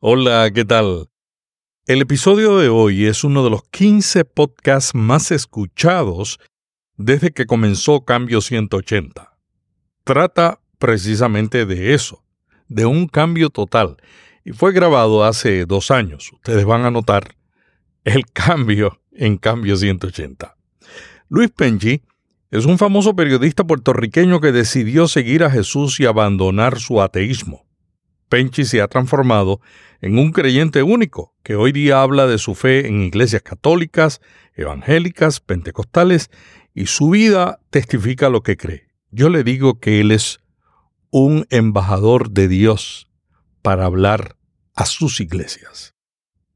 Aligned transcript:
Hola, 0.00 0.48
¿qué 0.54 0.64
tal? 0.64 1.08
El 1.84 2.02
episodio 2.02 2.58
de 2.58 2.68
hoy 2.68 3.06
es 3.06 3.24
uno 3.24 3.42
de 3.42 3.50
los 3.50 3.64
15 3.64 4.24
podcasts 4.26 4.94
más 4.94 5.32
escuchados 5.32 6.38
desde 6.96 7.32
que 7.32 7.46
comenzó 7.46 8.04
Cambio 8.04 8.40
180. 8.40 9.36
Trata 10.04 10.60
precisamente 10.78 11.66
de 11.66 11.94
eso, 11.94 12.22
de 12.68 12.86
un 12.86 13.08
cambio 13.08 13.50
total, 13.50 13.96
y 14.44 14.52
fue 14.52 14.72
grabado 14.72 15.24
hace 15.24 15.66
dos 15.66 15.90
años. 15.90 16.30
Ustedes 16.32 16.64
van 16.64 16.84
a 16.84 16.92
notar 16.92 17.34
el 18.04 18.24
cambio 18.32 19.00
en 19.10 19.36
Cambio 19.36 19.76
180. 19.76 20.56
Luis 21.28 21.50
Penchi 21.50 22.02
es 22.52 22.66
un 22.66 22.78
famoso 22.78 23.16
periodista 23.16 23.64
puertorriqueño 23.64 24.40
que 24.40 24.52
decidió 24.52 25.08
seguir 25.08 25.42
a 25.42 25.50
Jesús 25.50 25.98
y 25.98 26.06
abandonar 26.06 26.78
su 26.78 27.02
ateísmo. 27.02 27.66
Penchi 28.28 28.64
se 28.64 28.80
ha 28.80 28.86
transformado 28.86 29.60
en 30.00 30.18
un 30.18 30.32
creyente 30.32 30.82
único 30.82 31.34
que 31.42 31.56
hoy 31.56 31.72
día 31.72 32.02
habla 32.02 32.26
de 32.26 32.38
su 32.38 32.54
fe 32.54 32.86
en 32.86 33.02
iglesias 33.02 33.42
católicas, 33.42 34.20
evangélicas, 34.54 35.40
pentecostales 35.40 36.30
y 36.74 36.86
su 36.86 37.10
vida 37.10 37.60
testifica 37.70 38.28
lo 38.28 38.42
que 38.42 38.56
cree. 38.56 38.88
Yo 39.10 39.28
le 39.28 39.42
digo 39.42 39.80
que 39.80 40.00
él 40.00 40.10
es 40.10 40.40
un 41.10 41.46
embajador 41.50 42.30
de 42.30 42.48
Dios 42.48 43.10
para 43.62 43.86
hablar 43.86 44.36
a 44.74 44.86
sus 44.86 45.20
iglesias. 45.20 45.94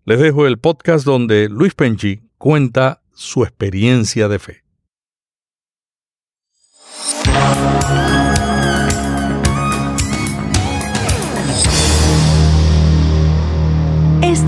Les 0.05 0.21
dejo 0.21 0.47
el 0.47 0.59
podcast 0.59 1.05
donde 1.05 1.49
Luis 1.49 1.75
Penchi 1.75 2.23
cuenta 2.39 3.03
su 3.15 3.45
experiencia 3.45 4.29
de 4.29 4.39
fe. 4.39 4.63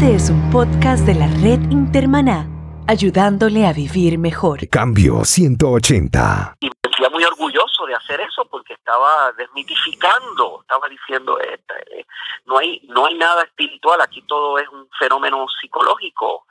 Este 0.05 0.17
es 0.17 0.29
un 0.29 0.51
podcast 0.51 1.07
de 1.07 1.15
la 1.15 1.29
red 1.41 1.63
Intermaná, 1.71 2.47
ayudándole 2.87 3.67
a 3.67 3.73
vivir 3.73 4.19
mejor. 4.19 4.69
Cambio 4.69 5.25
180. 5.25 6.57
Y 6.61 6.67
me 6.67 6.73
sentía 6.83 7.09
muy 7.09 7.25
orgulloso 7.25 7.87
de 7.87 7.95
hacer 7.95 8.21
eso 8.21 8.45
porque 8.45 8.75
estaba 8.75 9.33
desmitificando, 9.33 10.61
estaba 10.61 10.91
diciendo, 10.91 11.41
eh, 11.41 11.59
eh, 11.97 12.05
no, 12.45 12.59
hay, 12.59 12.83
no 12.87 13.07
hay 13.07 13.15
nada 13.15 13.45
espiritual, 13.45 13.99
aquí 14.03 14.21
todo 14.29 14.59
es 14.59 14.69
un 14.69 14.87
fenómeno 14.99 15.47
psicológico, 15.59 16.45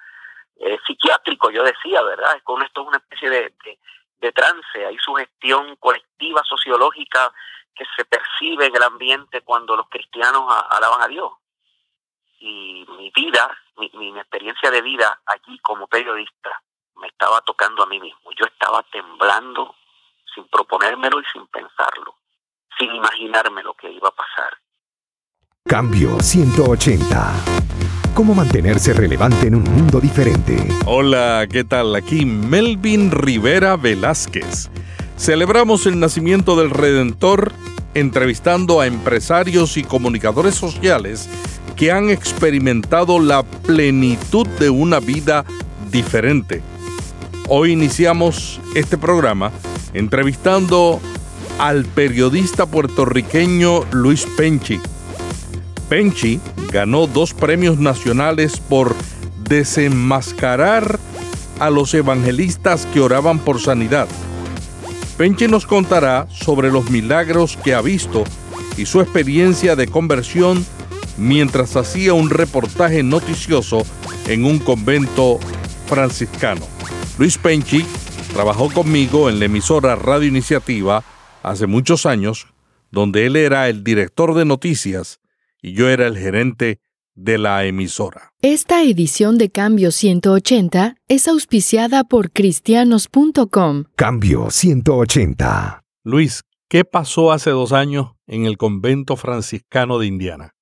eh, 0.55 0.80
psiquiátrico, 0.88 1.52
yo 1.52 1.61
decía, 1.61 2.02
¿verdad? 2.02 2.42
Con 2.44 2.64
esto 2.64 2.81
es 2.81 2.88
una 2.88 2.97
especie 2.97 3.30
de, 3.30 3.53
de 4.20 4.31
trance, 4.31 4.83
hay 4.83 4.97
sugestión 4.97 5.75
colectiva, 5.75 6.42
sociológica 6.44 7.31
que 7.75 7.86
se 7.95 8.03
percibe 8.03 8.66
en 8.66 8.75
el 8.75 8.81
ambiente 8.81 9.42
cuando 9.42 9.75
los 9.75 9.88
cristianos 9.89 10.44
alaban 10.72 11.03
a 11.03 11.08
Dios 11.08 11.33
y 12.44 12.86
mi 12.97 13.09
vida, 13.16 13.49
mi, 13.77 13.89
mi, 13.94 14.19
experiencia 14.19 14.69
de 14.69 14.81
vida 14.81 15.17
allí 15.25 15.58
como 15.59 15.88
periodista 15.88 16.61
me 16.99 17.08
estaba 17.08 17.39
tocando 17.41 17.83
a 17.83 17.86
mí 17.88 17.99
mismo. 18.02 18.31
Yo 18.38 18.45
estaba 18.45 18.83
temblando 18.91 19.73
sin 20.36 20.45
proponérmelo 20.49 21.21
y 21.21 21.23
sin 21.31 21.47
pensarlo, 21.47 22.16
sin 22.77 22.94
imaginarme 22.94 23.64
lo 23.64 23.73
que 23.75 23.89
iba 23.89 24.09
a 24.09 24.11
pasar. 24.11 24.58
Cambio 25.66 26.19
180. 26.19 27.33
¿Cómo 28.14 28.36
mantenerse 28.36 28.94
relevante 28.94 29.47
en 29.47 29.55
un 29.55 29.64
mundo 29.64 30.02
diferente? 30.02 30.67
Hola, 30.86 31.47
¿qué 31.49 31.64
tal? 31.64 31.95
Aquí 31.95 32.25
Melvin 32.25 33.09
Rivera 33.09 33.77
Velázquez. 33.77 34.69
Celebramos 35.16 35.86
el 35.86 35.97
nacimiento 35.99 36.58
del 36.58 36.71
Redentor 36.71 37.53
entrevistando 37.94 38.81
a 38.81 38.88
empresarios 38.88 39.77
y 39.77 39.83
comunicadores 39.83 40.55
sociales 40.55 41.30
que 41.75 41.91
han 41.91 42.09
experimentado 42.09 43.19
la 43.19 43.43
plenitud 43.43 44.47
de 44.59 44.69
una 44.69 44.99
vida 44.99 45.45
diferente. 45.91 46.61
Hoy 47.49 47.71
iniciamos 47.71 48.59
este 48.75 48.97
programa 48.97 49.52
entrevistando 49.93 50.99
al 51.59 51.86
periodista 51.86 52.65
puertorriqueño 52.65 53.86
Luis 53.92 54.25
Penchi. 54.37 54.80
Penchi 55.89 56.39
ganó 56.71 57.08
dos 57.08 57.33
premios 57.33 57.77
nacionales 57.77 58.59
por 58.59 58.95
desenmascarar 59.48 60.99
a 61.59 61.69
los 61.69 61.93
evangelistas 61.93 62.87
que 62.87 62.99
oraban 62.99 63.39
por 63.39 63.59
sanidad. 63.59 64.08
Penchi 65.17 65.48
nos 65.48 65.67
contará 65.67 66.27
sobre 66.31 66.71
los 66.71 66.89
milagros 66.89 67.58
que 67.64 67.75
ha 67.75 67.81
visto 67.81 68.23
y 68.77 68.86
su 68.86 69.02
experiencia 69.02 69.75
de 69.75 69.87
conversión 69.87 70.65
mientras 71.17 71.75
hacía 71.75 72.13
un 72.13 72.29
reportaje 72.29 73.03
noticioso 73.03 73.85
en 74.27 74.45
un 74.45 74.59
convento 74.59 75.39
franciscano. 75.87 76.65
Luis 77.17 77.37
Penchi 77.37 77.85
trabajó 78.33 78.71
conmigo 78.71 79.29
en 79.29 79.39
la 79.39 79.45
emisora 79.45 79.95
Radio 79.95 80.27
Iniciativa 80.27 81.03
hace 81.43 81.67
muchos 81.67 82.05
años, 82.05 82.47
donde 82.91 83.25
él 83.25 83.35
era 83.35 83.69
el 83.69 83.83
director 83.83 84.33
de 84.33 84.45
noticias 84.45 85.19
y 85.61 85.73
yo 85.73 85.89
era 85.89 86.07
el 86.07 86.17
gerente 86.17 86.79
de 87.15 87.37
la 87.37 87.65
emisora. 87.65 88.33
Esta 88.41 88.83
edición 88.83 89.37
de 89.37 89.49
Cambio 89.49 89.91
180 89.91 90.95
es 91.07 91.27
auspiciada 91.27 92.03
por 92.03 92.31
cristianos.com. 92.31 93.85
Cambio 93.95 94.49
180. 94.49 95.83
Luis, 96.03 96.43
¿qué 96.67 96.83
pasó 96.85 97.31
hace 97.31 97.51
dos 97.51 97.71
años 97.71 98.13
en 98.25 98.45
el 98.45 98.57
convento 98.57 99.15
franciscano 99.15 99.99
de 99.99 100.07
Indiana? 100.07 100.52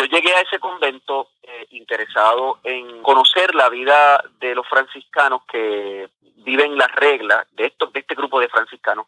Yo 0.00 0.06
llegué 0.06 0.34
a 0.34 0.40
ese 0.40 0.58
convento 0.58 1.28
eh, 1.42 1.66
interesado 1.72 2.58
en 2.64 3.02
conocer 3.02 3.54
la 3.54 3.68
vida 3.68 4.24
de 4.38 4.54
los 4.54 4.66
franciscanos 4.66 5.42
que 5.44 6.08
viven 6.36 6.78
las 6.78 6.90
reglas 6.92 7.46
de 7.52 7.66
estos 7.66 7.92
de 7.92 8.00
este 8.00 8.14
grupo 8.14 8.40
de 8.40 8.48
franciscanos 8.48 9.04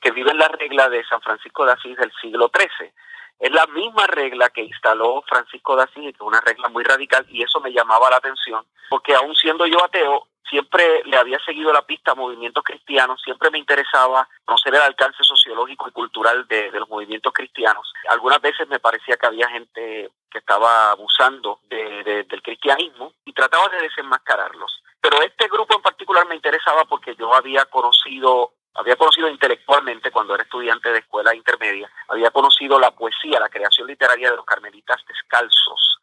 que 0.00 0.10
viven 0.10 0.36
la 0.36 0.48
regla 0.48 0.88
de 0.88 1.04
San 1.04 1.20
Francisco 1.20 1.64
de 1.64 1.74
Asís 1.74 1.96
del 1.96 2.10
siglo 2.20 2.50
XIII. 2.52 2.90
Es 3.38 3.52
la 3.52 3.68
misma 3.68 4.08
regla 4.08 4.50
que 4.50 4.62
instaló 4.62 5.22
Francisco 5.28 5.76
de 5.76 5.84
Asís, 5.84 6.06
que 6.06 6.10
es 6.10 6.20
una 6.20 6.40
regla 6.40 6.68
muy 6.70 6.82
radical, 6.82 7.24
y 7.28 7.44
eso 7.44 7.60
me 7.60 7.72
llamaba 7.72 8.10
la 8.10 8.16
atención, 8.16 8.66
porque 8.90 9.14
aún 9.14 9.36
siendo 9.36 9.64
yo 9.66 9.84
ateo, 9.84 10.26
siempre 10.48 11.02
le 11.04 11.16
había 11.16 11.38
seguido 11.44 11.72
la 11.72 11.82
pista 11.82 12.12
a 12.12 12.14
movimientos 12.14 12.62
cristianos, 12.64 13.20
siempre 13.22 13.50
me 13.50 13.58
interesaba 13.58 14.28
conocer 14.44 14.74
el 14.74 14.82
alcance 14.82 15.22
sociológico 15.22 15.88
y 15.88 15.92
cultural 15.92 16.46
de, 16.48 16.70
los 16.72 16.88
movimientos 16.88 17.32
cristianos. 17.32 17.92
Algunas 18.08 18.40
veces 18.40 18.68
me 18.68 18.80
parecía 18.80 19.16
que 19.16 19.26
había 19.26 19.48
gente 19.48 20.10
que 20.30 20.38
estaba 20.38 20.90
abusando 20.90 21.60
del 21.68 22.42
cristianismo 22.42 23.12
y 23.24 23.32
trataba 23.32 23.68
de 23.68 23.82
desenmascararlos. 23.82 24.82
Pero 25.00 25.20
este 25.22 25.48
grupo 25.48 25.74
en 25.74 25.82
particular 25.82 26.26
me 26.26 26.36
interesaba 26.36 26.84
porque 26.84 27.14
yo 27.16 27.34
había 27.34 27.64
conocido 27.66 28.52
había 28.74 28.96
conocido 28.96 29.28
intelectualmente 29.28 30.10
cuando 30.10 30.34
era 30.34 30.44
estudiante 30.44 30.90
de 30.90 31.00
escuela 31.00 31.34
intermedia, 31.34 31.90
había 32.08 32.30
conocido 32.30 32.78
la 32.78 32.90
poesía, 32.90 33.38
la 33.38 33.50
creación 33.50 33.86
literaria 33.86 34.30
de 34.30 34.36
los 34.36 34.46
carmelitas 34.46 34.98
descalzos, 35.06 35.98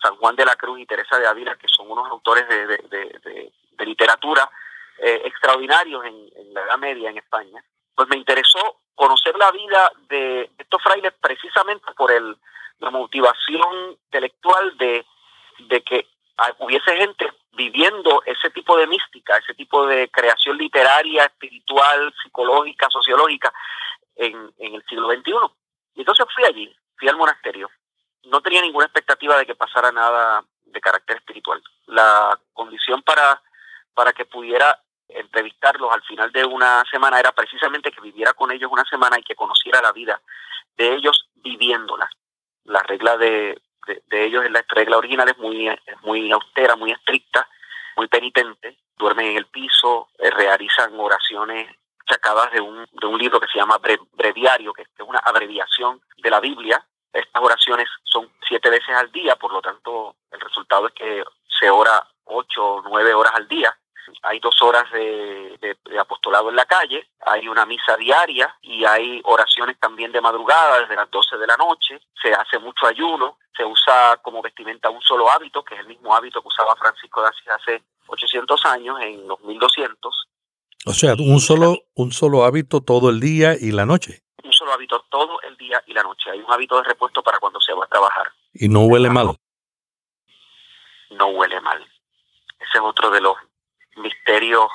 San 0.00 0.16
Juan 0.16 0.36
de 0.36 0.44
la 0.44 0.56
Cruz 0.56 0.80
y 0.80 0.86
Teresa 0.86 1.18
de 1.18 1.26
Ávila, 1.26 1.56
que 1.56 1.68
son 1.68 1.90
unos 1.90 2.08
autores 2.08 2.46
de, 2.48 3.52
literatura 3.78 4.48
eh, 4.98 5.22
extraordinarios 5.24 6.04
en, 6.04 6.54
la 6.54 6.62
Edad 6.62 6.78
Media 6.78 7.10
en 7.10 7.18
España, 7.18 7.64
pues 7.94 8.08
me 8.08 8.16
interesó 8.16 8.80
conocer 8.94 9.34
la 9.36 9.50
vida 9.50 9.90
de 10.08 10.50
estos 10.58 10.82
frailes 10.82 11.12
precisamente 11.20 11.92
por 11.96 12.12
el, 12.12 12.36
la 12.78 12.90
motivación 12.90 13.92
intelectual 14.04 14.76
de, 14.76 15.04
de 15.68 15.82
que 15.82 16.06
hubiese 16.58 16.96
gente 16.96 17.32
viviendo 17.52 18.22
ese 18.26 18.50
tipo 18.50 18.76
de 18.76 18.86
mística, 18.86 19.36
ese 19.36 19.54
tipo 19.54 19.86
de 19.86 20.08
creación 20.10 20.56
literaria, 20.56 21.24
espiritual, 21.24 22.12
psicológica, 22.22 22.88
sociológica 22.90 23.52
en, 24.16 24.52
en 24.58 24.74
el 24.74 24.84
siglo 24.86 25.10
XXI. 25.10 25.32
Y 25.94 26.00
entonces 26.00 26.26
fui 26.34 26.44
allí, 26.44 26.74
fui 26.98 27.08
al 27.08 27.16
monasterio. 27.16 27.70
No 28.24 28.40
tenía 28.40 28.62
ninguna 28.62 28.86
expectativa 28.86 29.36
de 29.36 29.46
que 29.46 29.54
pasara 29.54 29.92
nada 29.92 30.44
de 30.64 30.80
carácter 30.80 31.16
espiritual. 31.16 31.62
La 31.86 32.38
condición 32.52 33.02
para 33.02 33.42
para 33.94 34.12
que 34.12 34.24
pudiera 34.24 34.78
entrevistarlos 35.08 35.92
al 35.92 36.02
final 36.02 36.32
de 36.32 36.44
una 36.44 36.84
semana 36.90 37.18
era 37.18 37.32
precisamente 37.32 37.90
que 37.90 38.00
viviera 38.00 38.32
con 38.32 38.50
ellos 38.50 38.70
una 38.72 38.84
semana 38.84 39.18
y 39.18 39.22
que 39.22 39.34
conociera 39.34 39.80
la 39.80 39.92
vida 39.92 40.20
de 40.76 40.94
ellos 40.94 41.28
viviéndola. 41.34 42.08
La 42.64 42.82
regla 42.82 43.16
de, 43.16 43.60
de, 44.06 44.24
ellos, 44.24 44.48
la 44.50 44.64
regla 44.68 44.98
original 44.98 45.28
es 45.28 45.38
muy, 45.38 45.68
muy 46.02 46.30
austera, 46.30 46.76
muy 46.76 46.92
estricta, 46.92 47.48
muy 47.96 48.08
penitente. 48.08 48.78
Duermen 48.96 49.26
en 49.26 49.36
el 49.38 49.46
piso, 49.46 50.08
eh, 50.18 50.30
realizan 50.30 50.98
oraciones 50.98 51.68
sacadas 52.08 52.52
de 52.52 52.60
un, 52.60 52.86
de 52.92 53.06
un 53.06 53.18
libro 53.18 53.40
que 53.40 53.48
se 53.48 53.58
llama 53.58 53.78
breviario, 54.12 54.72
que 54.72 54.82
es 54.82 54.88
una 55.06 55.18
abreviación 55.18 56.00
de 56.16 56.30
la 56.30 56.40
Biblia. 56.40 56.84
Estas 57.12 57.42
oraciones 57.42 57.88
son 58.04 58.30
siete 58.46 58.70
veces 58.70 58.94
al 58.96 59.10
día, 59.12 59.36
por 59.36 59.52
lo 59.52 59.60
tanto 59.60 60.16
el 60.30 60.40
resultado 60.40 60.86
es 60.86 60.94
que 60.94 61.22
se 61.60 61.68
ora 61.68 62.06
ocho 62.24 62.76
o 62.76 62.82
nueve 62.82 63.12
horas 63.12 63.32
al 63.34 63.48
día 63.48 63.76
hay 64.22 64.38
dos 64.40 64.60
horas 64.62 64.90
de, 64.92 65.76
apostolado 65.98 66.50
en 66.50 66.56
la 66.56 66.64
calle, 66.64 67.08
hay 67.20 67.48
una 67.48 67.66
misa 67.66 67.96
diaria 67.96 68.56
y 68.62 68.84
hay 68.84 69.20
oraciones 69.24 69.78
también 69.78 70.12
de 70.12 70.20
madrugada 70.20 70.80
desde 70.80 70.96
las 70.96 71.10
12 71.10 71.36
de 71.36 71.46
la 71.46 71.56
noche, 71.56 72.00
se 72.20 72.32
hace 72.32 72.58
mucho 72.58 72.86
ayuno, 72.86 73.38
se 73.56 73.64
usa 73.64 74.18
como 74.22 74.42
vestimenta 74.42 74.90
un 74.90 75.00
solo 75.02 75.30
hábito, 75.30 75.62
que 75.64 75.74
es 75.74 75.80
el 75.80 75.86
mismo 75.86 76.14
hábito 76.14 76.40
que 76.42 76.48
usaba 76.48 76.76
Francisco 76.76 77.22
de 77.22 77.28
Asís 77.28 77.48
hace 77.48 77.82
800 78.06 78.66
años, 78.66 78.98
en 79.00 79.26
los 79.28 79.40
1200. 79.40 80.28
O 80.84 80.92
sea, 80.92 81.14
un 81.18 81.40
solo, 81.40 81.78
un 81.94 82.12
solo 82.12 82.44
hábito 82.44 82.82
todo 82.82 83.10
el 83.10 83.20
día 83.20 83.54
y 83.58 83.70
la 83.70 83.86
noche. 83.86 84.22
Un 84.42 84.52
solo 84.52 84.72
hábito 84.72 85.04
todo 85.08 85.40
el 85.42 85.56
día 85.56 85.82
y 85.86 85.94
la 85.94 86.02
noche. 86.02 86.30
Hay 86.30 86.40
un 86.40 86.50
hábito 86.50 86.76
de 86.76 86.84
repuesto 86.84 87.22
para 87.22 87.38
cuando 87.38 87.60
se 87.60 87.72
va 87.72 87.84
a 87.84 87.88
trabajar. 87.88 88.32
¿Y 88.52 88.68
no 88.68 88.80
huele 88.80 89.08
mal? 89.08 89.36
No 91.10 91.26
huele 91.28 91.60
mal. 91.60 91.80
Ese 92.58 92.78
es 92.78 92.80
otro 92.80 93.10
de 93.10 93.20
los 93.20 93.36
misterios 94.02 94.68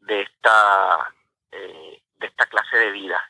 de 0.00 0.22
esta, 0.22 1.14
eh, 1.52 2.02
de 2.16 2.26
esta 2.26 2.46
clase 2.46 2.76
de 2.76 2.90
vida. 2.90 3.22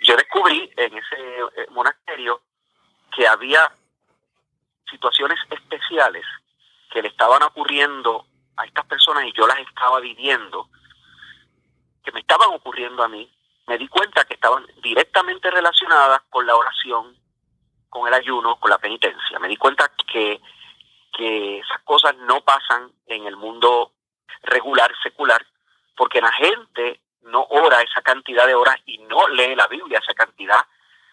Yo 0.00 0.16
descubrí 0.16 0.70
en 0.76 0.96
ese 0.96 1.16
eh, 1.56 1.66
monasterio 1.70 2.42
que 3.14 3.26
había 3.26 3.72
situaciones 4.90 5.38
especiales 5.50 6.24
que 6.92 7.02
le 7.02 7.08
estaban 7.08 7.42
ocurriendo 7.42 8.26
a 8.56 8.64
estas 8.64 8.86
personas 8.86 9.24
y 9.24 9.32
yo 9.32 9.46
las 9.46 9.58
estaba 9.58 10.00
viviendo, 10.00 10.68
que 12.04 12.12
me 12.12 12.20
estaban 12.20 12.50
ocurriendo 12.50 13.02
a 13.02 13.08
mí, 13.08 13.30
me 13.66 13.78
di 13.78 13.88
cuenta 13.88 14.24
que 14.24 14.34
estaban 14.34 14.64
directamente 14.82 15.50
relacionadas 15.50 16.22
con 16.30 16.46
la 16.46 16.54
oración, 16.54 17.16
con 17.88 18.06
el 18.06 18.14
ayuno, 18.14 18.56
con 18.60 18.70
la 18.70 18.78
penitencia. 18.78 19.38
Me 19.38 19.48
di 19.48 19.56
cuenta 19.56 19.90
que, 20.10 20.40
que 21.16 21.58
esas 21.58 21.80
cosas 21.82 22.14
no 22.18 22.42
pasan 22.42 22.92
en 23.06 23.26
el 23.26 23.36
mundo 23.36 23.92
regular, 24.42 24.92
secular, 25.02 25.44
porque 25.96 26.20
la 26.20 26.32
gente 26.32 27.00
no 27.22 27.42
ora 27.48 27.80
esa 27.80 28.02
cantidad 28.02 28.46
de 28.46 28.54
horas 28.54 28.76
y 28.84 28.98
no 28.98 29.26
lee 29.28 29.54
la 29.54 29.66
Biblia 29.66 29.98
esa 29.98 30.14
cantidad 30.14 30.64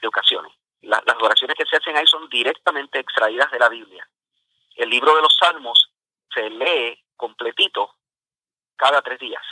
de 0.02 0.08
ocasiones. 0.08 0.52
las 0.82 1.02
oraciones 1.22 1.56
que 1.58 1.66
se 1.66 1.78
hacen 1.78 1.96
ahí 1.96 2.06
son 2.06 2.28
directamente 2.30 3.00
extraídas 3.00 3.50
de 3.52 3.60
la 3.60 3.70
Biblia. 3.70 4.06
El 4.76 4.90
libro 4.90 5.16
de 5.16 5.22
los 5.22 5.34
Salmos 5.40 5.90
se 6.34 6.50
lee 6.50 7.02
completito 7.16 7.96
cada 8.76 9.02
tres 9.02 9.20
días. 9.20 9.44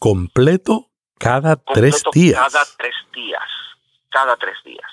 ¿Completo 0.00 0.90
cada 1.18 1.56
tres 1.56 2.02
días? 2.12 2.52
Cada 2.52 2.64
tres 2.76 2.96
días. 3.12 3.48
Cada 4.08 4.36
tres 4.36 4.56
días. 4.64 4.90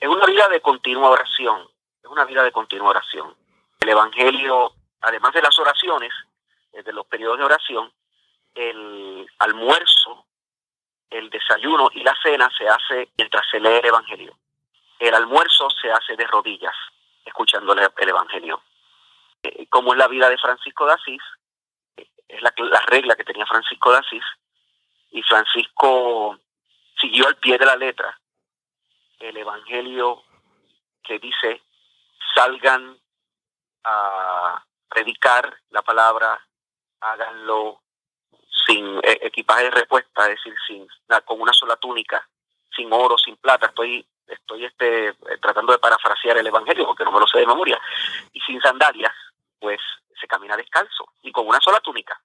Es 0.00 0.08
una 0.08 0.26
vida 0.26 0.48
de 0.48 0.60
continua 0.60 1.10
oración. 1.10 1.68
Es 2.02 2.10
una 2.10 2.24
vida 2.24 2.42
de 2.42 2.50
continua 2.50 2.90
oración. 2.90 3.36
El 3.80 3.88
Evangelio, 3.88 4.74
además 5.00 5.32
de 5.32 5.42
las 5.42 5.58
oraciones, 5.58 6.12
eh, 6.72 6.82
de 6.82 6.92
los 6.92 7.06
periodos 7.06 7.38
de 7.38 7.44
oración, 7.44 7.92
el 8.54 9.26
almuerzo, 9.38 10.26
el 11.08 11.30
desayuno 11.30 11.90
y 11.94 12.02
la 12.02 12.14
cena 12.22 12.50
se 12.56 12.68
hace 12.68 13.08
mientras 13.16 13.44
se 13.50 13.58
lee 13.58 13.78
el 13.78 13.86
Evangelio. 13.86 14.36
El 14.98 15.14
almuerzo 15.14 15.68
se 15.70 15.90
hace 15.90 16.16
de 16.16 16.26
rodillas, 16.26 16.74
escuchando 17.24 17.72
el 17.72 18.08
Evangelio. 18.08 18.62
Eh, 19.42 19.66
como 19.68 19.92
es 19.92 19.98
la 19.98 20.08
vida 20.08 20.28
de 20.28 20.38
Francisco 20.38 20.86
de 20.86 20.92
Asís, 20.92 21.22
eh, 21.96 22.06
es 22.28 22.42
la, 22.42 22.52
la 22.58 22.80
regla 22.82 23.16
que 23.16 23.24
tenía 23.24 23.46
Francisco 23.46 23.92
de 23.92 23.98
Asís, 23.98 24.24
y 25.10 25.22
Francisco 25.22 26.38
siguió 27.00 27.26
al 27.26 27.36
pie 27.36 27.58
de 27.58 27.66
la 27.66 27.76
letra 27.76 28.16
el 29.20 29.36
Evangelio 29.36 30.22
que 31.02 31.18
dice, 31.18 31.62
salgan 32.34 32.98
a 33.84 34.64
predicar 34.88 35.54
la 35.70 35.82
palabra, 35.82 36.40
háganlo 37.00 37.80
sin 38.66 38.98
eh, 38.98 39.18
equipaje 39.22 39.64
de 39.64 39.70
respuesta, 39.70 40.28
es 40.28 40.36
decir, 40.36 40.54
sin 40.66 40.86
con 41.24 41.40
una 41.40 41.52
sola 41.52 41.76
túnica, 41.76 42.26
sin 42.74 42.92
oro, 42.92 43.16
sin 43.18 43.36
plata. 43.36 43.66
Estoy 43.66 44.06
estoy 44.26 44.64
este 44.64 45.14
tratando 45.40 45.72
de 45.72 45.78
parafrasear 45.78 46.38
el 46.38 46.46
evangelio 46.46 46.86
porque 46.86 47.04
no 47.04 47.12
me 47.12 47.20
lo 47.20 47.26
sé 47.26 47.38
de 47.38 47.46
memoria 47.46 47.80
y 48.32 48.40
sin 48.40 48.60
sandalias, 48.60 49.12
pues 49.58 49.80
se 50.20 50.26
camina 50.26 50.56
descalzo 50.56 51.12
y 51.22 51.32
con 51.32 51.46
una 51.46 51.60
sola 51.60 51.80
túnica. 51.80 52.20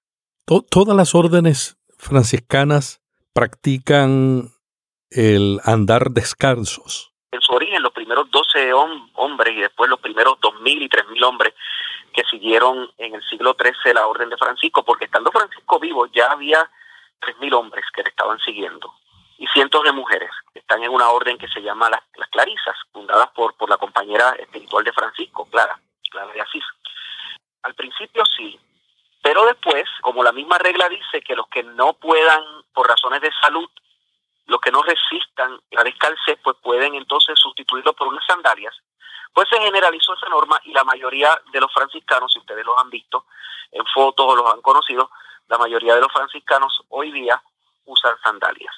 todas 0.70 0.96
las 0.96 1.14
órdenes 1.14 1.76
franciscanas 1.98 3.00
practican 3.32 4.52
el 5.10 5.60
andar 5.64 6.10
descalzos. 6.10 7.12
En 7.36 7.42
su 7.42 7.52
origen, 7.52 7.82
los 7.82 7.92
primeros 7.92 8.30
12 8.30 8.72
hombres 8.72 9.54
y 9.54 9.60
después 9.60 9.90
los 9.90 10.00
primeros 10.00 10.38
2.000 10.40 10.82
y 10.82 10.88
3.000 10.88 11.22
hombres 11.22 11.52
que 12.14 12.24
siguieron 12.24 12.90
en 12.96 13.14
el 13.14 13.22
siglo 13.24 13.54
XIII 13.60 13.92
la 13.92 14.06
orden 14.06 14.30
de 14.30 14.38
Francisco, 14.38 14.82
porque 14.82 15.04
estando 15.04 15.30
Francisco 15.30 15.78
vivo 15.78 16.06
ya 16.06 16.32
había 16.32 16.70
3.000 17.20 17.52
hombres 17.52 17.84
que 17.94 18.02
le 18.02 18.08
estaban 18.08 18.38
siguiendo 18.38 18.90
y 19.36 19.46
cientos 19.48 19.84
de 19.84 19.92
mujeres 19.92 20.30
que 20.50 20.60
están 20.60 20.82
en 20.82 20.90
una 20.90 21.10
orden 21.10 21.36
que 21.36 21.48
se 21.48 21.60
llama 21.60 21.90
las, 21.90 22.00
las 22.16 22.28
Clarisas, 22.30 22.74
fundadas 22.90 23.28
por, 23.34 23.54
por 23.54 23.68
la 23.68 23.76
compañera 23.76 24.30
espiritual 24.38 24.82
de 24.82 24.94
Francisco, 24.94 25.46
Clara, 25.50 25.78
Clara 26.10 26.32
de 26.32 26.40
Asís. 26.40 26.64
Al 27.64 27.74
principio 27.74 28.24
sí, 28.24 28.58
pero 29.20 29.44
después, 29.44 29.84
como 30.00 30.24
la 30.24 30.32
misma 30.32 30.56
regla 30.56 30.88
dice 30.88 31.20
que 31.20 31.36
los 31.36 31.48
que 31.48 31.62
no 31.62 31.92
puedan, 31.92 32.42
por 32.72 32.88
razones 32.88 33.20
de 33.20 33.30
salud, 33.42 33.68
los 34.46 34.60
que 34.60 34.70
no 34.70 34.82
resistan 34.82 35.60
la 35.70 35.82
descalcez, 35.82 36.38
pues 36.42 36.56
pueden 36.62 36.94
entonces 36.94 37.38
sustituirlo 37.38 37.92
por 37.92 38.08
unas 38.08 38.24
sandalias. 38.26 38.74
Pues 39.32 39.48
se 39.48 39.60
generalizó 39.60 40.14
esa 40.14 40.28
norma 40.28 40.60
y 40.64 40.72
la 40.72 40.84
mayoría 40.84 41.38
de 41.52 41.60
los 41.60 41.72
franciscanos, 41.72 42.32
si 42.32 42.38
ustedes 42.38 42.64
los 42.64 42.78
han 42.80 42.90
visto 42.90 43.26
en 43.72 43.84
fotos 43.86 44.26
o 44.26 44.36
los 44.36 44.52
han 44.52 44.62
conocido, 44.62 45.10
la 45.48 45.58
mayoría 45.58 45.94
de 45.94 46.00
los 46.00 46.12
franciscanos 46.12 46.82
hoy 46.88 47.12
día 47.12 47.42
usan 47.84 48.16
sandalias. 48.22 48.74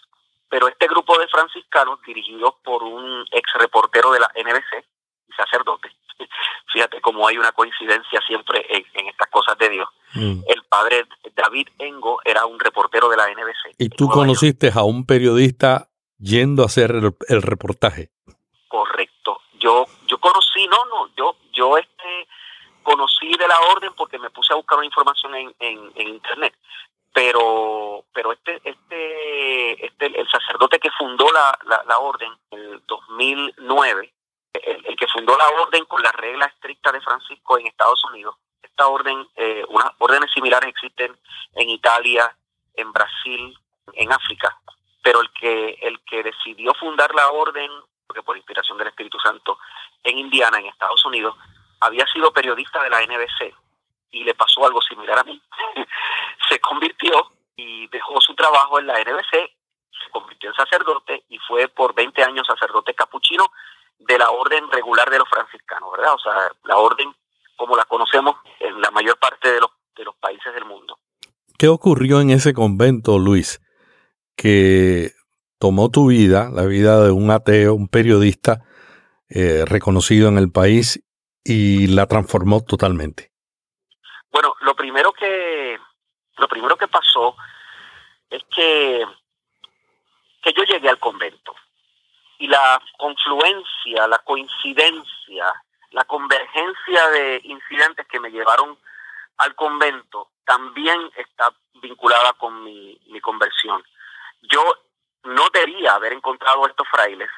Pero 0.48 0.68
este 0.68 0.86
grupo 0.86 1.18
de 1.18 1.28
franciscanos, 1.28 2.00
dirigidos 2.02 2.54
por 2.64 2.82
un 2.82 3.26
ex 3.30 3.52
reportero 3.54 4.10
de 4.10 4.20
la 4.20 4.30
NBC 4.34 4.84
y 5.28 5.32
sacerdote, 5.32 5.94
fíjate 6.72 7.00
cómo 7.00 7.26
hay 7.26 7.38
una 7.38 7.52
coincidencia 7.52 8.20
siempre 8.26 8.64
en, 8.68 9.06
estas 9.06 9.28
cosas 9.28 9.56
de 9.58 9.68
Dios. 9.68 9.88
Mm. 10.14 10.42
El 10.46 10.62
padre 10.68 11.06
David 11.34 11.68
Engo 11.78 12.20
era 12.24 12.46
un 12.46 12.58
reportero 12.58 13.08
de 13.08 13.16
la 13.16 13.28
NBC. 13.28 13.74
¿Y 13.78 13.88
tú 13.90 14.08
conociste 14.08 14.70
a 14.74 14.82
un 14.82 15.06
periodista 15.06 15.88
yendo 16.18 16.62
a 16.62 16.66
hacer 16.66 16.92
el, 17.28 17.42
reportaje? 17.42 18.10
Correcto. 18.68 19.40
Yo 19.58 19.86
yo 20.06 20.18
conocí, 20.18 20.66
no, 20.68 20.84
no, 20.86 21.08
yo 21.16 21.36
yo 21.52 21.76
este 21.76 22.28
conocí 22.82 23.28
de 23.36 23.48
la 23.48 23.60
orden 23.72 23.92
porque 23.96 24.18
me 24.18 24.30
puse 24.30 24.52
a 24.52 24.56
buscar 24.56 24.78
una 24.78 24.86
información 24.86 25.34
en, 25.34 25.54
en, 25.58 26.08
internet. 26.08 26.54
Pero 27.12 28.04
pero 28.12 28.32
este 28.32 28.60
este 28.64 29.86
este 29.86 30.06
el 30.06 30.28
sacerdote 30.28 30.78
que 30.78 30.90
fundó 30.90 31.30
la, 31.32 31.58
la, 31.66 31.82
la 31.86 31.98
orden 31.98 32.32
en 32.50 32.60
el 32.60 32.82
2009 32.86 34.12
el, 34.64 34.96
que 34.96 35.06
fundó 35.06 35.36
la 35.36 35.48
orden 35.62 35.84
con 35.84 36.02
la 36.02 36.12
regla 36.12 36.46
estricta 36.46 36.92
de 36.92 37.00
Francisco 37.00 37.58
en 37.58 37.66
Estados 37.66 38.02
Unidos. 38.06 38.36
Esta 38.62 38.86
orden, 38.86 39.26
eh, 39.36 39.64
unas 39.68 39.92
órdenes 39.98 40.30
similares 40.32 40.70
existen 40.70 41.16
en 41.54 41.68
Italia, 41.68 42.34
en 42.74 42.92
Brasil, 42.92 43.58
en 43.92 44.12
África, 44.12 44.56
pero 45.02 45.20
el 45.20 45.30
que 45.32 45.78
el 45.82 46.00
que 46.04 46.22
decidió 46.22 46.74
fundar 46.74 47.14
la 47.14 47.30
orden, 47.30 47.70
porque 48.06 48.22
por 48.22 48.36
inspiración 48.36 48.78
del 48.78 48.88
Espíritu 48.88 49.18
Santo, 49.18 49.58
en 50.02 50.18
Indiana, 50.18 50.58
en 50.58 50.66
Estados 50.66 51.04
Unidos, 51.04 51.36
había 51.80 52.06
sido 52.06 52.32
periodista 52.32 52.82
de 52.82 52.90
la 52.90 53.02
NBC 53.02 53.54
y 54.10 54.24
le 54.24 54.34
pasó 54.34 54.64
algo 54.64 54.80
similar 54.82 55.18
a 55.18 55.24
mí. 55.24 55.40
se 56.48 56.60
convirtió 56.60 57.32
y 57.56 57.86
dejó 57.88 58.20
su 58.20 58.34
trabajo 58.34 58.78
en 58.78 58.86
la 58.86 59.00
NBC, 59.00 59.30
se 59.32 60.10
convirtió 60.10 60.50
en 60.50 60.56
sacerdote 60.56 61.24
y 61.28 61.38
fue 61.38 61.68
por 61.68 61.94
20 61.94 62.22
años 62.22 62.46
sacerdote 62.46 62.94
capuchino 62.94 63.50
de 63.98 64.18
la 64.18 64.30
orden 64.30 64.70
regular 64.70 65.10
de 65.10 65.18
los 65.18 65.28
franciscanos, 65.28 65.90
¿verdad? 65.92 66.14
O 66.14 66.18
sea, 66.18 66.32
la 66.64 66.76
orden 66.76 67.14
como 67.56 67.76
la 67.76 67.84
conocemos 67.84 68.36
en 68.60 68.80
la 68.80 68.90
mayor 68.90 69.18
parte 69.18 69.50
de 69.50 69.60
los, 69.60 69.70
de 69.96 70.04
los 70.04 70.14
países 70.16 70.54
del 70.54 70.64
mundo. 70.64 70.98
¿Qué 71.58 71.68
ocurrió 71.68 72.20
en 72.20 72.30
ese 72.30 72.54
convento, 72.54 73.18
Luis, 73.18 73.60
que 74.36 75.10
tomó 75.58 75.90
tu 75.90 76.08
vida, 76.08 76.50
la 76.52 76.64
vida 76.66 77.02
de 77.02 77.10
un 77.10 77.30
ateo, 77.32 77.74
un 77.74 77.88
periodista 77.88 78.64
eh, 79.28 79.64
reconocido 79.66 80.28
en 80.28 80.38
el 80.38 80.52
país 80.52 81.04
y 81.42 81.88
la 81.88 82.06
transformó 82.06 82.62
totalmente? 82.62 83.32
Bueno, 84.30 84.54
lo 84.60 84.76
primero 84.76 85.12
que 85.12 85.78
lo 86.36 86.46
primero 86.46 86.76
que 86.76 86.86
pasó 86.86 87.34
es 88.30 88.42
que 88.54 89.04
que 90.42 90.52
yo 90.52 90.62
llegué 90.62 90.88
al 90.88 91.00
convento 91.00 91.52
y 92.38 92.46
la 92.46 92.80
confluencia, 92.96 94.06
la 94.06 94.18
coincidencia, 94.18 95.52
la 95.90 96.04
convergencia 96.04 97.08
de 97.10 97.40
incidentes 97.44 98.06
que 98.06 98.20
me 98.20 98.30
llevaron 98.30 98.78
al 99.38 99.54
convento 99.54 100.30
también 100.44 101.10
está 101.16 101.52
vinculada 101.74 102.32
con 102.34 102.64
mi, 102.64 102.98
mi 103.06 103.20
conversión. 103.20 103.82
Yo 104.42 104.62
no 105.24 105.48
debía 105.52 105.94
haber 105.94 106.12
encontrado 106.12 106.66
estos 106.66 106.88
frailes 106.88 107.28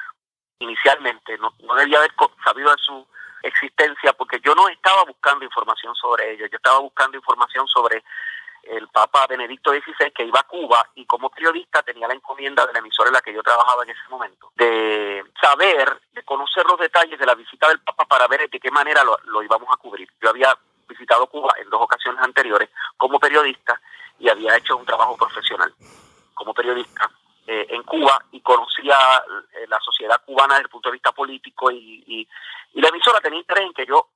inicialmente, 0.59 1.37
no, 1.39 1.53
no 1.59 1.75
debía 1.75 1.97
haber 1.97 2.13
sabido 2.43 2.71
de 2.71 2.77
su 2.77 3.07
existencia 3.43 4.13
porque 4.13 4.39
yo 4.41 4.53
no 4.53 4.69
estaba 4.69 5.03
buscando 5.03 5.43
información 5.43 5.95
sobre 5.95 6.33
ellos, 6.33 6.49
yo 6.51 6.57
estaba 6.57 6.79
buscando 6.79 7.17
información 7.17 7.67
sobre 7.67 8.03
el 8.63 8.87
Papa 8.89 9.27
Benedicto 9.27 9.71
XVI, 9.71 10.11
que 10.11 10.25
iba 10.25 10.39
a 10.39 10.47
Cuba 10.47 10.87
y 10.95 11.05
como 11.05 11.29
periodista 11.29 11.81
tenía 11.83 12.07
la 12.07 12.13
encomienda 12.13 12.65
de 12.65 12.73
la 12.73 12.79
emisora 12.79 13.09
en 13.09 13.13
la 13.13 13.21
que 13.21 13.33
yo 13.33 13.41
trabajaba 13.43 13.83
en 13.83 13.89
ese 13.89 14.07
momento, 14.09 14.51
de 14.55 15.23
saber, 15.39 16.01
de 16.11 16.23
conocer 16.23 16.65
los 16.65 16.79
detalles 16.79 17.19
de 17.19 17.25
la 17.25 17.35
visita 17.35 17.67
del 17.67 17.79
Papa 17.79 18.05
para 18.05 18.27
ver 18.27 18.49
de 18.49 18.59
qué 18.59 18.71
manera 18.71 19.03
lo, 19.03 19.17
lo 19.25 19.43
íbamos 19.43 19.69
a 19.71 19.77
cubrir. 19.77 20.09
Yo 20.21 20.29
había 20.29 20.57
visitado 20.87 21.27
Cuba 21.27 21.53
en 21.57 21.69
dos 21.69 21.81
ocasiones 21.81 22.21
anteriores 22.21 22.69
como 22.97 23.19
periodista 23.19 23.79
y 24.19 24.29
había 24.29 24.57
hecho 24.57 24.77
un 24.77 24.85
trabajo 24.85 25.17
profesional 25.17 25.73
como 26.33 26.53
periodista 26.53 27.09
eh, 27.47 27.67
en 27.69 27.83
Cuba 27.83 28.23
y 28.31 28.41
conocía 28.41 28.95
eh, 29.53 29.65
la 29.67 29.79
sociedad 29.79 30.21
cubana 30.25 30.55
desde 30.55 30.65
el 30.65 30.69
punto 30.69 30.89
de 30.89 30.93
vista 30.93 31.11
político 31.11 31.71
y, 31.71 32.03
y, 32.05 32.27
y 32.73 32.81
la 32.81 32.89
emisora 32.89 33.19
tenía 33.19 33.39
interés 33.39 33.65
en 33.65 33.73
que 33.73 33.85
yo 33.85 34.09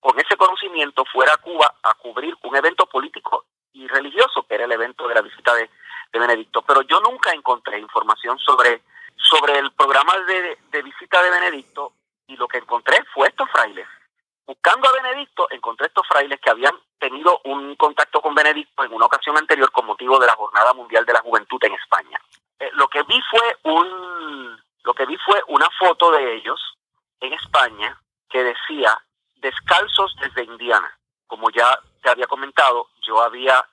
con 0.00 0.18
ese 0.20 0.36
conocimiento 0.36 1.04
fuera 1.04 1.34
a 1.34 1.38
Cuba 1.38 1.74
a 1.82 1.94
cubrir 1.94 2.36
un 2.42 2.56
evento 2.56 2.86
político 2.86 3.44
y 3.78 3.86
religioso, 3.86 4.44
que 4.46 4.56
era 4.56 4.64
el 4.64 4.72
evento 4.72 5.06
de 5.06 5.14
la 5.14 5.22
visita 5.22 5.54
de, 5.54 5.70
Benedicto. 6.10 6.62
Pero 6.62 6.82
yo 6.82 7.00
nunca 7.00 7.32
encontré 7.32 7.78
información 7.78 8.38
sobre, 8.38 8.82
sobre 9.14 9.58
el 9.58 9.70
programa 9.72 10.18
de, 10.26 10.58
de 10.70 10.82
visita 10.82 11.22
de 11.22 11.30
Benedicto 11.30 11.92
y 12.26 12.36
lo 12.36 12.48
que 12.48 12.58
encontré 12.58 13.04
fue 13.14 13.28
estos 13.28 13.48
frailes. 13.50 13.86
Buscando 14.46 14.88
a 14.88 14.92
Benedicto, 14.92 15.46
encontré 15.50 15.86
estos 15.86 16.08
frailes 16.08 16.40
que 16.40 16.50
habían 16.50 16.72
tenido 16.98 17.40
un 17.44 17.76
contacto 17.76 18.20
con 18.20 18.34
Benedicto 18.34 18.82
en 18.82 18.92
una 18.94 19.06
ocasión 19.06 19.36
anterior 19.36 19.70
con 19.70 19.86
motivo 19.86 20.18
de 20.18 20.26
la 20.26 20.34
Jornada 20.34 20.72
Mundial 20.72 21.04
de 21.04 21.12
la 21.12 21.20
Juventud 21.20 21.62
en 21.62 21.74
España. 21.74 22.18
Eh, 22.58 22.70
lo 22.72 22.88
que 22.88 23.02
vi 23.02 23.20
fue 23.30 23.58
un 23.64 24.58
lo 24.84 24.94
que 24.94 25.04
vi 25.04 25.16
fue 25.18 25.42
una 25.48 25.68
foto 25.78 26.10
de 26.12 26.36
ellos 26.36 26.58
en 27.20 27.34
España 27.34 28.00
que 28.30 28.42
decía 28.42 28.98
descalzos 29.36 30.16
desde 30.20 30.44
Indiana. 30.44 30.90
Como 31.26 31.50
ya 31.50 31.78
te 32.02 32.08
había 32.08 32.26
comentado, 32.26 32.88
yo 33.08 33.22
había 33.22 33.66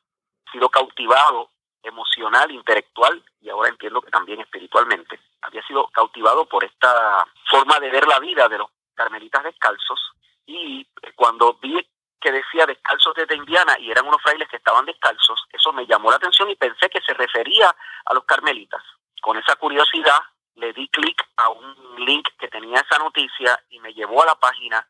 sido 0.51 0.69
cautivado 0.69 1.51
emocional, 1.83 2.49
intelectual 2.51 3.23
y 3.41 3.49
ahora 3.49 3.69
entiendo 3.69 4.01
que 4.01 4.09
también 4.09 4.39
espiritualmente. 4.39 5.19
Había 5.41 5.61
sido 5.67 5.87
cautivado 5.89 6.45
por 6.45 6.63
esta 6.63 7.27
forma 7.49 7.79
de 7.79 7.89
ver 7.89 8.07
la 8.07 8.19
vida 8.19 8.47
de 8.47 8.57
los 8.57 8.69
carmelitas 8.95 9.43
descalzos 9.43 9.99
y 10.45 10.87
cuando 11.15 11.53
vi 11.55 11.85
que 12.21 12.31
decía 12.31 12.65
descalzos 12.65 13.13
desde 13.15 13.35
Indiana 13.35 13.77
y 13.77 13.91
eran 13.91 14.07
unos 14.07 14.21
frailes 14.21 14.47
que 14.47 14.55
estaban 14.55 14.85
descalzos, 14.85 15.45
eso 15.51 15.73
me 15.73 15.85
llamó 15.85 16.09
la 16.09 16.15
atención 16.15 16.49
y 16.49 16.55
pensé 16.55 16.89
que 16.89 17.01
se 17.01 17.13
refería 17.13 17.75
a 18.05 18.13
los 18.13 18.23
carmelitas. 18.23 18.81
Con 19.21 19.37
esa 19.37 19.55
curiosidad 19.57 20.19
le 20.55 20.71
di 20.73 20.87
clic 20.87 21.21
a 21.37 21.49
un 21.49 22.05
link 22.05 22.27
que 22.39 22.47
tenía 22.47 22.79
esa 22.79 22.97
noticia 22.97 23.61
y 23.69 23.79
me 23.79 23.93
llevó 23.93 24.23
a 24.23 24.27
la 24.27 24.35
página 24.35 24.87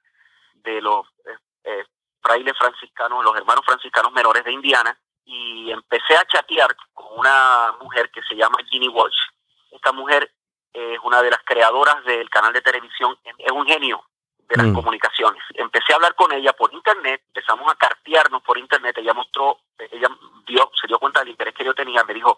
de 0.54 0.82
los 0.82 1.06
eh, 1.26 1.38
eh, 1.64 1.86
frailes 2.26 2.58
franciscanos, 2.58 3.24
los 3.24 3.38
hermanos 3.38 3.64
franciscanos 3.64 4.12
menores 4.12 4.44
de 4.44 4.52
Indiana, 4.52 4.98
y 5.26 5.72
empecé 5.72 6.18
a 6.18 6.26
chatear 6.26 6.76
con 6.94 7.20
una 7.20 7.76
mujer 7.82 8.10
que 8.10 8.22
se 8.24 8.36
llama 8.36 8.58
Ginny 8.70 8.88
Walsh. 8.88 9.30
Esta 9.72 9.92
mujer 9.92 10.32
es 10.74 11.00
una 11.04 11.22
de 11.22 11.30
las 11.30 11.40
creadoras 11.44 12.04
del 12.04 12.30
canal 12.30 12.52
de 12.52 12.62
televisión, 12.62 13.18
es 13.24 13.52
un 13.52 13.66
genio 13.66 14.04
de 14.50 14.58
las 14.58 14.68
mm. 14.68 14.74
comunicaciones. 14.74 15.42
Empecé 15.54 15.94
a 15.94 15.96
hablar 15.98 16.16
con 16.16 16.32
ella 16.32 16.54
por 16.54 16.74
internet, 16.74 17.22
empezamos 17.28 17.72
a 17.72 17.76
cartearnos 17.76 18.42
por 18.42 18.58
internet, 18.58 18.98
ella 18.98 19.14
mostró, 19.14 19.60
ella 19.78 20.10
vio, 20.48 20.72
se 20.80 20.88
dio 20.88 21.00
cuenta 21.00 21.20
del 21.20 21.30
interés 21.30 21.54
que 21.54 21.66
yo 21.66 21.74
tenía, 21.74 22.04
me 22.04 22.14
dijo, 22.14 22.38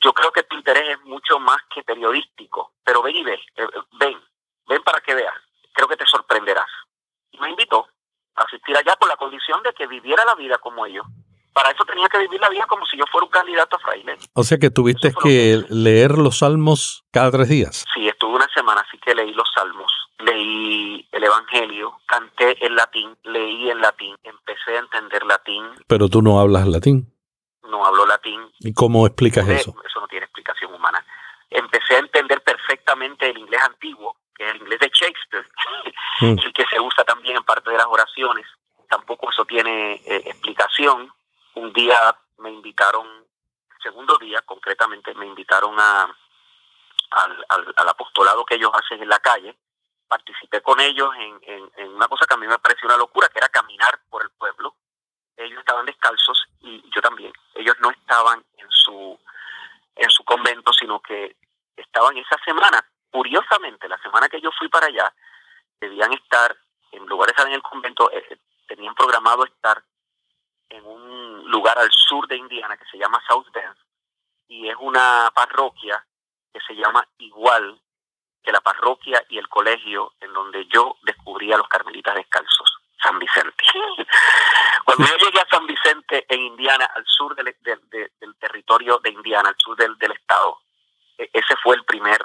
yo 0.00 0.12
creo 0.12 0.32
que 0.32 0.42
tu 0.42 0.56
interés 0.56 0.90
es 0.90 1.04
mucho 1.04 1.38
más 1.38 1.58
que 1.72 1.82
periodístico, 1.82 2.72
pero 2.84 3.02
ven 3.02 3.16
y 3.16 3.22
ve, 3.22 3.40
eh, 3.56 3.66
ven, 3.92 4.20
ven 4.66 4.82
para 4.82 5.00
que 5.00 5.14
veas, 5.14 5.34
creo 5.72 5.88
que 5.88 5.96
te 5.96 6.06
sorprenderás. 6.06 6.70
Y 7.30 7.38
me 7.38 7.50
invitó 7.50 7.88
asistir 8.36 8.76
allá 8.76 8.96
por 8.96 9.08
la 9.08 9.16
condición 9.16 9.62
de 9.62 9.72
que 9.72 9.86
viviera 9.86 10.24
la 10.24 10.34
vida 10.34 10.58
como 10.58 10.86
ellos. 10.86 11.06
Para 11.52 11.70
eso 11.70 11.84
tenía 11.84 12.08
que 12.08 12.18
vivir 12.18 12.40
la 12.40 12.48
vida 12.48 12.66
como 12.66 12.84
si 12.84 12.96
yo 12.98 13.04
fuera 13.10 13.26
un 13.26 13.30
candidato 13.30 13.76
a 13.76 13.78
fraile. 13.78 14.18
O 14.34 14.42
sea 14.42 14.58
que 14.58 14.70
tuviste 14.70 15.14
que 15.22 15.62
leer 15.68 16.18
los 16.18 16.38
salmos 16.38 17.04
cada 17.12 17.30
tres 17.30 17.48
días. 17.48 17.84
Sí, 17.94 18.08
estuve 18.08 18.34
una 18.34 18.48
semana, 18.52 18.80
así 18.80 18.98
que 18.98 19.14
leí 19.14 19.32
los 19.32 19.48
salmos, 19.54 19.92
leí 20.18 21.08
el 21.12 21.22
Evangelio, 21.22 22.00
canté 22.06 22.66
en 22.66 22.74
latín, 22.74 23.16
leí 23.22 23.70
en 23.70 23.80
latín, 23.80 24.16
empecé 24.24 24.76
a 24.76 24.80
entender 24.80 25.24
latín. 25.26 25.64
Pero 25.86 26.08
tú 26.08 26.22
no 26.22 26.40
hablas 26.40 26.66
latín. 26.66 27.14
No 27.70 27.86
hablo 27.86 28.04
latín. 28.04 28.40
¿Y 28.58 28.74
cómo 28.74 29.06
explicas 29.06 29.48
eso? 29.48 29.76
Eso 29.86 30.00
no 30.00 30.08
tiene 30.08 30.24
explicación 30.24 30.74
humana. 30.74 31.06
Empecé 31.50 31.94
a 31.94 31.98
entender 32.00 32.42
perfectamente 32.42 33.30
el 33.30 33.38
inglés 33.38 33.62
antiguo, 33.62 34.16
que 34.34 34.44
es 34.44 34.50
el 34.54 34.62
inglés 34.62 34.80
de 34.80 34.90
Shakespeare, 34.92 35.48
mm. 36.20 36.38
el 36.44 36.52
que 36.52 36.66
se 36.66 36.80
usa 36.80 37.04
también 37.04 37.36
en 37.36 37.44
parte 37.44 37.70
de 37.70 37.76
las 37.76 37.86
oraciones. 37.86 38.46
Tampoco 38.88 39.30
eso 39.30 39.44
tiene 39.44 39.94
eh, 39.94 40.22
explicación 40.26 41.12
un 41.54 41.72
día 41.72 42.16
me 42.38 42.50
invitaron, 42.50 43.06
segundo 43.82 44.18
día 44.18 44.42
concretamente, 44.42 45.14
me 45.14 45.26
invitaron 45.26 45.78
a, 45.78 46.02
al, 47.10 47.46
al, 47.76 47.88
apostolado 47.88 48.44
que 48.44 48.56
ellos 48.56 48.72
hacen 48.74 49.02
en 49.02 49.08
la 49.08 49.20
calle. 49.20 49.56
Participé 50.08 50.60
con 50.62 50.80
ellos 50.80 51.10
en, 51.16 51.40
en, 51.42 51.72
en, 51.76 51.88
una 51.94 52.08
cosa 52.08 52.26
que 52.26 52.34
a 52.34 52.36
mí 52.36 52.46
me 52.46 52.58
pareció 52.58 52.88
una 52.88 52.96
locura, 52.96 53.28
que 53.28 53.38
era 53.38 53.48
caminar 53.48 54.00
por 54.10 54.22
el 54.22 54.30
pueblo. 54.30 54.74
Ellos 55.36 55.58
estaban 55.58 55.86
descalzos 55.86 56.44
y 56.60 56.82
yo 56.94 57.00
también. 57.00 57.32
Ellos 57.54 57.76
no 57.80 57.90
estaban 57.90 58.44
en 58.58 58.70
su, 58.70 59.18
en 59.96 60.10
su 60.10 60.24
convento, 60.24 60.72
sino 60.72 61.00
que 61.00 61.36
estaban 61.76 62.16
esa 62.16 62.36
semana. 62.44 62.84
Curiosamente, 63.14 63.88
la 63.88 63.96
semana 63.98 64.28
que 64.28 64.40
yo 64.40 64.50
fui 64.58 64.68
para 64.68 64.88
allá, 64.88 65.14
debían 65.80 66.12
estar, 66.14 66.56
en 66.90 67.06
lugar 67.06 67.28
de 67.28 67.30
estar 67.30 67.46
en 67.46 67.52
el 67.52 67.62
convento, 67.62 68.10
eh, 68.10 68.40
tenían 68.66 68.92
programado 68.96 69.44
estar 69.44 69.84
en 70.68 70.84
un 70.84 71.48
lugar 71.48 71.78
al 71.78 71.92
sur 71.92 72.26
de 72.26 72.36
Indiana 72.36 72.76
que 72.76 72.86
se 72.86 72.98
llama 72.98 73.22
South 73.28 73.46
Bend 73.52 73.76
y 74.48 74.68
es 74.68 74.74
una 74.80 75.30
parroquia 75.32 76.04
que 76.52 76.58
se 76.66 76.74
llama 76.74 77.06
igual 77.18 77.80
que 78.42 78.50
la 78.50 78.60
parroquia 78.60 79.24
y 79.28 79.38
el 79.38 79.48
colegio 79.48 80.14
en 80.20 80.32
donde 80.32 80.66
yo 80.66 80.96
descubrí 81.02 81.52
a 81.52 81.56
los 81.56 81.68
carmelitas 81.68 82.16
descalzos, 82.16 82.78
San 83.00 83.20
Vicente. 83.20 83.64
Cuando 84.84 85.06
yo 85.06 85.16
llegué 85.18 85.38
a 85.38 85.48
San 85.48 85.68
Vicente 85.68 86.26
en 86.28 86.40
Indiana, 86.40 86.90
al 86.96 87.06
sur 87.06 87.36
del, 87.36 87.54
del, 87.60 88.36
territorio 88.40 88.98
de 88.98 89.10
Indiana, 89.10 89.50
al 89.50 89.56
sur 89.56 89.76
del, 89.76 89.96
del, 89.98 90.10
estado, 90.10 90.62
e, 91.16 91.30
ese 91.32 91.54
fue 91.62 91.76
el 91.76 91.84
primer 91.84 92.20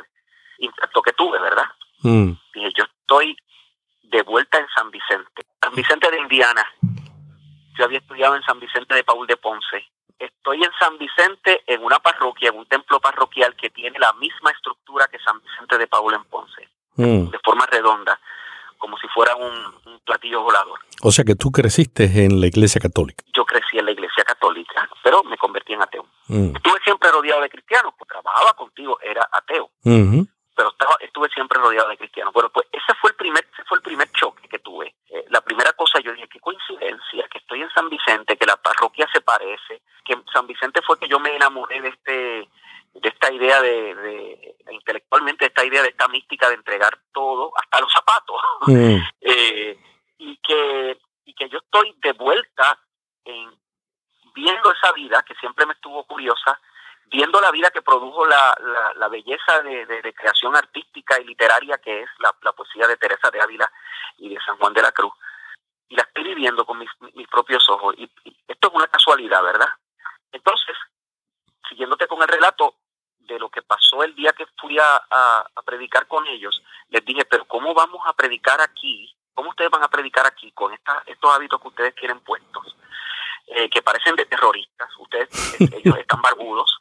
impacto 0.60 1.02
que 1.02 1.14
tuve, 1.14 1.40
¿verdad? 1.40 1.66
Mm. 2.04 2.32
Dije, 2.54 2.74
yo 2.78 2.84
estoy 2.84 3.36
de 4.04 4.22
vuelta 4.24 4.60
en 4.60 4.68
San 4.76 4.92
Vicente. 4.92 5.44
San 5.62 5.74
Vicente 5.76 6.10
de 6.10 6.20
Indiana, 6.20 6.66
yo 7.78 7.86
había 7.86 8.00
estudiado 8.00 8.36
en 8.36 8.44
San 8.44 8.60
Vicente 8.60 8.96
de 8.96 9.04
Paul 9.04 9.28
de 9.28 9.38
Ponce. 9.38 9.86
Estoy 10.18 10.64
en 10.64 10.72
San 10.80 10.98
Vicente 10.98 11.62
en 11.66 11.84
una 11.84 12.00
parroquia, 12.00 12.50
en 12.50 12.58
un 12.58 12.66
templo 12.66 13.00
parroquial 13.00 13.56
que 13.56 13.70
tiene 13.70 13.98
la 14.00 14.12
misma 14.14 14.52
estructura 14.52 15.08
que 15.08 15.20
San 15.20 15.42
Vicente 15.42 15.78
de 15.78 15.88
Paul 15.88 16.14
en 16.14 16.24
Ponce, 16.26 16.68
mm. 16.96 17.30
de 17.30 17.40
forma 17.44 17.66
redonda, 17.68 18.20
como 18.78 18.98
si 18.98 19.08
fuera 19.08 19.36
un, 19.36 19.80
platillo 20.06 20.42
volador. 20.42 20.80
O 21.04 21.12
sea 21.12 21.24
que 21.24 21.36
tú 21.36 21.52
creciste 21.52 22.26
en 22.26 22.42
la 22.42 22.48
iglesia 22.48 22.82
católica. 22.82 23.24
Yo 23.34 23.46
crecí 23.46 23.78
en 23.78 23.86
la 23.86 23.92
iglesia 23.92 24.24
católica, 24.24 24.90
pero 25.04 25.24
me 25.24 25.38
convertí 25.38 25.74
en 25.74 25.84
ateo. 25.84 26.06
Mm. 26.28 26.56
Estuve 26.56 26.80
siempre 26.84 27.12
rodeado 27.12 27.42
de 27.42 27.50
cristianos, 27.50 27.94
pues 27.98 28.08
trabajaba 28.08 28.54
contigo, 28.54 28.98
era 29.02 29.28
ateo 29.32 29.70
estaba, 29.84 30.28
estuve 31.20 31.30
siempre 31.34 31.60
rodeado 31.60 31.90
de 31.90 31.98
cristianos. 31.98 32.34
Bueno, 32.34 32.50
pues 32.50 32.68
ese 32.72 32.94
fue 33.02 33.12
el 33.12 33.16
primer, 33.16 33.46
ese 33.54 33.64
fue 33.66 33.78
el 33.78 33.84
primer 33.84 34.10
choque 34.12 34.48
que 34.48 34.60
tuve. 34.60 34.96
Eh, 35.10 35.26
la 35.30 35.42
primera 35.42 35.74
cosa 35.74 36.00
yo 36.00 36.14
dije, 36.14 36.28
qué 36.30 36.40
coincidencia, 36.40 37.28
que 37.28 37.40
estoy 37.40 37.62
en 37.62 37.70
San 37.72 37.90
Vicente, 37.90 38.38
que 38.38 38.46
la 38.46 38.56
parroquia 38.56 39.08
se 39.12 39.22
parece, 39.22 39.82
que 40.06 40.14
en 40.14 40.26
San 40.32 40.48
Vicente 40.48 40.82
fue 40.82 40.98
que 41.00 41.08
yo 41.08 41.20
me 41.20 41.36
enamoré 41.36 41.82
de 41.82 41.90
este 41.90 42.50
de 42.92 43.08
esta 43.08 43.32
idea 43.32 43.62
de, 43.62 43.94
de 43.94 44.56
intelectualmente 44.72 45.46
esta 45.46 45.64
idea 45.64 45.84
de 45.84 45.90
esta 45.90 46.08
mística 46.08 46.50
de 46.50 46.56
entregar 46.56 46.98
todo 47.14 47.52
hasta 47.56 47.82
los 47.82 47.94
zapatos 47.94 48.36
mm. 48.66 48.96
eh, 49.22 49.80
y 50.18 50.38
que 50.38 50.98
y 51.24 51.36
que 51.36 51.50
yo 51.50 51.60
estoy 51.60 51.96
de 52.02 52.14
vuelta 52.14 52.80
en 53.26 53.52
viendo 54.34 54.72
esa 54.72 54.92
vida 54.94 55.24
que 55.28 55.36
siempre 55.36 55.68
me 55.68 55.74
estuvo 55.74 56.04
curiosa 56.06 56.60
viendo 57.10 57.42
la 57.42 57.52
vida 57.52 57.72
que 57.72 57.82
produjo 57.82 58.26
la, 58.26 58.56
la, 58.96 59.08
belleza 59.08 59.62
de, 59.62 60.14
creación 60.14 60.56
artística 60.56 61.20
y 61.20 61.26
literaria 61.26 61.78
que 61.78 62.02
es 62.02 62.10
la, 62.20 62.34
poesía 62.54 62.88
de 62.88 62.98
Teresa 62.98 63.30
de 63.32 63.42
Ávila 63.42 63.72
y 64.18 64.30
de 64.30 64.40
San 64.42 64.58
Juan 64.58 64.74
de 64.74 64.82
la 64.82 64.92
Cruz. 64.92 65.14
Y 65.88 65.96
la 65.96 66.04
estoy 66.04 66.24
viviendo 66.24 66.66
con 66.66 66.78
mis, 66.78 66.90
mis 67.16 67.28
propios 67.28 67.68
ojos. 67.70 67.96
Y, 67.98 68.10
esto 68.48 68.68
es 68.68 68.74
una 68.74 68.88
casualidad, 68.88 69.42
¿verdad? 69.44 69.70
Entonces, 70.32 70.76
siguiéndote 71.68 72.08
con 72.08 72.22
el 72.22 72.28
relato 72.28 72.76
de 73.20 73.40
lo 73.40 73.50
que 73.50 73.62
pasó 73.62 74.04
el 74.04 74.16
día 74.16 74.34
que 74.34 74.46
fui 74.60 74.78
a, 74.80 74.96
a, 75.10 75.62
predicar 75.66 76.08
con 76.08 76.26
ellos, 76.28 76.64
les 76.90 77.04
dije, 77.06 77.26
pero 77.26 77.46
¿cómo 77.46 77.74
vamos 77.74 78.02
a 78.06 78.14
predicar 78.14 78.60
aquí? 78.62 79.16
¿Cómo 79.34 79.52
ustedes 79.52 79.72
van 79.72 79.84
a 79.84 79.88
predicar 79.88 80.26
aquí 80.26 80.52
con 80.52 80.74
esta, 80.74 81.04
estos 81.06 81.34
hábitos 81.34 81.62
que 81.62 81.68
ustedes 81.68 81.96
tienen 81.96 82.20
puestos? 82.22 82.76
Eh, 83.52 83.68
que 83.70 83.82
parecen 83.82 84.16
de 84.16 84.26
terroristas, 84.26 84.90
ustedes, 85.00 85.60
ellos 85.74 85.98
están 85.98 86.22
barbudos, 86.22 86.80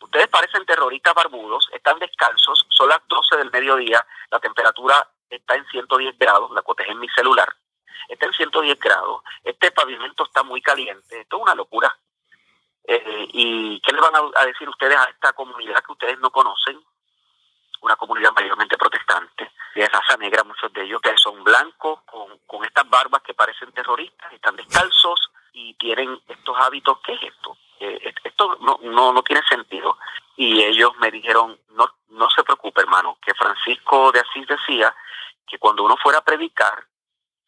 Ustedes 0.00 0.28
parecen 0.28 0.64
terroristas 0.66 1.14
barbudos, 1.14 1.68
están 1.72 1.98
descalzos, 1.98 2.66
son 2.68 2.88
las 2.88 3.00
12 3.08 3.36
del 3.36 3.50
mediodía, 3.50 4.06
la 4.30 4.38
temperatura 4.38 5.08
está 5.28 5.54
en 5.54 5.66
110 5.66 6.18
grados, 6.18 6.50
la 6.52 6.62
cotejé 6.62 6.92
en 6.92 7.00
mi 7.00 7.08
celular, 7.08 7.48
está 8.08 8.26
en 8.26 8.32
110 8.32 8.78
grados, 8.78 9.22
este 9.42 9.70
pavimento 9.72 10.24
está 10.24 10.42
muy 10.42 10.60
caliente, 10.60 11.20
esto 11.20 11.36
es 11.36 11.42
una 11.42 11.54
locura. 11.54 11.96
Eh, 12.84 13.28
¿Y 13.32 13.80
qué 13.80 13.92
le 13.92 14.00
van 14.00 14.14
a, 14.14 14.44
decir 14.44 14.68
ustedes 14.68 14.96
a 14.96 15.04
esta 15.04 15.32
comunidad 15.32 15.82
que 15.82 15.92
ustedes 15.92 16.18
no 16.20 16.30
conocen? 16.30 16.80
Una 17.80 17.96
comunidad 17.96 18.32
mayormente 18.32 18.76
protestante, 18.76 19.50
de 19.74 19.88
raza 19.88 20.16
negra, 20.18 20.44
muchos 20.44 20.72
de 20.72 20.84
ellos 20.84 21.00
que 21.00 21.16
son 21.16 21.42
blancos, 21.42 22.02
con, 22.02 22.38
con 22.46 22.64
estas 22.64 22.88
barbas 22.88 23.22
que 23.22 23.34
parecen 23.34 23.72
terroristas, 23.72 24.32
están 24.32 24.56
descalzos 24.56 25.30
y 25.52 25.74
tienen 25.74 26.20
estos 26.28 26.56
hábitos. 26.58 26.98
¿Qué 27.04 27.14
es 27.14 27.22
esto? 27.24 27.56
Eh, 27.80 28.14
esto 28.24 28.56
no, 28.60 28.78
no, 28.82 29.12
no 29.12 29.22
tiene 29.22 29.42
sentido. 29.48 29.98
Y 30.36 30.62
ellos 30.62 30.92
me 30.98 31.10
dijeron, 31.10 31.58
no, 31.70 31.86
no 32.08 32.28
se 32.30 32.44
preocupe 32.44 32.82
hermano, 32.82 33.18
que 33.22 33.34
Francisco 33.34 34.12
de 34.12 34.20
Asís 34.20 34.46
decía 34.46 34.94
que 35.46 35.58
cuando 35.58 35.84
uno 35.84 35.96
fuera 35.96 36.18
a 36.18 36.24
predicar, 36.24 36.86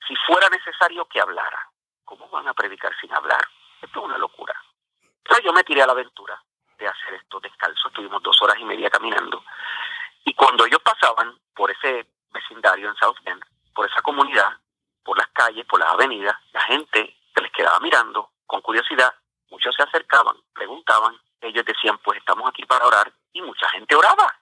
si 0.06 0.14
fuera 0.26 0.48
necesario 0.48 1.04
que 1.06 1.20
hablara, 1.20 1.70
¿cómo 2.04 2.28
van 2.28 2.48
a 2.48 2.54
predicar 2.54 2.92
sin 3.00 3.12
hablar? 3.14 3.46
Esto 3.82 4.00
es 4.00 4.04
una 4.06 4.18
locura. 4.18 4.54
Pero 5.22 5.40
yo 5.40 5.52
me 5.52 5.64
tiré 5.64 5.82
a 5.82 5.86
la 5.86 5.92
aventura 5.92 6.42
de 6.78 6.88
hacer 6.88 7.14
esto 7.14 7.40
descalzo. 7.40 7.88
Estuvimos 7.88 8.22
dos 8.22 8.40
horas 8.40 8.56
y 8.58 8.64
media 8.64 8.88
caminando. 8.88 9.44
Y 10.24 10.34
cuando 10.34 10.64
ellos 10.64 10.80
pasaban 10.82 11.38
por 11.54 11.70
ese 11.70 12.06
vecindario 12.30 12.88
en 12.88 12.96
South 12.96 13.18
Bend, 13.24 13.44
por 13.74 13.86
esa 13.86 14.00
comunidad, 14.02 14.56
por 15.04 15.16
las 15.18 15.28
calles, 15.28 15.66
por 15.66 15.80
las 15.80 15.90
avenidas, 15.90 16.36
la 16.52 16.60
gente 16.62 17.16
se 17.34 17.40
les 17.40 17.52
quedaba 17.52 17.80
mirando 17.80 18.30
con 18.46 18.60
curiosidad. 18.60 19.14
Muchos 19.50 19.74
se 19.74 19.82
acercaban, 19.82 20.36
preguntaban. 20.52 21.16
Ellos 21.40 21.64
decían, 21.64 21.98
pues 21.98 22.18
estamos 22.18 22.48
aquí 22.48 22.64
para 22.64 22.86
orar. 22.86 23.12
Y 23.32 23.42
mucha 23.42 23.68
gente 23.70 23.94
oraba. 23.94 24.34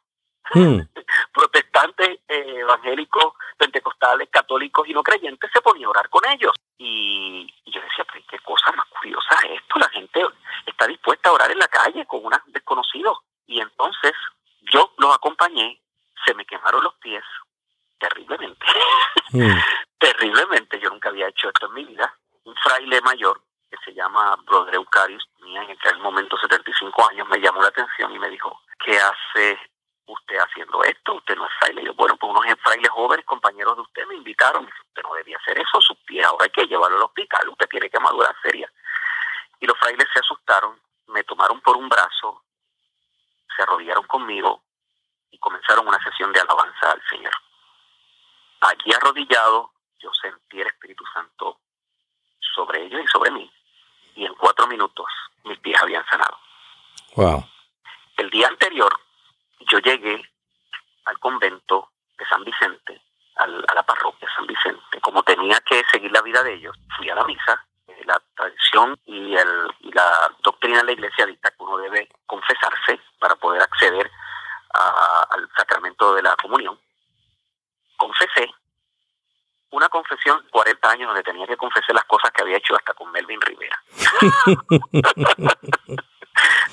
Hmm. 0.52 0.80
Protestantes, 1.32 2.20
eh, 2.28 2.54
evangélicos, 2.58 3.34
pentecostales, 3.56 4.28
católicos 4.30 4.86
y 4.88 4.94
no 4.94 5.02
creyentes 5.02 5.50
se 5.52 5.60
ponían 5.60 5.86
a 5.86 5.90
orar 5.90 6.08
con 6.08 6.22
ellos. 6.30 6.52
Y, 6.78 7.46
yo 7.66 7.80
decía, 7.80 8.04
pues 8.10 8.24
qué 8.28 8.38
cosa 8.40 8.72
más 8.72 8.86
curiosa 8.86 9.34
es 9.44 9.60
esto. 9.60 9.78
La 9.78 9.88
gente 9.90 10.22
está 10.66 10.86
dispuesta 10.86 11.28
a 11.28 11.32
orar 11.32 11.50
en 11.50 11.58
la 11.58 11.68
calle 11.68 12.06
con 12.06 12.24
unos 12.24 12.40
desconocidos. 12.46 13.18
Y 13.46 13.60
entonces 13.60 14.12
yo 14.72 14.92
los 14.98 15.14
acompañé, 15.14 15.80
se 16.24 16.34
me 16.34 16.44
quemaron 16.44 16.82
los 16.82 16.94
pies 16.94 17.22
terriblemente. 17.98 18.66
Hmm. 19.30 19.58
terriblemente. 19.98 20.80
Yo 20.80 20.90
nunca 20.90 21.10
había 21.10 21.28
hecho 21.28 21.48
esto 21.48 21.66
en 21.66 21.74
mi 21.74 21.84
vida. 21.84 22.12
Un 22.44 22.54
fraile 22.56 23.00
mayor 23.00 23.45
Brother 24.56 24.74
Eucarius, 24.76 25.28
tenía 25.38 25.62
en 25.62 25.70
aquel 25.70 25.98
momento 25.98 26.36
75 26.38 27.10
años, 27.10 27.28
me 27.28 27.38
llamó 27.38 27.60
la 27.60 27.68
atención 27.68 28.14
y 28.14 28.18
me 28.18 28.30
dijo, 28.30 28.60
¿qué 28.84 28.98
hace 28.98 29.58
usted 30.06 30.36
haciendo 30.38 30.82
esto, 30.84 31.14
usted 31.14 31.36
no 31.36 31.46
es 31.46 31.52
fraile. 31.58 31.84
Yo, 31.84 31.94
bueno, 31.94 32.16
pues 32.16 32.30
unos 32.30 32.44
frailes 32.62 32.90
jóvenes, 32.90 33.26
compañeros 33.26 33.76
de 33.76 33.82
usted, 33.82 34.06
me 34.06 34.14
invitaron. 34.14 34.64
Usted 34.64 35.02
no 35.02 35.14
debía 35.14 35.36
hacer 35.36 35.58
eso, 35.58 35.80
sus 35.80 35.96
pies 35.98 36.24
ahora 36.24 36.44
hay 36.44 36.50
que 36.50 36.66
llevarlo 36.66 36.96
al 36.96 37.02
hospital, 37.04 37.48
usted 37.48 37.68
tiene 37.68 37.90
que 37.90 37.98
madurar 37.98 38.34
seria. 38.42 38.70
Y 39.60 39.66
los 39.66 39.78
frailes 39.78 40.06
se 40.12 40.20
asustaron, 40.20 40.80
me 41.08 41.24
tomaron 41.24 41.60
por 41.60 41.76
un 41.76 41.88
brazo, 41.88 42.42
se 43.54 43.62
arrodillaron 43.62 44.06
conmigo 44.06 44.62
y 45.30 45.38
comenzaron 45.38 45.88
una 45.88 46.02
sesión 46.02 46.32
de 46.32 46.40
alabanza 46.40 46.92
al 46.92 47.02
Señor. 47.08 47.34
Allí 48.60 48.92
arrodillado, 48.94 49.72
yo 49.98 50.12
sentí 50.14 50.60
el 50.60 50.68
Espíritu 50.68 51.04
Santo 51.12 51.60
sobre 52.54 52.84
ellos 52.84 53.00
y 53.02 53.06
sobre 53.08 53.30
mí. 53.30 53.50
Y 54.14 54.24
en 54.24 54.34
cuatro 54.34 54.66
minutos 54.66 55.06
mis 55.44 55.58
pies 55.58 55.80
habían 55.82 56.04
sanado. 56.06 56.38
Wow. 57.16 57.42
El 58.18 58.30
día 58.30 58.46
anterior 58.48 58.92
yo 59.70 59.78
llegué 59.78 60.22
al 61.06 61.18
convento 61.18 61.90
de 62.18 62.26
San 62.26 62.44
Vicente, 62.44 63.00
a 63.36 63.46
la 63.46 63.82
parroquia 63.82 64.28
de 64.28 64.34
San 64.34 64.46
Vicente, 64.46 65.00
como 65.00 65.22
tenía 65.22 65.58
que 65.60 65.82
seguir 65.90 66.12
la 66.12 66.22
vida 66.22 66.42
de 66.42 66.54
ellos, 66.54 66.76
fui 66.96 67.08
a 67.10 67.14
la 67.14 67.24
misa, 67.24 67.66
eh, 67.86 68.02
la 68.04 68.20
tradición 68.34 68.98
y, 69.04 69.34
el, 69.34 69.66
la 69.94 70.30
doctrina 70.42 70.78
de 70.78 70.84
la 70.84 70.92
iglesia 70.92 71.26
dicta 71.26 71.50
que 71.50 71.62
uno 71.62 71.78
debe 71.78 72.08
confesarse 72.26 73.00
para 73.18 73.36
poder 73.36 73.62
acceder 73.62 74.10
al 75.30 75.48
sacramento 75.56 76.14
de 76.14 76.22
la 76.22 76.36
comunión. 76.36 76.78
Confesé 77.96 78.52
una 79.70 79.88
confesión 79.88 80.46
40 80.50 80.90
años 80.90 81.08
donde 81.08 81.22
tenía 81.22 81.46
que 81.46 81.56
confesar 81.56 81.94
las 81.94 82.04
cosas 82.04 82.30
que 82.30 82.42
había 82.42 82.58
hecho 82.58 82.76
hasta 82.76 82.92
con 82.92 83.10
Melvin 83.10 83.40
Rivera. 83.40 83.82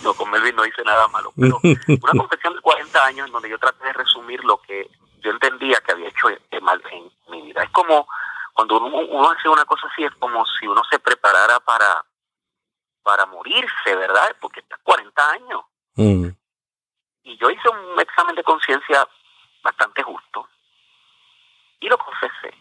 no, 0.04 0.14
con 0.14 0.30
Melvin 0.30 0.56
no 0.56 0.66
hice 0.66 0.84
nada 0.84 1.08
malo, 1.08 1.32
pero 1.40 1.60
una 1.64 2.20
confesión 2.20 2.54
de 2.54 2.62
40 2.62 3.06
años 3.06 3.28
en 3.28 3.34
donde 3.34 3.50
yo 3.50 3.58
traté 3.58 3.86
de 3.86 3.94
resumir 3.94 4.44
lo 4.44 4.58
que 4.62 4.90
yo 5.20 5.32
entendía 5.32 5.80
que 5.82 5.94
había 5.94 6.10
hecho 6.10 6.28
mal 6.62 6.82
en 6.92 7.12
mi 7.30 7.42
vida. 7.42 7.64
Es 7.64 7.70
como 7.70 8.08
cuando 8.54 8.78
uno, 8.78 9.32
hace 9.32 9.50
una 9.50 9.66
cosa 9.66 9.88
así, 9.92 10.04
es 10.04 10.14
como 10.16 10.46
si 10.60 10.68
uno 10.68 10.82
se 10.90 11.00
preparara 11.00 11.60
para, 11.62 12.06
para 13.02 13.26
morirse, 13.26 13.96
¿verdad? 13.96 14.36
Porque 14.40 14.60
está 14.60 14.78
40 14.84 15.32
años. 15.32 15.62
Mm. 15.96 16.28
Y 17.24 17.38
yo 17.38 17.50
hice 17.50 17.70
un 17.70 18.00
examen 18.00 18.36
de 18.36 18.44
conciencia 18.44 19.08
bastante 19.64 20.04
justo 20.04 20.48
y 21.80 21.88
lo 21.88 21.98
confesé. 21.98 22.54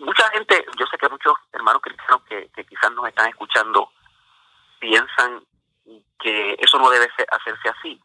Mucha 0.00 0.28
gente, 0.30 0.64
yo 0.78 0.86
sé 0.86 0.96
que 0.98 1.08
muchos 1.08 1.34
hermanos 1.52 1.82
cristianos 1.82 2.22
que, 2.28 2.48
que 2.54 2.64
quizás 2.64 2.90
nos 2.92 3.06
están 3.06 3.28
escuchando 3.28 3.90
piensan 4.78 5.42
que 6.20 6.56
eso 6.58 6.78
no 6.78 6.90
debe 6.90 7.08
hacerse 7.30 7.68
así. 7.68 8.00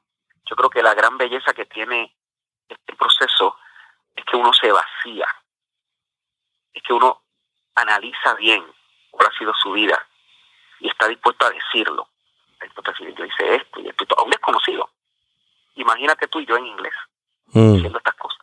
Yo 0.49 0.55
creo 0.55 0.69
que 0.69 0.83
la 0.83 0.93
gran 0.93 1.17
belleza 1.17 1.53
que 1.53 1.65
tiene 1.65 2.15
este 2.67 2.95
proceso 2.95 3.57
es 4.15 4.25
que 4.25 4.37
uno 4.37 4.53
se 4.53 4.71
vacía, 4.71 5.27
es 6.73 6.81
que 6.83 6.93
uno 6.93 7.21
analiza 7.75 8.33
bien 8.35 8.65
cuál 9.11 9.27
ha 9.27 9.37
sido 9.37 9.53
su 9.53 9.71
vida 9.71 10.07
y 10.79 10.89
está 10.89 11.07
dispuesto 11.07 11.45
a 11.45 11.49
decirlo. 11.49 12.09
yo 13.15 13.25
hice 13.25 13.55
esto 13.55 13.79
y 13.79 13.87
esto, 13.87 14.05
a 14.17 14.23
un 14.23 14.29
desconocido. 14.29 14.89
Imagínate 15.75 16.27
tú 16.27 16.39
y 16.39 16.45
yo 16.45 16.57
en 16.57 16.67
inglés, 16.67 16.93
mm. 17.47 17.73
diciendo 17.73 17.97
estas 17.97 18.15
cosas. 18.15 18.39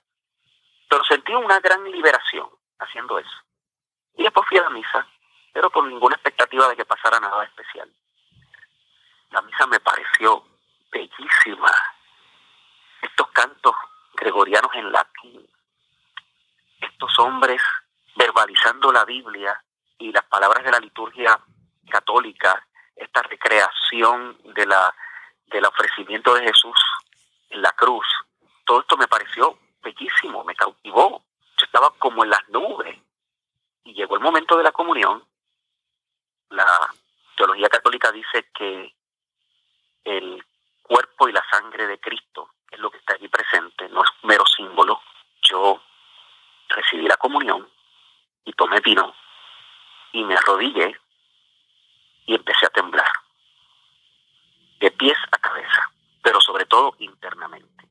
Pero 0.88 1.04
sentí 1.04 1.32
una 1.34 1.60
gran 1.60 1.82
liberación 1.90 2.48
haciendo 2.78 3.18
eso. 3.18 3.38
Y 4.14 4.22
después 4.22 4.46
fui 4.48 4.58
a 4.58 4.62
la 4.62 4.70
misa, 4.70 5.06
pero 5.52 5.70
con 5.70 5.88
ninguna 5.88 6.16
expectativa 6.16 6.68
de 6.68 6.76
que 6.76 6.84
pasara 6.84 7.18
nada 7.18 7.44
especial. 7.44 7.90
La 9.32 9.42
misa 9.42 9.66
me 9.66 9.80
pareció 9.80 10.44
bellísima. 10.90 11.72
Estos 13.00 13.28
cantos 13.32 13.74
gregorianos 14.14 14.70
en 14.74 14.92
latín, 14.92 15.50
estos 16.80 17.18
hombres 17.18 17.60
verbalizando 18.14 18.92
la 18.92 19.04
Biblia 19.04 19.58
y 19.98 20.12
las 20.12 20.24
palabras 20.24 20.62
de 20.64 20.70
la 20.70 20.78
liturgia 20.78 21.40
católica, 21.88 22.66
esta 22.94 23.22
recreación 23.22 24.38
de 24.54 24.66
la 24.66 24.94
del 25.46 25.64
ofrecimiento 25.64 26.34
de 26.34 26.44
Jesús 26.44 26.78
en 27.50 27.60
la 27.60 27.72
cruz, 27.72 28.06
todo 28.64 28.80
esto 28.80 28.96
me 28.96 29.08
pareció 29.08 29.58
bellísimo, 29.82 30.44
me 30.44 30.54
cautivó. 30.54 31.24
Yo 31.58 31.64
estaba 31.64 31.90
como 31.98 32.24
en 32.24 32.30
las 32.30 32.48
nubes. 32.48 32.98
Y 33.84 33.94
llegó 33.94 34.14
el 34.14 34.22
momento 34.22 34.56
de 34.56 34.64
la 34.64 34.72
comunión. 34.72 35.24
La 36.50 36.66
teología 37.36 37.68
católica 37.68 38.12
dice 38.12 38.50
que 38.54 38.94
el 40.04 40.44
cuerpo 40.82 41.28
y 41.28 41.32
la 41.32 41.44
sangre 41.50 41.86
de 41.86 41.98
Cristo, 41.98 42.50
es 42.70 42.78
lo 42.78 42.90
que 42.90 42.98
está 42.98 43.14
allí 43.14 43.28
presente, 43.28 43.88
no 43.90 44.02
es 44.02 44.10
mero 44.22 44.44
símbolo. 44.46 45.00
Yo 45.42 45.82
recibí 46.68 47.06
la 47.06 47.16
comunión 47.16 47.68
y 48.44 48.52
tomé 48.52 48.80
vino 48.80 49.14
y 50.12 50.24
me 50.24 50.34
arrodillé 50.34 50.98
y 52.26 52.34
empecé 52.34 52.66
a 52.66 52.70
temblar, 52.70 53.10
de 54.80 54.90
pies 54.92 55.18
a 55.30 55.38
cabeza, 55.38 55.90
pero 56.22 56.40
sobre 56.40 56.66
todo 56.66 56.94
internamente. 56.98 57.88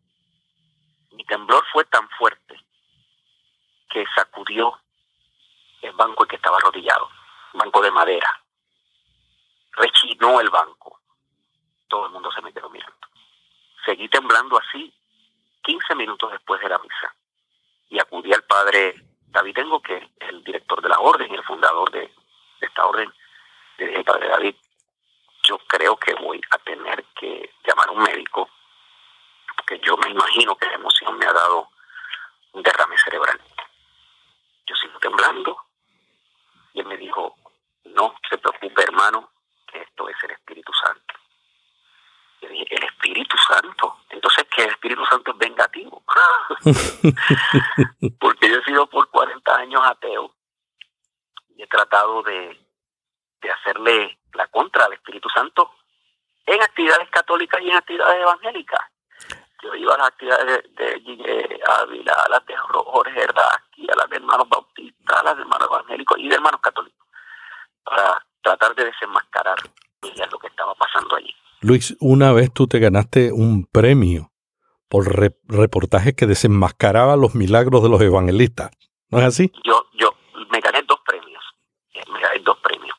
Mi 1.12 1.26
temblor 1.26 1.65
fue 1.71 1.86
tan 1.86 2.08
fuerte 2.10 2.60
que 3.89 4.06
sacudió 4.15 4.80
el 5.82 5.91
banco 5.93 6.24
en 6.24 6.30
que 6.30 6.36
estaba 6.38 6.58
arrodillado, 6.58 7.10
banco 7.54 7.82
de 7.82 7.91
madera. 7.91 8.41
Rechinó 9.74 10.39
el 10.39 10.50
banco 10.50 11.01
todo 11.92 12.06
el 12.06 12.14
mundo 12.14 12.32
se 12.32 12.42
me 12.42 12.54
quedó 12.54 12.70
mirando. 12.70 12.96
Seguí 13.86 14.08
temblando 14.08 14.58
así 14.58 14.94
15 15.64 15.94
minutos 15.96 16.32
después 16.32 16.62
de 16.62 16.70
la 16.70 16.80
misa 16.80 17.14
y 17.90 18.00
acudí 18.00 18.34
al 18.34 18.44
padre 18.44 18.96
David 19.28 19.56
Tengo, 19.56 19.82
que 19.82 19.98
es 19.98 20.30
el 20.30 20.42
director 20.44 20.82
de 20.82 20.88
la 20.88 21.00
orden 21.00 21.30
y 21.30 21.36
el 21.36 21.44
fundador 21.44 21.92
de, 21.92 22.10
esta 22.62 22.86
orden. 22.86 23.14
Le 23.78 23.88
dije, 23.88 24.04
padre 24.06 24.30
David, 24.30 24.56
yo 25.44 25.58
creo 25.68 25.98
que 25.98 26.14
voy 26.14 26.40
a 26.52 26.58
tener 26.60 27.04
que 27.20 27.54
llamar 27.68 27.90
a 27.90 27.92
un 27.92 28.04
médico, 28.04 28.50
porque 29.58 29.80
yo 29.80 29.98
me 29.98 30.10
imagino 30.10 30.56
que 30.56 30.68
la 30.68 30.76
emoción 30.76 31.18
me 31.18 31.26
ha 31.26 31.34
dado 31.34 31.68
un 32.54 32.64
derrame 32.64 32.98
cerebral. 33.00 33.42
Yo 34.66 34.76
sigo 34.76 34.98
temblando 35.00 35.58
y 36.74 36.80
él 36.80 36.86
me 36.86 36.96
dijo, 36.96 37.36
no 37.84 38.16
se 38.30 38.38
preocupe 38.38 38.84
hermano, 38.84 39.30
que 39.68 39.82
esto 39.82 40.08
es 40.08 40.16
el 40.24 40.32
Espíritu 40.32 40.72
Santo 40.74 41.21
Entonces, 44.10 44.45
que 44.56 44.63
el 44.63 44.69
Espíritu 44.71 45.06
Santo 45.06 45.32
es 45.32 45.38
vengativo. 45.38 46.04
Porque 48.19 48.50
yo 48.50 48.58
he 48.58 48.63
sido 48.63 48.88
por 48.88 49.10
40 49.10 49.56
años 49.56 49.82
ateo 49.84 50.36
y 51.56 51.63
he 51.63 51.67
tratado 51.67 52.21
de, 52.24 52.60
de 53.41 53.52
hacerle 53.52 54.19
la 54.34 54.47
contra 54.47 54.86
al 54.86 54.93
Espíritu 54.93 55.30
Santo 55.30 55.71
en 56.45 56.62
actividades 56.62 57.10
católicas 57.10 57.62
y 57.62 57.69
en 57.69 57.78
actividades 57.78 58.21
evangélicas. 58.21 58.82
Yo 59.63 59.76
iba 59.76 59.93
a 59.93 59.97
las 59.97 60.08
actividades 60.08 60.63
de, 60.76 61.00
de 61.00 61.62
Ávila, 61.80 62.13
a 62.13 62.30
las 62.30 62.45
de 62.45 62.58
Jorge 62.58 63.21
Herraki, 63.21 63.88
a 63.91 63.95
las 63.95 64.10
de 64.10 64.15
hermanos 64.15 64.50
bautistas, 64.50 65.19
a 65.19 65.24
las 65.24 65.36
de 65.36 65.41
hermanos 65.43 65.67
evangélicos 65.69 66.17
y 66.17 66.28
de 66.28 66.36
hermanos 66.36 66.62
católicos, 66.62 67.08
para 67.84 68.26
tratar 68.41 68.74
de 68.76 68.86
desenmascarar 68.86 69.58
lo 70.32 70.39
que 70.39 70.47
estaba 70.47 70.74
pasando 70.76 71.15
allí. 71.15 71.36
Luis, 71.63 71.95
una 72.00 72.34
vez 72.34 72.52
tú 72.52 72.65
te 72.65 72.80
ganaste 72.80 73.32
un 73.32 73.67
premio 73.71 74.32
por 74.89 75.06
reportajes 75.47 76.15
que 76.15 76.26
desenmascaraba 76.26 77.15
los 77.15 77.36
milagros 77.36 77.84
de 77.84 77.89
los 77.89 78.02
evangelistas, 78.02 78.71
¿no 79.10 79.19
es 79.19 79.26
así? 79.26 79.52
Yo, 79.63 79.86
yo 79.93 80.12
me 80.50 80.60
gané 80.60 80.82
dos 80.82 81.00
premios, 81.06 81.43
me 82.12 82.19
gané 82.19 82.39
dos 82.39 82.58
premios 82.63 82.97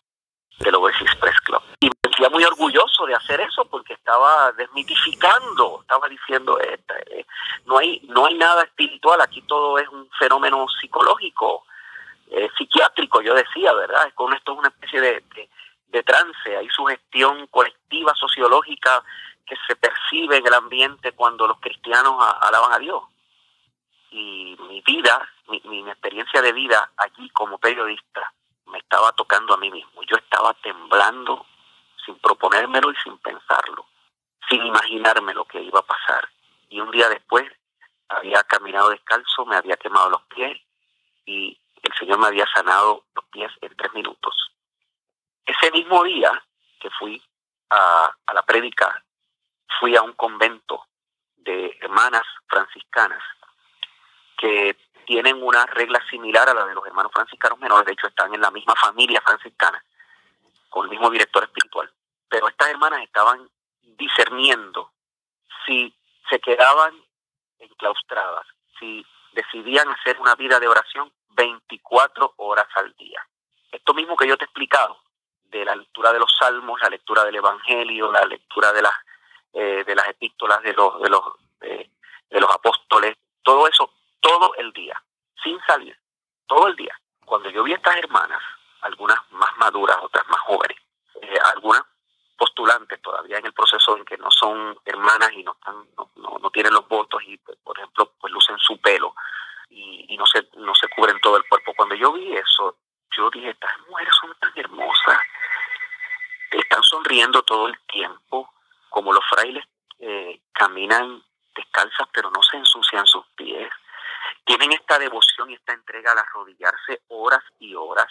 del 0.61 0.77
Overseas 0.77 1.17
Press 1.17 1.41
Club. 1.41 1.61
Y 1.81 1.87
me 1.87 1.93
sentía 2.05 2.31
muy 2.31 2.45
orgulloso 2.45 3.05
de 3.05 3.17
hacer 3.17 3.41
eso 3.41 3.65
porque 3.65 3.95
estaba 3.95 4.53
desmitificando, 4.53 5.81
estaba 5.81 6.09
diciendo, 6.09 6.61
eh, 6.61 6.79
eh, 7.11 7.27
no, 7.67 7.79
hay, 7.79 8.01
no 8.11 8.27
hay 8.27 8.39
nada 8.39 8.63
espiritual, 8.63 9.21
aquí 9.21 9.43
todo 9.43 9.77
es 9.81 9.89
un 9.89 10.09
fenómeno 10.21 10.67
psicológico, 10.81 11.65
eh, 12.31 12.49
psiquiátrico, 12.57 13.23
yo 13.23 13.35
decía, 13.35 13.73
¿verdad? 13.73 14.13
Con 14.15 14.33
esto 14.33 14.53
es 14.53 14.59
una 14.61 14.69
especie 14.69 15.01
de, 15.01 15.25
trance, 16.03 16.57
hay 16.57 16.69
sugestión 16.71 17.47
colectiva, 17.49 18.15
sociológica 18.15 19.05
que 19.45 19.57
se 19.67 19.77
percibe 19.77 20.39
en 20.39 20.47
el 20.47 20.55
ambiente 20.55 21.13
cuando 21.13 21.47
los 21.47 21.59
cristianos 21.61 22.15
alaban 22.41 22.73
a 22.73 22.79
Dios. 22.79 23.03
Y 24.11 24.57
mi 24.69 24.81
vida, 24.83 25.29
mi, 25.49 25.61
mi 25.65 25.81
experiencia 25.91 26.41
de 26.41 26.53
vida 26.53 26.91
allí 26.97 27.29
como 27.31 27.59
periodista, 27.59 28.33
me 28.67 28.79
estaba 28.79 29.13
tocando 29.13 29.55
a 29.55 29.59
mí 29.59 29.71
mismo. 29.71 30.03
Yo 30.05 30.17
estaba 30.17 30.55
temblando 30.55 31.47
sin 32.05 32.19
proponérmelo 32.19 32.91
y 32.91 32.97
sin 32.97 33.19
pensarlo, 33.19 33.87
sin 34.49 34.65
imaginarme 34.65 35.35
lo 35.35 35.45
que 35.45 35.61
iba 35.61 35.81
a 35.81 35.87
pasar. 35.87 36.29
Y 36.69 36.81
un 36.81 36.91
día 36.91 37.09
después 37.09 37.45
había 38.09 38.43
caminado 38.45 38.91
descalzo, 38.91 39.45
me 39.47 39.57
había 39.57 39.77
quemado 39.77 40.11
los 40.11 40.23
pies 40.23 40.61
y 41.27 41.59
el 41.83 41.93
Señor 41.99 42.19
me 42.19 42.29
había 42.29 42.47
sanado 42.55 43.05
los 43.15 43.25
pies 43.27 43.51
en 43.61 43.75
tres 43.77 43.93
minutos. 43.95 44.52
Ese 45.63 45.71
mismo 45.71 46.03
día 46.03 46.33
que 46.81 46.91
fui 46.91 47.23
a, 47.71 48.13
la 48.35 48.43
prédica, 48.43 49.01
fui 49.79 49.95
a 49.95 50.03
un 50.03 50.13
convento 50.15 50.89
de 51.37 51.79
hermanas 51.81 52.25
franciscanas 52.49 53.23
que 54.37 54.77
tienen 55.07 55.41
una 55.41 55.65
regla 55.67 56.05
similar 56.11 56.49
a 56.49 56.55
la 56.55 56.67
de 56.67 56.75
los 56.75 56.85
hermanos 56.85 57.13
franciscanos 57.13 57.61
menores, 57.61 57.87
de 57.87 57.93
hecho 57.93 58.09
están 58.09 58.35
en 58.35 58.41
la 58.41 58.51
misma 58.51 58.75
familia 58.75 59.21
franciscana, 59.21 59.81
con 60.69 60.87
el 60.87 60.91
mismo 60.91 61.09
director 61.11 61.45
espiritual. 61.45 61.89
Pero 62.29 62.49
estas 62.49 62.71
hermanas 62.71 63.01
estaban 63.03 63.49
discerniendo 63.83 64.91
si 65.65 65.95
se 66.29 66.41
quedaban 66.41 66.93
enclaustradas, 67.61 68.49
si 68.81 69.07
decidían 69.33 69.89
hacer 69.91 70.19
una 70.21 70.35
vida 70.35 70.59
de 70.59 70.67
oración 70.67 71.13
24 71.29 72.35
horas 72.39 72.67
al 72.75 72.93
día. 72.97 73.25
Esto 73.71 73.95
mismo 73.95 74.17
que 74.17 74.27
yo 74.27 74.37
te 74.37 74.45
he 74.45 74.47
explicado, 74.47 75.02
de 75.53 75.65
la 75.65 75.77
lectura 75.77 76.13
de 76.13 76.19
los 76.19 76.35
salmos, 76.37 76.81
la 76.83 76.89
lectura 76.89 77.25
del 77.25 77.37
evangelio, 77.37 78.11
la 78.11 78.25
lectura 78.25 78.73
de 78.73 78.83
las 78.83 78.95
eh, 79.53 79.85
de 79.87 79.95
las 79.95 80.09
epístolas 80.09 80.63
de 80.63 80.73
los 80.73 81.01
de 81.01 81.11
los 81.11 81.23
de 81.61 82.41
los 82.41 82.51
apóstoles, 82.51 83.17
todo 83.43 83.69
eso 83.69 83.93
todo 84.21 84.55
el 84.57 84.73
día, 84.73 85.01
sin 85.43 85.61
salir, 85.67 85.97
todo 86.47 86.69
el 86.69 86.77
día. 86.77 86.97
Cuando 87.27 87.51
yo 87.51 87.63
vi 87.63 87.73
estas 87.73 87.97
hermanas, 87.97 88.41
algunas 88.81 89.19
más 89.33 89.51
maduras, 89.59 89.99
otras 90.01 90.27
más 90.29 90.41
jóvenes, 90.41 90.79
eh, 91.21 91.39
algunas 91.55 91.83
postulantes 92.37 93.01
todavía 93.03 93.39
en 93.39 93.47
el 93.47 93.53
proceso 93.53 93.97
en 93.97 94.05
que 94.05 94.17
no 94.17 94.31
son 94.31 94.79
hermanas 94.85 95.31
y 95.35 95.43
no 95.45 95.53
están, 95.53 95.87
no, 96.17 96.39
no, 96.41 96.51
tienen 96.51 96.73
los 96.73 96.89
votos 96.89 97.23
y 97.25 97.37
pues, 97.39 97.57
por 97.63 97.79
ejemplo 97.79 98.13
pues 98.19 98.33
lucen 98.33 98.59
su 98.59 98.81
pelo 98.81 99.15
y, 99.71 100.07
y, 100.09 100.17
no 100.17 100.27
se 100.27 100.49
no 100.57 100.75
se 100.75 100.89
cubren 100.89 101.21
todo 101.21 101.37
el 101.37 101.49
cuerpo. 101.49 101.73
Cuando 101.77 101.95
yo 101.95 102.13
vi 102.13 102.37
eso, 102.37 102.77
yo 103.17 103.31
dije 103.31 103.51
estas 103.51 103.71
mujeres 103.89 104.13
son 104.21 104.35
tan 104.41 104.53
hermosas, 104.57 105.19
están 106.59 106.83
sonriendo 106.83 107.43
todo 107.43 107.69
el 107.69 107.79
tiempo, 107.87 108.53
como 108.91 109.13
los 109.13 109.25
frailes 109.29 109.65
eh, 109.99 110.41
caminan 110.53 111.23
descalzas 111.55 112.09
pero 112.13 112.31
no 112.31 112.43
se 112.43 112.57
ensucian 112.57 113.07
sus 113.07 113.25
pies, 113.37 113.71
tienen 114.45 114.73
esta 114.73 114.99
devoción 114.99 115.51
y 115.51 115.55
esta 115.55 115.73
entrega 115.73 116.13
al 116.13 116.19
arrodillarse 116.19 117.03
horas 117.09 117.43
y 117.59 117.75
horas. 117.75 118.09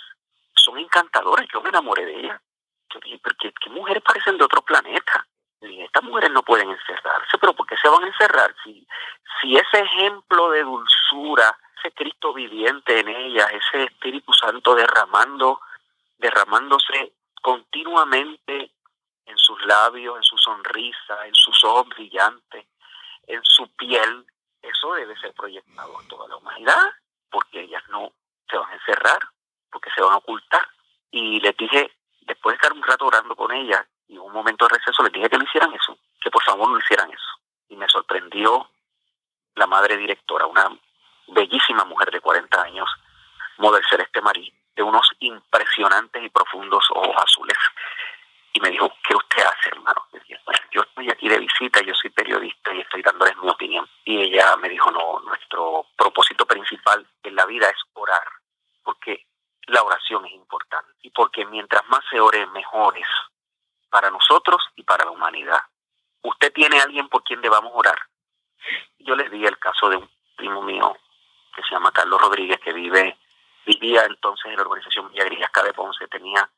Son 0.55 0.77
encantadoras, 0.77 1.45
yo 1.51 1.61
me 1.61 1.69
enamoré 1.69 2.05
de 2.05 2.19
ellas. 2.19 2.41
Yo 2.93 2.99
dije, 2.99 3.19
pero 3.23 3.35
qué, 3.39 3.69
mujeres 3.69 4.03
parecen 4.03 4.37
de 4.37 4.45
otro 4.45 4.61
planeta. 4.61 5.25
Y 5.61 5.81
estas 5.81 6.03
mujeres 6.03 6.31
no 6.31 6.43
pueden 6.43 6.69
encerrarse, 6.71 7.37
pero 7.39 7.53
¿por 7.53 7.67
qué 7.67 7.75
se 7.77 7.87
van 7.87 8.03
a 8.03 8.07
encerrar? 8.07 8.55
Si, 8.63 8.87
si 9.39 9.55
ese 9.55 9.79
ejemplo 9.79 10.49
de 10.49 10.63
dulzura, 10.63 11.55
ese 11.77 11.93
Cristo 11.93 12.33
viviente 12.33 12.99
en 12.99 13.09
ellas, 13.09 13.47
ese 13.51 13.83
Espíritu 13.83 14.33
Santo 14.33 14.73
derramando, 14.73 15.61
derramándose 16.17 17.13
continuamente 17.41 18.71
en 19.25 19.37
sus 19.37 19.63
labios, 19.65 20.17
en 20.17 20.23
su 20.23 20.37
sonrisa, 20.37 21.25
en 21.25 21.35
sus 21.35 21.63
ojos 21.63 21.89
brillantes, 21.89 22.65
en 23.27 23.41
su 23.43 23.67
piel, 23.75 24.25
eso 24.61 24.93
debe 24.93 25.17
ser 25.17 25.33
proyectado 25.33 25.99
a 25.99 26.07
toda 26.07 26.27
la 26.27 26.35
humanidad, 26.37 26.91
porque 27.29 27.61
ellas 27.61 27.83
no 27.89 28.11
se 28.49 28.57
van 28.57 28.69
a 28.69 28.75
encerrar, 28.75 29.19
porque 29.71 29.89
se 29.95 30.01
van 30.01 30.13
a 30.13 30.17
ocultar. 30.17 30.67
Y 31.11 31.39
les 31.39 31.55
dije, 31.57 31.91
después 32.21 32.53
de 32.53 32.55
estar 32.57 32.73
un 32.73 32.83
rato 32.83 33.05
orando 33.05 33.35
con 33.35 33.51
ellas 33.51 33.85
y 34.07 34.17
un 34.17 34.31
momento 34.31 34.67
de 34.67 34.77
receso, 34.77 35.03
les 35.03 35.13
dije 35.13 35.29
que 35.29 35.37
no 35.37 35.43
hicieran 35.43 35.73
eso, 35.73 35.97
que 36.21 36.29
por 36.29 36.43
favor 36.43 36.69
no 36.69 36.77
hicieran 36.77 37.09
eso. 37.09 37.31
Y 37.69 37.75
me 37.75 37.87
sorprendió 37.87 38.69
la 39.55 39.67
madre 39.67 39.97
directora, 39.97 40.45
una 40.45 40.69
bellísima 41.27 41.85
mujer 41.85 42.11
de 42.11 42.21
40 42.21 42.61
años, 42.61 42.89
Model 43.57 43.83
Celeste 43.89 44.21
Marí, 44.21 44.53
de 44.75 44.83
unos 44.83 45.09
impresionantes 45.19 46.23
y 46.23 46.29
profundos 46.29 46.85
ojos 46.91 47.15
azules. 47.17 47.57
Y 48.53 48.59
me 48.59 48.69
dijo, 48.69 48.91
¿qué 49.07 49.15
usted 49.15 49.43
hace, 49.43 49.69
hermano? 49.69 50.07
yo 50.71 50.81
estoy 50.81 51.09
aquí 51.09 51.27
de 51.27 51.39
visita, 51.39 51.81
yo 51.81 51.93
soy 51.93 52.09
periodista 52.09 52.73
y 52.73 52.79
estoy 52.79 53.01
dándoles 53.01 53.37
mi 53.37 53.49
opinión. 53.49 53.87
Y 54.05 54.21
ella 54.21 54.55
me 54.57 54.69
dijo, 54.69 54.89
no, 54.91 55.19
nuestro 55.19 55.85
propósito 55.97 56.45
principal 56.45 57.05
en 57.23 57.35
la 57.35 57.45
vida 57.45 57.69
es 57.69 57.77
orar, 57.93 58.23
porque 58.83 59.25
la 59.67 59.83
oración 59.83 60.25
es 60.25 60.33
importante 60.33 60.91
y 61.01 61.09
porque 61.11 61.45
mientras 61.45 61.87
más 61.89 62.01
se 62.09 62.19
ore, 62.19 62.45
mejor 62.47 62.97
es 62.97 63.07
para 63.89 64.09
nosotros 64.09 64.63
y 64.75 64.83
para 64.83 65.05
la 65.05 65.11
humanidad. 65.11 65.59
¿Usted 66.23 66.53
tiene 66.53 66.79
alguien 66.79 67.09
por 67.09 67.23
quien 67.23 67.41
debamos 67.41 67.71
orar? 67.75 67.97
Yo 68.99 69.15
les 69.15 69.29
di 69.29 69.45
el 69.45 69.57
caso 69.57 69.89
de 69.89 69.97
un 69.97 70.09
primo 70.37 70.61
mío 70.61 70.95
que 71.55 71.63
se 71.63 71.71
llama 71.71 71.91
Carlos 71.91 72.21
Rodríguez, 72.21 72.59
que 72.61 72.71
vive 72.71 73.17
vivía 73.65 74.05
entonces 74.05 74.45
en 74.45 74.55
la 74.55 74.63
organización 74.63 75.09
Villa 75.11 75.25
Grillasca 75.25 75.63
de 75.63 75.73
Ponce, 75.73 76.07
tenía 76.07 76.49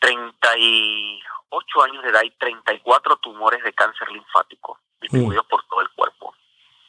38 0.00 1.82
años 1.82 2.02
de 2.02 2.10
edad 2.10 2.22
y 2.22 2.30
34 2.30 3.16
tumores 3.16 3.62
de 3.62 3.72
cáncer 3.72 4.10
linfático 4.10 4.78
distribuidos 5.00 5.46
por 5.46 5.64
todo 5.64 5.80
el 5.80 5.90
cuerpo. 5.90 6.34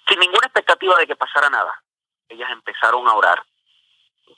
Sin 0.08 0.20
ninguna 0.20 0.48
expectativa 0.48 0.98
de 0.98 1.08
que 1.08 1.16
pasara 1.16 1.50
nada. 1.50 1.82
Ellas 2.28 2.50
empezaron 2.52 3.08
a 3.08 3.14
orar 3.14 3.44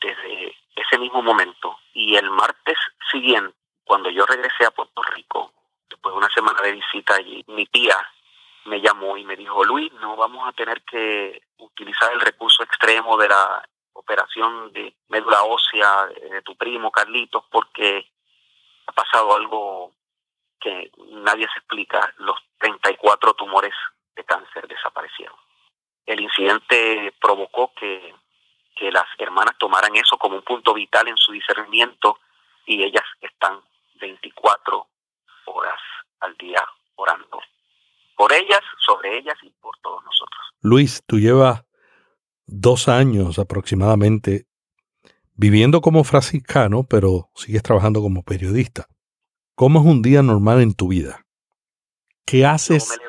desde 0.01 0.55
ese 0.75 0.97
mismo 0.97 1.21
momento 1.21 1.77
y 1.93 2.15
el 2.15 2.29
martes 2.29 2.77
siguiente, 3.11 3.55
cuando 3.83 4.09
yo 4.09 4.25
regresé 4.25 4.65
a 4.65 4.71
Puerto 4.71 5.01
Rico, 5.03 5.53
después 5.89 6.13
de 6.13 6.17
una 6.17 6.29
semana 6.33 6.61
de 6.61 6.71
visita 6.71 7.15
allí, 7.15 7.43
mi 7.47 7.65
tía 7.65 7.97
me 8.65 8.79
llamó 8.79 9.17
y 9.17 9.25
me 9.25 9.35
dijo, 9.35 9.63
Luis, 9.63 9.91
no 9.93 10.15
vamos 10.15 10.47
a 10.47 10.53
tener 10.53 10.81
que 10.83 11.41
utilizar 11.57 12.11
el 12.13 12.21
recurso 12.21 12.63
extremo 12.63 13.17
de 13.17 13.29
la 13.29 13.67
operación 14.01 14.73
de 14.73 14.93
médula 15.09 15.43
ósea 15.43 16.07
de 16.07 16.41
tu 16.41 16.55
primo 16.55 16.91
Carlitos 16.91 17.43
porque 17.49 18.11
ha 18.87 18.91
pasado 18.91 19.35
algo 19.35 19.93
que 20.59 20.91
nadie 21.23 21.47
se 21.47 21.59
explica, 21.59 22.13
los 22.17 22.37
34 22.59 23.33
tumores 23.33 23.73
de 24.15 24.23
cáncer 24.23 24.67
desaparecieron. 24.67 25.35
El 26.05 26.19
incidente 26.19 27.13
provocó 27.19 27.73
que, 27.73 28.13
que 28.75 28.91
las 28.91 29.07
hermanas 29.17 29.57
tomaran 29.57 29.95
eso 29.95 30.17
como 30.17 30.35
un 30.35 30.43
punto 30.43 30.73
vital 30.73 31.07
en 31.07 31.17
su 31.17 31.31
discernimiento 31.31 32.19
y 32.65 32.83
ellas 32.83 33.05
están 33.21 33.61
24 33.95 34.87
horas 35.45 35.79
al 36.19 36.35
día 36.37 36.63
orando. 36.95 37.39
Por 38.15 38.33
ellas, 38.33 38.61
sobre 38.85 39.17
ellas 39.17 39.37
y 39.41 39.49
por 39.61 39.77
todos 39.79 40.03
nosotros. 40.03 40.41
Luis, 40.61 41.03
tú 41.07 41.17
llevas 41.17 41.63
dos 42.51 42.89
años 42.89 43.39
aproximadamente 43.39 44.45
viviendo 45.33 45.81
como 45.81 46.03
franciscano, 46.03 46.83
pero 46.83 47.29
sigues 47.33 47.63
trabajando 47.63 48.01
como 48.01 48.23
periodista. 48.23 48.87
¿Cómo 49.55 49.79
es 49.79 49.85
un 49.85 50.01
día 50.01 50.21
normal 50.21 50.61
en 50.61 50.75
tu 50.75 50.89
vida? 50.89 51.25
¿Qué 52.25 52.45
haces? 52.45 52.99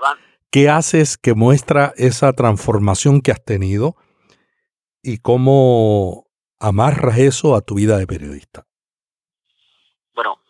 ¿Qué 0.50 0.68
haces 0.68 1.18
que 1.18 1.34
muestra 1.34 1.92
esa 1.96 2.32
transformación 2.32 3.20
que 3.20 3.32
has 3.32 3.44
tenido 3.44 3.96
y 5.02 5.18
cómo 5.18 6.26
amarras 6.60 7.18
eso 7.18 7.56
a 7.56 7.62
tu 7.62 7.74
vida 7.74 7.96
de 7.96 8.06
periodista? 8.06 8.66
Bueno, 10.14 10.40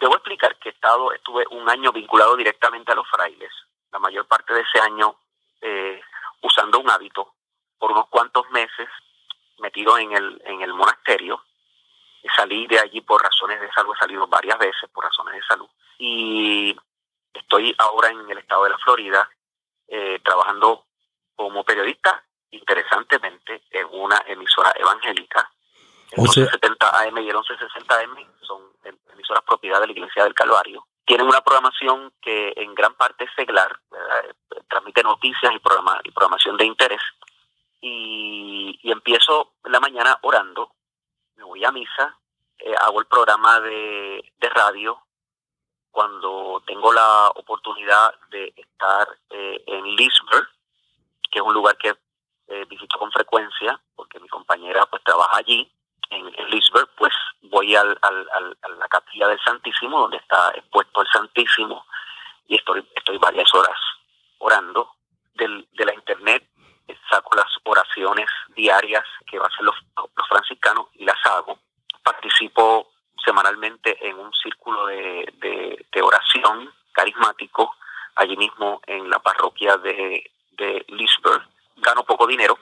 debo 0.00 0.14
explicar 0.14 0.58
que 0.58 0.70
he 0.70 0.72
estado, 0.72 1.12
estuve 1.12 1.44
un 1.50 1.68
año 1.68 1.92
vinculado 1.92 2.36
directamente 2.36 2.90
a 2.90 2.94
los 2.94 3.06
frailes, 3.08 3.50
la 3.92 3.98
mayor 3.98 4.26
parte 4.26 4.54
de 4.54 4.62
ese 4.62 4.80
año 4.80 5.14
eh, 5.60 6.00
usando 6.42 6.80
un 6.80 6.90
hábito 6.90 7.37
por 7.78 7.92
unos 7.92 8.08
cuantos 8.08 8.48
meses 8.50 8.88
metido 9.58 9.98
en 9.98 10.12
el, 10.12 10.42
en 10.44 10.62
el 10.62 10.72
monasterio. 10.72 11.42
Salí 12.36 12.66
de 12.66 12.78
allí 12.78 13.00
por 13.00 13.22
razones 13.22 13.60
de 13.60 13.70
salud, 13.72 13.94
he 13.94 13.98
salido 13.98 14.26
varias 14.26 14.58
veces 14.58 14.88
por 14.92 15.04
razones 15.04 15.34
de 15.34 15.42
salud. 15.42 15.68
Y 15.98 16.76
estoy 17.32 17.74
ahora 17.78 18.10
en 18.10 18.30
el 18.30 18.38
estado 18.38 18.64
de 18.64 18.70
la 18.70 18.78
Florida 18.78 19.28
eh, 19.88 20.20
trabajando 20.22 20.84
como 21.34 21.64
periodista, 21.64 22.22
interesantemente, 22.50 23.62
en 23.70 23.86
una 23.92 24.22
emisora 24.26 24.72
evangélica. 24.76 25.50
El 26.10 26.22
1170 26.22 27.00
AM 27.00 27.18
y 27.18 27.28
el 27.28 27.36
1160 27.36 28.00
AM 28.00 28.16
son 28.42 28.62
emisoras 29.12 29.42
propiedad 29.44 29.80
de 29.80 29.86
la 29.86 29.92
Iglesia 29.92 30.24
del 30.24 30.34
Calvario. 30.34 30.86
Tienen 31.04 31.26
una 31.26 31.40
programación 31.40 32.12
que 32.20 32.52
en 32.56 32.74
gran 32.74 32.94
parte 32.94 33.24
es 33.24 33.30
seglar, 33.34 33.80
transmite 34.68 35.02
noticias 35.02 35.54
y, 35.54 35.58
programa, 35.58 36.00
y 36.04 36.10
programación 36.10 36.56
de 36.56 36.66
interés. 36.66 37.00
Y, 37.80 38.80
empiezo 38.90 39.52
la 39.64 39.80
mañana 39.80 40.18
orando, 40.22 40.72
me 41.36 41.44
voy 41.44 41.64
a 41.64 41.70
misa, 41.70 42.18
eh, 42.58 42.74
hago 42.80 43.00
el 43.00 43.06
programa 43.06 43.60
de, 43.60 44.32
de 44.38 44.48
radio 44.48 44.98
cuando 45.90 46.62
tengo 46.66 46.92
la 46.92 47.28
oportunidad 47.34 48.14
de 48.30 48.52
estar 48.56 49.08
eh, 49.30 49.62
en 49.66 49.84
Lisburg, 49.96 50.48
que 51.30 51.38
es 51.38 51.44
un 51.44 51.54
lugar 51.54 51.76
que 51.76 51.94
eh, 52.48 52.64
visito 52.66 52.98
con 52.98 53.12
frecuencia, 53.12 53.80
porque 53.94 54.18
mi 54.20 54.28
compañera 54.28 54.86
pues 54.86 55.02
trabaja 55.04 55.36
allí, 55.36 55.70
en, 56.10 56.26
en 56.26 56.60
pues 56.96 57.12
voy 57.42 57.76
al, 57.76 57.98
al, 58.00 58.56
a 58.62 58.68
la 58.68 58.88
capilla 58.88 59.28
del 59.28 59.40
Santísimo, 59.40 60.00
donde 60.00 60.16
está 60.16 60.50
expuesto 60.54 61.02
el 61.02 61.08
Santísimo, 61.08 61.84
y 62.46 62.56
estoy, 62.56 62.88
estoy 62.94 63.18
varias 63.18 63.52
horas 63.54 63.78
orando. 64.38 64.94
Del, 65.34 65.68
de 65.72 65.84
la 65.84 65.94
internet 65.94 66.50
saco 67.10 67.36
las 67.36 67.48
oraciones 67.64 68.28
diarias 68.54 69.04
que 69.26 69.38
hacen 69.38 69.64
los, 69.64 69.76
los 69.96 70.28
franciscanos 70.28 70.86
y 70.94 71.04
las 71.04 71.18
hago. 71.26 71.58
Participo 72.02 72.90
semanalmente 73.24 73.96
en 74.08 74.18
un 74.18 74.32
círculo 74.32 74.86
de, 74.86 75.28
de, 75.92 76.02
oración 76.02 76.72
carismático 76.92 77.74
allí 78.14 78.36
mismo 78.36 78.80
en 78.86 79.10
la 79.10 79.18
parroquia 79.18 79.76
de, 79.76 80.30
de 80.52 80.86
Gano 81.76 82.04
poco 82.04 82.26
dinero, 82.26 82.58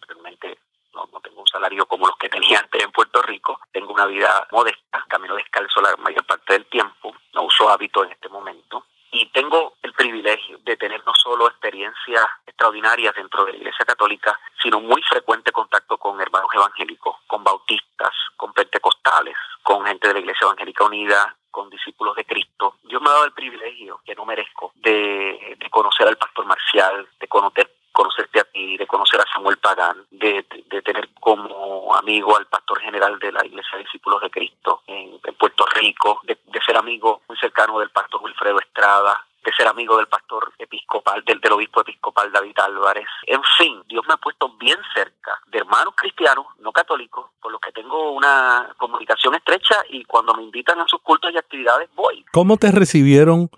no, 0.95 1.09
no, 1.13 1.21
tengo 1.21 1.41
un 1.41 1.47
salario 1.47 1.87
como 1.87 2.07
los 2.07 2.17
que 2.17 2.29
tenía 2.29 2.59
antes 2.59 2.83
en 2.83 2.91
Puerto 2.91 3.21
Rico. 3.23 3.61
Tengo 3.71 3.93
una 3.93 4.07
vida 4.07 4.47
modesta, 4.51 5.05
camino 5.09 5.37
descalzo 5.37 5.81
la 5.81 5.95
mayor 5.97 6.25
parte 6.25 6.55
del 6.55 6.67
tiempo, 6.67 7.15
no 7.35 7.43
uso 7.43 7.69
hábito 7.69 8.05
en 8.05 8.13
este 8.13 8.29
momento. 8.29 8.87
Y 9.13 9.27
tengo 9.27 9.75
el 9.83 9.93
privilegio 9.93 10.59
de 10.65 10.77
tener 10.77 11.03
no 11.07 11.15
solo 11.15 11.49
experiencias 11.49 12.27
extraordinarias 12.47 13.15
dentro 13.15 13.45
de 13.45 13.53
la 13.53 13.59
Iglesia 13.59 13.85
Católica, 14.07 14.39
sino 14.63 14.81
muy 14.81 15.03
frecuente 15.03 15.51
contacto 15.51 15.99
con 15.99 16.21
hermanos 16.21 16.49
evangélicos, 16.55 17.17
con 17.27 17.43
bautistas, 17.43 18.13
con 18.37 18.53
pentecostales, 18.53 19.37
con 19.65 19.85
gente 19.85 20.07
de 20.07 20.15
la 20.15 20.21
Iglesia 20.21 20.45
Evangélica 20.45 20.85
Unida, 20.85 21.37
con 21.51 21.69
discípulos 21.71 22.15
de 22.15 22.25
Cristo. 22.25 22.77
Yo 22.85 23.01
me 23.01 23.09
he 23.09 23.13
dado 23.13 23.25
el 23.25 23.33
privilegio, 23.33 24.01
que 24.05 24.15
no 24.15 24.25
merezco, 24.25 24.73
de, 24.77 25.57
de 25.59 25.71
conocer 25.71 26.07
al 26.07 26.17
pastor 26.17 26.47
Marcial, 26.47 27.09
de 27.19 27.27
conocer 27.27 27.69
conocerte 27.91 28.41
a 28.41 28.45
ti, 28.45 28.77
de 28.77 28.87
conocer 28.87 29.19
a 29.19 29.33
Samuel 29.33 29.57
Pagán, 29.57 30.05
de, 30.11 30.45
de, 30.67 30.83
tener 30.83 31.09
como 31.19 31.97
amigo 31.97 32.37
al 32.37 32.47
pastor 32.47 32.79
general 32.81 33.19
de 33.19 33.33
la 33.33 33.45
Iglesia 33.45 33.79
de 33.79 33.85
Discípulos 33.85 34.21
de 34.21 34.31
Cristo 34.31 34.83
en, 34.87 35.19
Puerto 35.39 35.65
Rico, 35.75 36.21
de, 36.25 36.39
de, 36.45 36.61
ser 36.61 36.77
amigo 36.77 37.23
muy 37.27 37.39
cercano 37.39 37.79
del 37.79 37.89
pastor 37.89 38.21
Wilfredo 38.23 38.61
Estrada, 38.61 39.25
de 39.47 39.53
ser 39.53 39.69
amigo 39.69 39.97
del 39.97 40.09
pastor 40.09 40.53
episcopal, 40.59 41.23
del, 41.25 41.41
del 41.41 41.53
obispo 41.53 41.81
episcopal 41.81 42.33
David 42.33 42.59
Álvarez. 42.59 43.07
En 43.27 43.41
fin, 43.57 43.81
Dios 43.87 44.05
me 44.09 44.15
ha 44.15 44.17
puesto 44.17 44.49
bien 44.59 44.79
cerca 44.93 45.41
de 45.47 45.59
hermanos 45.59 45.95
cristianos, 45.97 46.47
no 46.59 46.73
católicos, 46.73 47.31
con 47.39 47.53
los 47.53 47.61
que 47.61 47.71
tengo 47.71 48.11
una 48.11 48.75
comunicación 48.77 49.37
estrecha 49.37 49.85
y 49.89 50.05
cuando 50.05 50.35
me 50.35 50.43
invitan 50.43 50.81
a 50.81 50.89
sus 50.89 51.01
cultos 51.01 51.33
y 51.33 51.39
actividades 51.39 51.89
voy. 51.95 52.26
¿Cómo 52.37 52.59
te 52.59 52.71
recibieron 52.71 53.49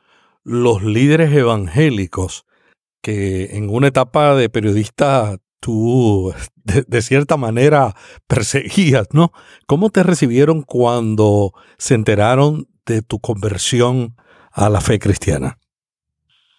los 0.45 0.85
líderes 0.85 1.33
evangélicos 1.33 2.47
que 3.03 3.57
en 3.57 3.71
una 3.71 3.88
etapa 3.88 4.37
de 4.37 4.49
periodista 4.49 5.38
tú 5.61 6.33
de, 6.62 7.03
cierta 7.03 7.37
manera 7.37 7.95
perseguías, 8.29 9.09
¿no? 9.12 9.33
¿Cómo 9.67 9.91
te 9.91 10.05
recibieron 10.05 10.62
cuando 10.62 11.51
se 11.77 11.95
enteraron 11.95 12.69
de 12.87 13.03
tu 13.03 13.19
conversión 13.19 14.14
a 14.53 14.69
la 14.71 14.81
fe 14.81 15.01
cristiana? 15.01 15.59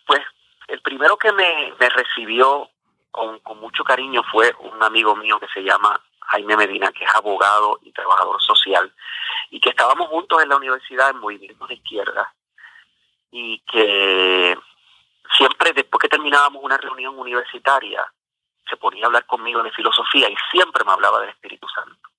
Pues 0.06 0.20
el 0.68 0.82
primero 0.82 1.16
que 1.16 1.32
me, 1.32 1.72
recibió 1.88 2.68
con, 3.12 3.40
con, 3.40 3.62
mucho 3.62 3.86
cariño 3.86 4.24
fue 4.30 4.54
un 4.60 4.84
amigo 4.84 5.16
mío 5.16 5.40
que 5.40 5.48
se 5.54 5.62
llama 5.62 5.98
Jaime 6.32 6.58
Medina, 6.58 6.92
que 6.92 7.06
es 7.06 7.16
abogado 7.16 7.80
y 7.82 7.94
trabajador 7.94 8.42
social, 8.42 8.94
y 9.50 9.60
que 9.60 9.70
estábamos 9.70 10.08
juntos 10.10 10.42
en 10.42 10.50
la 10.50 10.58
universidad 10.58 11.10
en 11.10 11.18
movimientos 11.18 11.68
de 11.68 11.76
izquierda, 11.76 12.34
y 13.32 13.60
que 13.72 14.58
siempre 15.38 15.74
después 15.74 16.02
que 16.02 16.10
terminábamos 16.10 16.64
una 16.64 16.78
reunión 16.78 17.18
universitaria, 17.18 18.12
se 18.70 18.78
ponía 18.78 19.06
a 19.06 19.08
hablar 19.08 19.26
conmigo 19.26 19.64
de 19.64 19.72
filosofía 19.72 20.30
y 20.30 20.36
siempre 20.52 20.84
me 20.84 20.92
hablaba 20.92 21.20
del 21.22 21.30
Espíritu 21.30 21.68
Santo. 21.68 22.10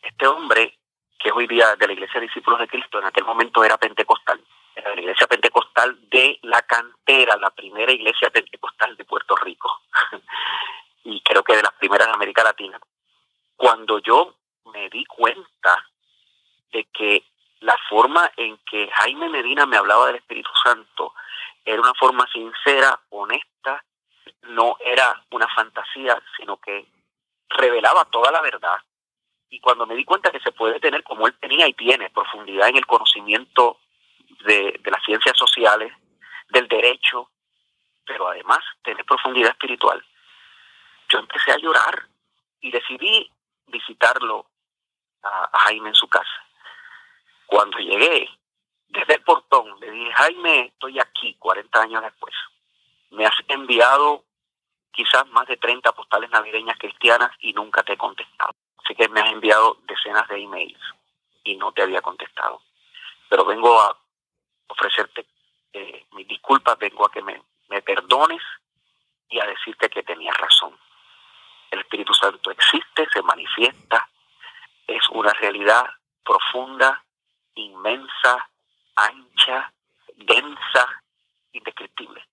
Este 0.00 0.26
hombre, 0.26 0.78
que 1.18 1.28
es 1.28 1.34
hoy 1.34 1.46
día 1.46 1.74
de 1.76 1.86
la 1.86 1.92
Iglesia 1.92 2.20
de 2.20 2.26
Discípulos 2.26 2.60
de 2.60 2.68
Cristo, 2.68 2.98
en 2.98 3.06
aquel 3.06 3.24
momento 3.24 3.64
era 3.64 3.76
pentecostal, 3.78 4.40
era 4.74 4.94
la 4.94 5.00
Iglesia 5.00 5.26
Pentecostal 5.26 5.98
de 6.08 6.38
la 6.42 6.62
cantera, 6.62 7.36
la 7.36 7.50
primera 7.50 7.92
iglesia 7.92 8.30
pentecostal 8.30 8.96
de 8.96 9.04
Puerto 9.04 9.36
Rico, 9.36 9.82
y 11.04 11.20
creo 11.22 11.42
que 11.42 11.56
de 11.56 11.62
las 11.62 11.72
primeras 11.74 12.08
de 12.08 12.14
América 12.14 12.44
Latina. 12.44 12.78
Cuando 13.56 13.98
yo 14.00 14.34
me 14.72 14.88
di 14.90 15.04
cuenta 15.04 15.78
de 16.74 16.84
que 16.92 17.24
la 17.60 17.78
forma 17.88 18.30
en 18.36 18.58
que 18.66 18.90
Jaime 18.90 19.28
Medina 19.28 19.64
me 19.64 19.76
hablaba 19.76 20.08
del 20.08 20.16
Espíritu 20.16 20.50
Santo 20.62 21.14
era 21.64 21.80
una 21.80 21.94
forma 21.94 22.26
sincera, 22.32 23.00
honesta, 23.10 23.82
no 24.42 24.76
era 24.84 25.24
una 25.30 25.46
fantasía, 25.54 26.20
sino 26.36 26.58
que 26.58 26.84
revelaba 27.48 28.04
toda 28.06 28.32
la 28.32 28.42
verdad. 28.42 28.76
Y 29.48 29.60
cuando 29.60 29.86
me 29.86 29.94
di 29.94 30.04
cuenta 30.04 30.32
que 30.32 30.40
se 30.40 30.50
puede 30.50 30.80
tener, 30.80 31.04
como 31.04 31.28
él 31.28 31.34
tenía 31.40 31.68
y 31.68 31.74
tiene, 31.74 32.10
profundidad 32.10 32.68
en 32.68 32.76
el 32.76 32.86
conocimiento 32.86 33.78
de, 34.44 34.78
las 34.84 35.02
ciencias 35.04 35.38
sociales, 35.38 35.92
del 36.48 36.66
derecho, 36.66 37.30
pero 38.04 38.28
además 38.28 38.58
tener 38.82 39.04
profundidad 39.04 39.52
espiritual, 39.52 40.04
yo 41.08 41.20
empecé 41.20 41.52
a 41.52 41.58
llorar 41.58 42.08
y 42.60 42.72
decidí 42.72 43.30
visitarlo 43.68 44.46
a 45.22 45.58
Jaime 45.60 45.88
en 45.90 45.94
su 45.94 46.08
casa. 46.08 46.43
Cuando 47.46 47.78
llegué, 47.78 48.28
desde 48.88 49.14
el 49.14 49.22
portón, 49.22 49.78
le 49.80 49.90
dije, 49.90 50.12
Jaime, 50.12 50.66
estoy 50.66 50.98
aquí 51.00 51.34
40 51.38 51.82
años 51.82 52.02
después. 52.02 52.34
Me 53.10 53.26
has 53.26 53.34
enviado 53.48 54.24
quizás 54.92 55.26
más 55.28 55.46
de 55.48 55.56
30 55.56 55.92
postales 55.92 56.30
navideñas 56.30 56.78
cristianas 56.78 57.30
y 57.40 57.52
nunca 57.52 57.82
te 57.82 57.94
he 57.94 57.96
contestado. 57.96 58.54
Así 58.84 58.94
que 58.94 59.08
me 59.08 59.20
has 59.20 59.32
enviado 59.32 59.78
decenas 59.86 60.28
de 60.28 60.42
emails 60.42 60.80
y 61.42 61.56
no 61.56 61.72
te 61.72 61.82
había 61.82 62.00
contestado. 62.00 62.62
Pero 63.28 63.44
vengo 63.44 63.80
a 63.80 63.96
ofrecerte 64.68 65.26
eh, 65.72 66.06
mis 66.12 66.28
disculpas, 66.28 66.78
vengo 66.78 67.06
a 67.06 67.10
que 67.10 67.22
me, 67.22 67.42
me 67.68 67.82
perdones 67.82 68.42
y 69.28 69.40
a 69.40 69.46
decirte 69.46 69.88
que 69.90 70.02
tenías 70.02 70.36
razón. 70.36 70.78
El 71.70 71.80
Espíritu 71.80 72.14
Santo 72.14 72.50
existe, 72.52 73.08
se 73.12 73.22
manifiesta, 73.22 74.08
es 74.86 75.08
una 75.10 75.32
realidad 75.32 75.84
profunda, 76.24 77.03
inmensa, 77.54 78.48
ancha, 78.96 79.72
densa, 80.16 81.02
indescriptible. 81.52 82.24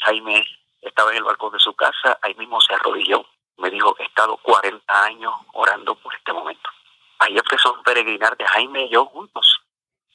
Jaime 0.00 0.44
estaba 0.82 1.10
en 1.10 1.18
el 1.18 1.24
balcón 1.24 1.52
de 1.52 1.58
su 1.58 1.74
casa, 1.74 2.18
ahí 2.22 2.34
mismo 2.34 2.60
se 2.60 2.74
arrodilló, 2.74 3.26
me 3.58 3.70
dijo, 3.70 3.96
he 3.98 4.04
estado 4.04 4.36
40 4.38 5.04
años 5.04 5.32
orando 5.52 5.94
por 5.96 6.14
este 6.14 6.32
momento. 6.32 6.68
Ahí 7.18 7.36
empezó 7.36 7.74
a 7.74 7.82
peregrinar 7.82 8.36
de 8.36 8.46
Jaime 8.46 8.84
y 8.84 8.90
yo 8.90 9.06
juntos. 9.06 9.60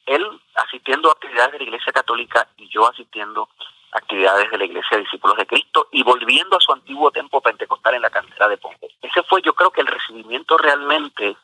Él 0.05 0.25
asistiendo 0.55 1.09
a 1.09 1.13
actividades 1.13 1.53
de 1.53 1.57
la 1.59 1.63
Iglesia 1.63 1.93
Católica 1.93 2.47
y 2.57 2.69
yo 2.69 2.87
asistiendo 2.87 3.49
a 3.91 3.97
actividades 3.97 4.49
de 4.51 4.57
la 4.57 4.65
Iglesia 4.65 4.97
de 4.97 5.03
Discípulos 5.03 5.37
de 5.37 5.47
Cristo 5.47 5.87
y 5.91 6.03
volviendo 6.03 6.57
a 6.57 6.59
su 6.59 6.71
antiguo 6.71 7.11
templo 7.11 7.41
pentecostal 7.41 7.95
en 7.95 8.03
la 8.03 8.09
cantera 8.09 8.47
de 8.47 8.57
Ponce. 8.57 8.89
Ese 9.01 9.23
fue 9.23 9.41
yo 9.41 9.53
creo 9.53 9.71
que 9.71 9.81
el 9.81 9.87
recibimiento 9.87 10.57
realmente, 10.57 11.35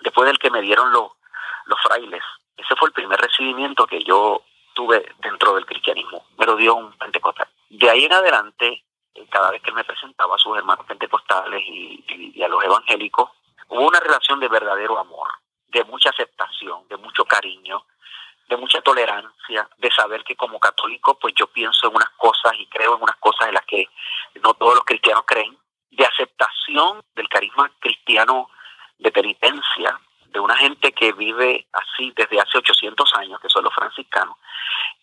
después 0.00 0.26
del 0.26 0.38
que 0.38 0.50
me 0.50 0.60
dieron 0.60 0.92
los, 0.92 1.12
los 1.66 1.80
frailes, 1.82 2.22
ese 2.56 2.74
fue 2.76 2.88
el 2.88 2.94
primer 2.94 3.20
recibimiento 3.20 3.86
que 3.86 4.02
yo 4.02 4.42
tuve 4.74 5.14
dentro 5.18 5.54
del 5.54 5.66
cristianismo. 5.66 6.26
Me 6.38 6.46
lo 6.46 6.56
dio 6.56 6.74
un 6.74 6.92
pentecostal. 6.98 7.48
De 7.68 7.90
ahí 7.90 8.04
en 8.04 8.12
adelante, 8.12 8.84
eh, 9.14 9.26
cada 9.30 9.50
vez 9.50 9.62
que 9.62 9.72
me 9.72 9.84
presentaba 9.84 10.36
a 10.36 10.38
sus 10.38 10.56
hermanos 10.56 10.86
pentecostales 10.86 11.62
y, 11.66 12.42
a 12.42 12.48
los 12.48 12.62
evangélicos, 12.64 13.30
hubo 13.68 13.86
una 13.86 14.00
relación 14.00 14.40
de 14.40 14.48
verdadero 14.48 14.98
amor, 14.98 15.28
de 15.68 15.84
mucha 15.84 16.10
aceptación, 16.10 16.86
de 16.88 16.96
mucho 16.96 17.24
cariño, 17.24 17.84
de 18.48 18.56
mucha 18.56 18.80
tolerancia, 18.80 19.68
de 19.78 19.90
saber 19.90 20.22
que 20.22 20.36
como 20.36 20.60
católico 20.60 21.18
pues 21.18 21.34
yo 21.34 21.48
pienso 21.48 21.88
en 21.88 21.96
unas 21.96 22.10
cosas 22.10 22.52
y 22.58 22.66
creo 22.66 22.96
en 22.96 23.02
unas 23.02 23.16
cosas 23.16 23.48
en 23.48 23.54
las 23.54 23.64
que 23.64 23.88
no 24.42 24.54
todos 24.54 24.76
los 24.76 24.84
cristianos 24.84 25.24
creen, 25.26 25.58
de 25.90 26.06
aceptación 26.06 27.00
del 27.14 27.28
carisma 27.28 27.70
cristiano 27.80 28.50
de 28.98 29.10
penitencia, 29.10 29.98
de 30.32 30.40
una 30.40 30.56
gente 30.56 30.92
que 30.92 31.12
vive 31.12 31.66
así 31.72 32.12
desde 32.16 32.40
hace 32.40 32.58
800 32.58 33.14
años, 33.14 33.40
que 33.40 33.48
son 33.48 33.64
los 33.64 33.74
franciscanos, 33.74 34.36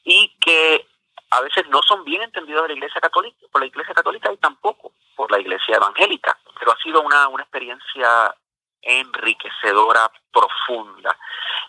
y 0.03 0.29
que 0.39 0.87
a 1.31 1.41
veces 1.41 1.67
no 1.69 1.81
son 1.81 2.03
bien 2.03 2.21
entendidos 2.21 2.63
de 2.63 2.69
la 2.69 2.75
Iglesia 2.75 3.01
Católica, 3.01 3.37
por 3.51 3.61
la 3.61 3.67
Iglesia 3.67 3.93
Católica 3.93 4.31
y 4.31 4.37
tampoco 4.37 4.93
por 5.15 5.31
la 5.31 5.39
Iglesia 5.39 5.77
Evangélica, 5.77 6.37
pero 6.59 6.71
ha 6.71 6.77
sido 6.77 7.01
una, 7.01 7.27
una 7.27 7.43
experiencia 7.43 8.35
enriquecedora, 8.83 10.11
profunda, 10.31 11.17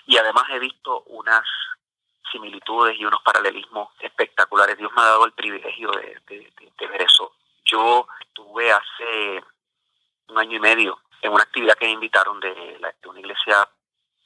y 0.07 0.17
además 0.17 0.45
he 0.51 0.59
visto 0.59 1.03
unas 1.07 1.45
similitudes 2.31 2.99
y 2.99 3.05
unos 3.05 3.23
paralelismos 3.23 3.90
espectaculares. 4.01 4.77
Dios 4.77 4.93
me 4.95 5.03
ha 5.03 5.07
dado 5.07 5.25
el 5.25 5.33
privilegio 5.33 5.90
de, 5.93 6.21
ver 6.88 7.03
eso. 7.03 7.33
Yo 7.64 8.07
estuve 8.21 8.71
hace 8.71 9.43
un 10.29 10.38
año 10.38 10.57
y 10.57 10.61
medio 10.61 11.01
en 11.23 11.33
una 11.33 11.45
actividad 11.45 11.77
que 11.77 11.87
me 11.87 11.93
invitaron 11.93 12.40
de, 12.40 12.79
una 13.07 13.21
iglesia 13.21 13.69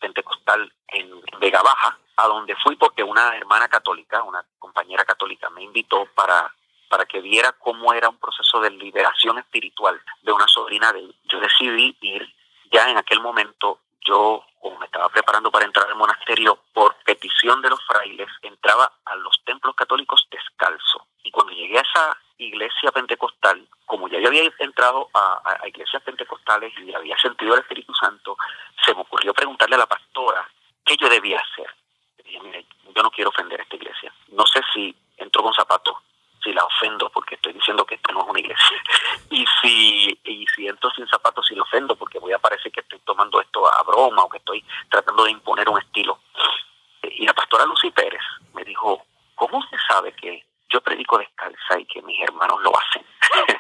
pentecostal 0.01 0.73
en, 0.89 1.21
Vega 1.39 1.63
Baja, 1.63 1.99
a 2.17 2.27
donde 2.27 2.57
fui 2.57 2.77
porque 2.77 3.03
una 3.03 3.37
hermana 3.37 3.69
católica, 3.69 4.23
una 4.23 4.45
compañera 4.59 5.05
católica, 5.05 5.51
me 5.51 5.63
invitó 5.63 6.07
para 6.15 6.53
para 6.89 7.05
que 7.05 7.21
viera 7.21 7.53
cómo 7.53 7.93
era 7.93 8.09
un 8.09 8.17
proceso 8.17 8.61
de 8.61 8.71
liberación 8.71 9.37
espiritual 9.37 10.01
de 10.23 10.33
una 10.33 10.49
sobrina 10.49 10.91
de 10.91 11.15
Yo 11.25 11.39
decidí 11.39 11.95
ir 12.01 12.35
ya 12.71 12.91
en 12.91 12.97
aquel 12.97 13.21
momento 13.21 13.81
yo, 14.09 14.43
como 14.61 14.79
me 14.79 14.87
estaba 14.87 15.09
preparando 15.11 15.51
para 15.51 15.67
entrar 15.67 15.87
al 15.87 15.97
monasterio, 15.97 16.59
por 16.73 16.95
petición 17.05 17.61
de 17.61 17.71
los 17.71 17.85
frailes, 17.87 18.29
entraba 18.43 18.91
a 19.05 19.17
los 19.17 19.43
templos 19.45 19.75
católicos 19.75 20.27
descalzo. 20.31 21.07
Y 21.23 21.31
cuando 21.31 21.53
llegué 21.53 21.79
a 21.79 21.83
esa 21.83 22.17
iglesia 22.39 22.91
pentecostal, 22.93 23.69
como 23.85 24.09
ya 24.09 24.19
yo 24.19 24.29
había 24.29 24.51
entrado 24.61 25.11
a, 25.13 25.67
iglesias 25.67 26.03
pentecostales 26.03 26.73
y 26.79 26.95
había 26.95 27.19
sentido 27.19 27.55
el 27.55 27.61
Espíritu 27.61 27.93
Santo, 27.95 28.37
se 28.85 28.95
me 28.95 29.03
ocurrió 29.03 29.35
preguntarle 29.35 29.75
a 29.75 29.81
la 29.81 29.87
pastora 29.87 30.49
qué 30.85 30.97
yo 30.97 31.09
debía 31.09 31.41
hacer. 31.41 31.71
dije, 32.25 32.41
mire, 32.41 32.67
yo 32.95 33.03
no 33.03 33.11
quiero 33.11 33.31
ofender 33.31 33.61
a 33.61 33.65
esta 33.65 33.77
iglesia. 33.77 34.13
No 34.29 34.47
sé 34.47 34.61
si 34.73 34.95
entró 35.19 35.43
con 35.43 35.53
zapatos 35.53 35.97
si 36.43 36.53
la 36.53 36.65
ofendo 36.65 37.11
porque 37.11 37.35
estoy 37.35 37.53
diciendo 37.53 37.85
que 37.85 37.97
esto 37.97 38.13
no 38.13 38.23
es 38.23 38.29
una 38.29 38.41
iglesia. 38.41 38.83
Y 39.31 39.45
si, 39.61 40.21
y 40.25 40.47
si 40.55 40.67
entro 40.67 40.91
sin 40.91 41.07
zapatos, 41.09 41.47
si 41.47 41.55
la 41.55 41.63
ofendo 41.63 41.97
porque 41.97 42.19
voy 42.19 42.33
a 42.33 42.39
parecer 42.39 42.73
que 42.73 42.81
estoy 42.81 42.99
tomando 43.01 43.41
esto 43.41 43.67
a 43.73 43.83
broma 43.83 44.25
o 44.25 44.29
que 44.29 44.39
estoy 44.39 44.65
tratando 44.89 45.25
de 45.25 45.33
imponer 45.33 45.69
un 45.69 45.79
estilo. 45.79 46.21
Y 47.03 47.27
la 47.27 47.35
pastora 47.35 47.67
Lucy 47.67 47.91
Pérez 47.91 48.23
me 48.55 48.65
dijo, 48.65 49.05
¿cómo 49.35 49.59
usted 49.59 49.79
sabe 49.89 50.13
que 50.13 50.45
yo 50.69 50.81
predico 51.09 51.19
descalza 51.19 51.79
y 51.79 51.87
que 51.87 52.03
mis 52.03 52.21
hermanos 52.23 52.61
lo 52.63 52.73
hacen? 52.77 53.05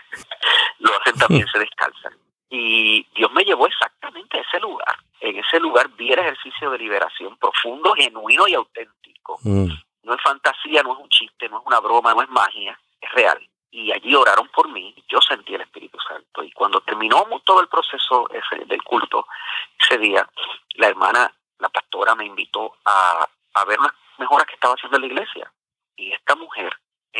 lo 0.80 0.90
hacen 1.00 1.18
también, 1.18 1.46
se 1.52 1.58
descalzan. 1.58 2.12
Y 2.50 3.06
Dios 3.14 3.30
me 3.32 3.44
llevó 3.44 3.66
exactamente 3.66 4.38
a 4.38 4.42
ese 4.42 4.60
lugar. 4.60 4.96
En 5.20 5.36
ese 5.36 5.60
lugar 5.60 5.88
vi 5.96 6.12
el 6.12 6.18
ejercicio 6.18 6.70
de 6.70 6.78
liberación 6.78 7.36
profundo, 7.36 7.92
genuino 7.94 8.48
y 8.48 8.54
auténtico. 8.54 9.38
Mm 9.42 9.68
no 10.08 10.14
es 10.14 10.22
fantasía, 10.22 10.82
no 10.82 10.94
es 10.94 10.98
un 10.98 11.08
chiste, 11.10 11.48
no 11.48 11.58
es 11.58 11.66
una 11.66 11.80
broma, 11.80 12.14
no 12.14 12.22
es 12.22 12.30
magia, 12.30 12.78
es 13.00 13.12
real. 13.12 13.38
Y 13.70 13.92
allí 13.92 14.14
oraron 14.14 14.48
por 14.48 14.70
mí, 14.70 14.94
yo 15.06 15.20
sentí 15.20 15.54
el 15.54 15.60
Espíritu 15.60 15.98
Santo. 16.00 16.42
Y 16.42 16.50
cuando 16.52 16.80
terminó 16.80 17.26
todo 17.44 17.60
el 17.60 17.68
proceso 17.68 18.28
ese 18.30 18.64
del 18.64 18.82
culto, 18.82 19.26
ese 19.78 19.98
día, 19.98 20.26
la 20.76 20.88
hermana, 20.88 21.30
la 21.58 21.68
pastora 21.68 22.14
me 22.14 22.24
invitó 22.24 22.76
a, 22.86 23.28
a 23.54 23.64
ver 23.66 23.78
unas 23.78 23.92
mejoras 24.16 24.46
que 24.46 24.54
estaba 24.54 24.74
haciendo 24.74 24.96
en 24.96 25.02
la 25.02 25.08
iglesia. 25.08 25.52
Y 25.94 26.12
esta 26.12 26.34
mujer, 26.34 26.72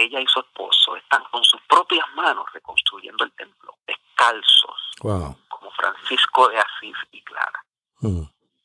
ella 0.03 0.21
y 0.21 0.27
su 0.27 0.41
esposo, 0.41 0.97
están 0.97 1.25
con 1.31 1.43
sus 1.45 1.61
propias 1.63 2.07
manos 2.15 2.47
reconstruyendo 2.53 3.25
el 3.25 3.33
templo, 3.33 3.77
descalzos, 3.87 4.93
como 5.01 5.71
Francisco 5.77 6.49
de 6.49 6.59
Asís 6.59 6.97
y 7.13 7.23
Clara. 7.23 7.65
Mm. 8.01 8.23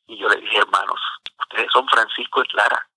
Y 0.08 0.17
yo 0.17 0.30
le 0.30 0.38
dije, 0.38 0.58
hermanos, 0.58 1.00
ustedes 1.39 1.67
son 1.72 1.88
Francisco 1.88 2.43
y 2.43 2.48
Clara, 2.48 2.88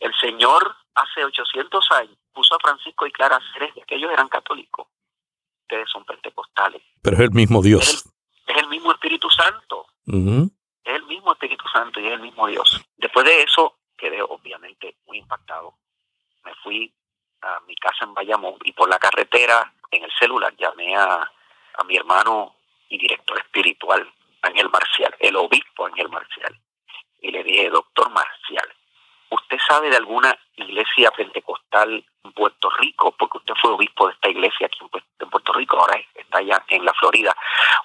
el 0.00 0.14
Señor 0.20 0.76
hace 0.94 1.24
800 1.24 1.90
años 1.92 2.16
puso 2.36 2.54
a 2.54 2.58
Francisco 2.58 3.06
y 3.06 3.12
Clara 3.12 3.40
Ceres, 3.52 3.72
que 3.86 3.96
ellos 3.96 4.10
eran 4.12 4.28
católicos. 4.28 4.86
Ustedes 5.62 5.88
son 5.90 6.04
pentecostales. 6.04 6.82
Pero 7.02 7.16
es 7.16 7.22
el 7.22 7.30
mismo 7.30 7.62
Dios. 7.62 8.04
Es 8.46 8.56
el, 8.56 8.68
mismo 8.68 8.92
Espíritu 8.92 9.28
Santo. 9.30 9.86
Es 10.04 10.94
el 10.94 11.06
mismo 11.06 11.32
Espíritu 11.32 11.64
Santo 11.72 11.98
y 11.98 12.06
es 12.06 12.12
el 12.12 12.20
mismo 12.20 12.46
Dios. 12.46 12.84
Después 12.96 13.24
de 13.24 13.42
eso, 13.42 13.78
quedé 13.96 14.22
obviamente 14.22 14.98
muy 15.06 15.18
impactado. 15.18 15.78
Me 16.44 16.54
fui 16.62 16.94
a 17.42 17.60
mi 17.66 17.74
casa 17.76 18.04
en 18.04 18.14
Bayamón 18.14 18.56
y 18.64 18.72
por 18.72 18.88
la 18.88 18.98
carretera, 18.98 19.72
en 19.90 20.04
el 20.04 20.12
celular, 20.18 20.54
llamé 20.56 20.96
a, 20.96 21.30
a 21.74 21.84
mi 21.84 21.96
hermano 21.96 22.54
y 22.88 22.98
director 22.98 23.38
espiritual, 23.38 24.10
Ángel 24.42 24.68
Marcial, 24.70 25.14
el 25.20 25.36
obispo 25.36 25.86
Ángel 25.86 26.08
Marcial. 26.08 26.58
Y 27.20 27.30
le 27.30 27.42
dije, 27.42 27.70
doctor 27.70 28.10
Marcial, 28.10 28.72
¿Usted 29.30 29.58
sabe 29.66 29.90
de 29.90 29.96
alguna 29.96 30.36
iglesia 30.56 31.10
pentecostal 31.10 32.04
en 32.24 32.32
Puerto 32.32 32.70
Rico? 32.78 33.12
Porque 33.12 33.38
usted 33.38 33.54
fue 33.60 33.72
obispo 33.72 34.06
de 34.06 34.14
esta 34.14 34.28
iglesia 34.28 34.66
aquí 34.66 34.78
en 35.18 35.30
Puerto 35.30 35.52
Rico, 35.52 35.78
ahora 35.78 36.00
está 36.14 36.38
allá 36.38 36.64
en 36.68 36.84
la 36.84 36.94
Florida. 36.94 37.36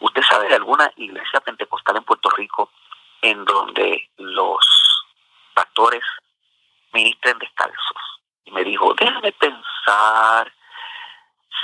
¿Usted 0.01 0.21
sabe 0.23 0.47
de 0.49 0.55
alguna 0.55 0.91
iglesia 0.97 1.39
pentecostal 1.41 1.97
en 1.97 2.03
Puerto 2.03 2.29
Rico 2.29 2.71
en 3.21 3.43
donde 3.45 4.09
los 4.17 5.03
pastores 5.55 6.03
ministren 6.93 7.39
descalzos? 7.39 8.21
Y 8.45 8.51
me 8.51 8.63
dijo, 8.63 8.93
déjame 8.93 9.31
pensar. 9.31 10.53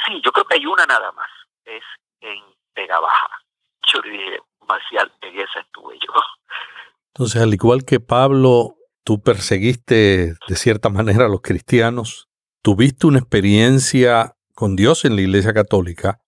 Sí, 0.06 0.20
yo 0.24 0.32
creo 0.32 0.46
que 0.46 0.56
hay 0.56 0.66
una 0.66 0.86
nada 0.88 1.12
más. 1.12 1.30
Es 1.66 1.84
en 2.22 2.44
Vega 2.74 3.00
Baja. 3.00 3.42
Yo 3.94 4.00
le 4.02 4.10
dije, 4.10 4.40
Marcial, 4.68 5.12
en 5.22 5.40
esa 5.40 5.60
estuve 5.60 6.00
yo. 6.00 6.14
Entonces, 7.18 7.42
al 7.42 7.52
igual 7.52 7.84
que 7.84 8.00
Pablo 8.00 8.76
tú 9.04 9.24
perseguiste 9.24 10.36
de 10.48 10.56
cierta 10.56 10.90
manera 10.90 11.26
a 11.26 11.28
los 11.28 11.42
cristianos, 11.42 12.30
tuviste 12.62 13.08
una 13.08 13.18
experiencia 13.18 14.36
con 14.54 14.76
Dios 14.76 15.04
en 15.04 15.16
la 15.16 15.22
Iglesia 15.24 15.52
Católica 15.52 16.20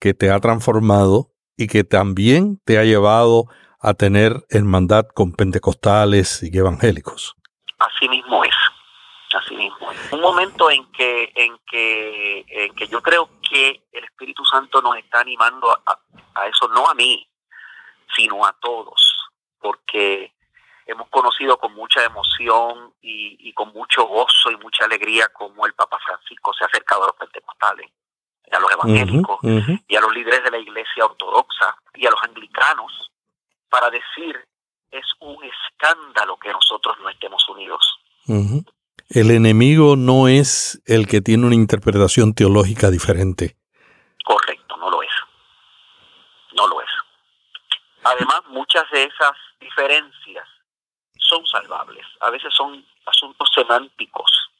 que 0.00 0.14
te 0.14 0.30
ha 0.30 0.40
transformado 0.40 1.32
y 1.58 1.66
que 1.66 1.84
también 1.84 2.58
te 2.64 2.78
ha 2.78 2.84
llevado 2.84 3.48
a 3.82 3.92
tener 3.92 4.46
hermandad 4.48 5.08
con 5.14 5.32
pentecostales 5.32 6.42
y 6.42 6.56
evangélicos. 6.56 7.34
Así 7.78 8.08
mismo 8.08 8.42
es, 8.44 8.54
así 9.36 9.56
mismo. 9.56 9.90
Un 10.12 10.22
momento 10.22 10.70
en 10.70 10.90
que, 10.92 11.30
en 11.34 11.54
que, 11.70 12.46
en 12.48 12.74
que 12.74 12.88
yo 12.88 13.02
creo 13.02 13.28
que 13.46 13.82
el 13.92 14.04
Espíritu 14.04 14.42
Santo 14.46 14.80
nos 14.80 14.96
está 14.96 15.20
animando 15.20 15.70
a 15.70 16.46
eso, 16.46 16.66
no 16.68 16.88
a 16.88 16.94
mí, 16.94 17.28
sino 18.16 18.46
a 18.46 18.56
todos, 18.58 19.07
porque 19.60 20.32
hemos 20.86 21.08
conocido 21.08 21.58
con 21.58 21.74
mucha 21.74 22.04
emoción 22.04 22.94
y, 23.02 23.52
con 23.52 23.72
mucho 23.72 24.06
gozo 24.06 24.50
y 24.50 24.56
mucha 24.56 24.84
alegría 24.84 25.28
como 25.28 25.66
el 25.66 25.74
Papa 25.74 25.98
Francisco 26.04 26.52
se 26.54 26.64
ha 26.64 26.68
acercado 26.68 27.04
a 27.04 27.06
los 27.08 27.16
pentecostales, 27.16 27.90
a 28.52 28.58
los 28.60 28.70
evangélicos 28.70 29.38
y 29.86 29.96
a 29.96 30.00
los 30.00 30.14
líderes 30.14 30.44
de 30.44 30.50
la 30.50 30.58
iglesia 30.58 31.04
ortodoxa 31.04 31.76
y 31.94 32.06
a 32.06 32.10
los 32.10 32.22
anglicanos 32.22 33.10
para 33.68 33.90
decir 33.90 34.36
es 34.90 35.04
un 35.20 35.36
escándalo 35.44 36.38
que 36.38 36.52
nosotros 36.52 36.96
no 37.02 37.08
estemos 37.08 37.46
unidos. 37.48 37.98
El 39.10 39.30
enemigo 39.30 39.96
no 39.96 40.28
es 40.28 40.82
el 40.86 41.06
que 41.06 41.20
tiene 41.20 41.46
una 41.46 41.54
interpretación 41.54 42.34
teológica 42.34 42.90
diferente. 42.90 43.56
Correcto, 44.24 44.76
no 44.76 44.90
lo 44.90 45.02
es. 45.02 45.10
No 46.56 46.66
lo 46.66 46.80
es. 46.80 46.88
Además, 48.08 48.42
muchas 48.48 48.90
de 48.90 49.04
esas 49.04 49.32
diferencias 49.60 50.46
son 51.18 51.44
salvables, 51.46 52.06
a 52.20 52.30
veces 52.30 52.52
son 52.54 52.84
asuntos 53.04 53.50
semánticos 53.54 54.50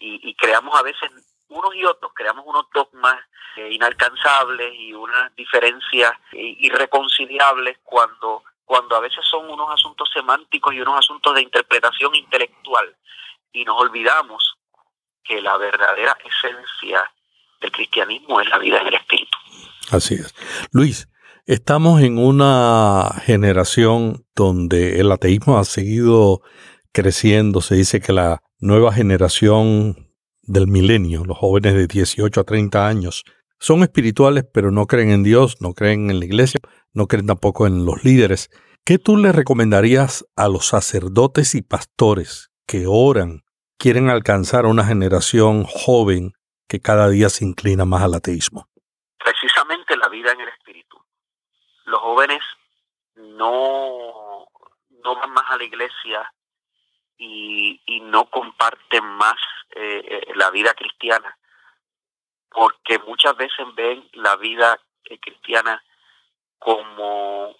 y, 0.00 0.34
creamos 0.34 0.78
a 0.78 0.82
veces 0.82 1.10
unos 1.48 1.74
y 1.74 1.84
otros, 1.84 2.12
creamos 2.14 2.44
unos 2.46 2.66
dogmas 2.72 3.16
eh, 3.56 3.72
inalcanzables 3.72 4.72
y 4.74 4.92
unas 4.92 5.34
diferencias 5.36 6.12
irreconciliables 6.32 7.78
cuando, 7.84 8.44
cuando 8.64 8.96
a 8.96 9.00
veces 9.00 9.24
son 9.28 9.50
unos 9.50 9.70
asuntos 9.70 10.08
semánticos 10.12 10.74
y 10.74 10.80
unos 10.80 10.98
asuntos 10.98 11.34
de 11.34 11.42
interpretación 11.42 12.14
intelectual 12.14 12.96
y 13.52 13.64
nos 13.64 13.80
olvidamos 13.80 14.54
que 15.24 15.40
la 15.40 15.56
verdadera 15.56 16.16
esencia 16.24 17.10
del 17.60 17.72
cristianismo 17.72 18.40
es 18.40 18.48
la 18.48 18.58
vida 18.58 18.80
en 18.80 18.88
el 18.88 18.94
Espíritu. 18.94 19.36
Así 19.90 20.14
es. 20.14 20.34
Luis, 20.72 21.08
Estamos 21.48 22.02
en 22.02 22.18
una 22.18 23.22
generación 23.24 24.26
donde 24.36 25.00
el 25.00 25.10
ateísmo 25.10 25.58
ha 25.58 25.64
seguido 25.64 26.42
creciendo. 26.92 27.62
Se 27.62 27.74
dice 27.74 28.00
que 28.00 28.12
la 28.12 28.42
nueva 28.60 28.92
generación 28.92 30.12
del 30.42 30.66
milenio, 30.66 31.24
los 31.24 31.38
jóvenes 31.38 31.72
de 31.72 31.86
18 31.86 32.38
a 32.38 32.44
30 32.44 32.86
años, 32.86 33.24
son 33.58 33.82
espirituales 33.82 34.44
pero 34.52 34.70
no 34.70 34.86
creen 34.86 35.08
en 35.08 35.22
Dios, 35.22 35.56
no 35.62 35.72
creen 35.72 36.10
en 36.10 36.18
la 36.18 36.26
iglesia, 36.26 36.60
no 36.92 37.06
creen 37.06 37.28
tampoco 37.28 37.66
en 37.66 37.86
los 37.86 38.04
líderes. 38.04 38.50
¿Qué 38.84 38.98
tú 38.98 39.16
le 39.16 39.32
recomendarías 39.32 40.26
a 40.36 40.48
los 40.48 40.66
sacerdotes 40.66 41.54
y 41.54 41.62
pastores 41.62 42.50
que 42.66 42.84
oran, 42.86 43.40
quieren 43.78 44.10
alcanzar 44.10 44.66
a 44.66 44.68
una 44.68 44.84
generación 44.84 45.64
joven 45.64 46.32
que 46.68 46.80
cada 46.80 47.08
día 47.08 47.30
se 47.30 47.46
inclina 47.46 47.86
más 47.86 48.02
al 48.02 48.12
ateísmo? 48.12 48.68
Precisamente 49.18 49.96
la 49.96 50.10
vida 50.10 50.32
en 50.32 50.40
el. 50.42 50.48
Los 51.88 52.00
jóvenes 52.00 52.40
no, 53.14 54.46
no 55.02 55.14
van 55.16 55.30
más 55.30 55.44
a 55.48 55.56
la 55.56 55.64
iglesia 55.64 56.32
y, 57.16 58.00
no 58.02 58.26
comparten 58.30 59.04
más 59.04 59.36
eh, 59.70 60.02
eh, 60.06 60.32
la 60.34 60.50
vida 60.50 60.72
cristiana, 60.74 61.36
porque 62.50 62.98
muchas 63.00 63.36
veces 63.36 63.66
ven 63.74 64.08
la 64.12 64.36
vida 64.36 64.78
eh, 65.04 65.18
cristiana 65.18 65.82
como 66.58 67.54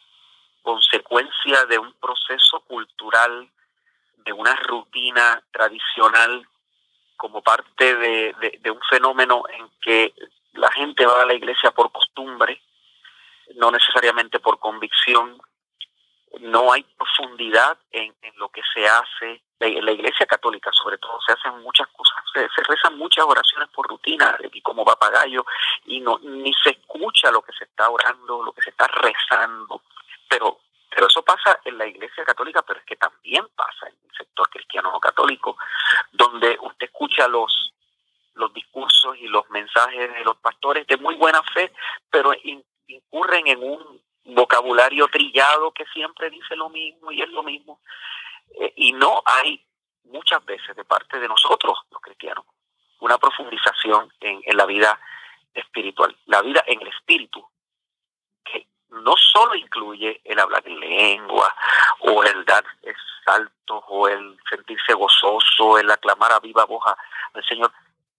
consecuencia 0.62 1.66
de 1.66 1.78
un 1.78 1.92
proceso 1.94 2.60
cultural, 2.60 3.50
de 4.18 4.32
una 4.32 4.54
rutina 4.56 5.42
tradicional, 5.50 6.46
como 7.16 7.42
parte 7.42 7.96
de, 7.96 8.60
de, 8.62 8.70
un 8.70 8.80
fenómeno 8.88 9.42
en 9.50 9.70
que 9.82 10.14
la 10.52 10.70
gente 10.72 11.04
va 11.04 11.22
a 11.22 11.26
la 11.26 11.34
iglesia 11.34 11.70
por 11.72 11.90
costumbre, 11.90 12.62
no 13.56 13.70
necesariamente 13.70 14.40
por 14.40 14.58
convicción, 14.58 15.40
no 16.40 16.72
hay 16.72 16.82
profundidad 16.82 17.78
en, 17.90 18.14
lo 18.36 18.48
que 18.50 18.62
se 18.74 18.86
hace. 18.86 19.42
En 19.60 19.84
la 19.84 19.90
iglesia 19.90 20.24
católica, 20.26 20.70
sobre 20.72 20.98
todo, 20.98 21.18
se 21.26 21.32
hacen 21.32 21.60
muchas 21.62 21.88
cosas, 21.88 22.16
se, 22.32 22.62
rezan 22.62 22.96
muchas 22.96 23.24
oraciones 23.24 23.68
por 23.70 23.88
rutina, 23.88 24.38
y 24.52 24.60
como 24.60 24.84
papagayo, 24.84 25.44
y 25.86 26.00
no 26.00 26.18
ni 26.22 26.52
se 26.62 26.70
escucha 26.70 27.32
lo 27.32 27.42
que 27.42 27.52
se 27.52 27.64
está 27.64 27.90
orando, 27.90 28.44
lo 28.44 28.52
que 28.52 28.62
se 28.62 28.70
está 28.70 28.86
rezando. 28.86 29.82
Pero, 30.28 30.60
pero 30.90 31.08
eso 31.08 31.22
pasa 31.22 31.58
en 31.64 31.76
la 31.76 31.86
iglesia 31.86 32.24
católica, 32.24 32.62
pero 32.62 32.78
es 32.78 32.86
que 32.86 32.96
también 32.96 33.48
pasa 33.56 33.88
en 33.88 33.96
el 34.08 34.16
sector 34.16 34.48
cristiano 34.48 34.92
no 34.92 35.00
católico, 35.00 35.56
donde 36.12 36.56
usted 36.60 36.86
escucha 36.86 37.26
los 37.26 37.72
los 38.38 38.54
discursos 38.54 39.16
y 39.18 39.26
los 39.26 39.50
mensajes 39.50 40.14
de 40.14 40.24
los 40.24 40.36
pastores 40.36 40.86
de 40.86 40.96
muy 40.96 41.16
buena 41.16 41.42
fe, 41.42 41.72
pero 42.08 42.32
incurren 42.88 43.46
en 43.46 43.62
un 43.62 44.02
vocabulario 44.24 45.08
trillado 45.08 45.72
que 45.72 45.84
siempre 45.86 46.30
dice 46.30 46.56
lo 46.56 46.68
mismo 46.68 47.12
y 47.12 47.22
es 47.22 47.28
lo 47.30 47.42
mismo. 47.42 47.80
Eh, 48.60 48.72
y 48.76 48.92
no 48.92 49.22
hay 49.24 49.64
muchas 50.04 50.44
veces 50.44 50.74
de 50.74 50.84
parte 50.84 51.18
de 51.18 51.28
nosotros, 51.28 51.78
los 51.90 52.00
cristianos, 52.00 52.44
una 53.00 53.18
profundización 53.18 54.12
en, 54.20 54.40
en 54.44 54.56
la 54.56 54.66
vida 54.66 54.98
espiritual, 55.54 56.16
la 56.26 56.42
vida 56.42 56.62
en 56.66 56.80
el 56.80 56.88
espíritu, 56.88 57.46
que 58.44 58.66
no 58.90 59.14
solo 59.16 59.54
incluye 59.54 60.20
el 60.24 60.38
hablar 60.38 60.62
en 60.66 60.80
lengua 60.80 61.54
o 62.00 62.22
el 62.24 62.44
dar 62.44 62.64
saltos 63.24 63.84
o 63.88 64.08
el 64.08 64.38
sentirse 64.48 64.94
gozoso, 64.94 65.78
el 65.78 65.90
aclamar 65.90 66.32
a 66.32 66.40
viva 66.40 66.64
voz 66.64 66.84
al 67.34 67.44
Señor, 67.44 67.72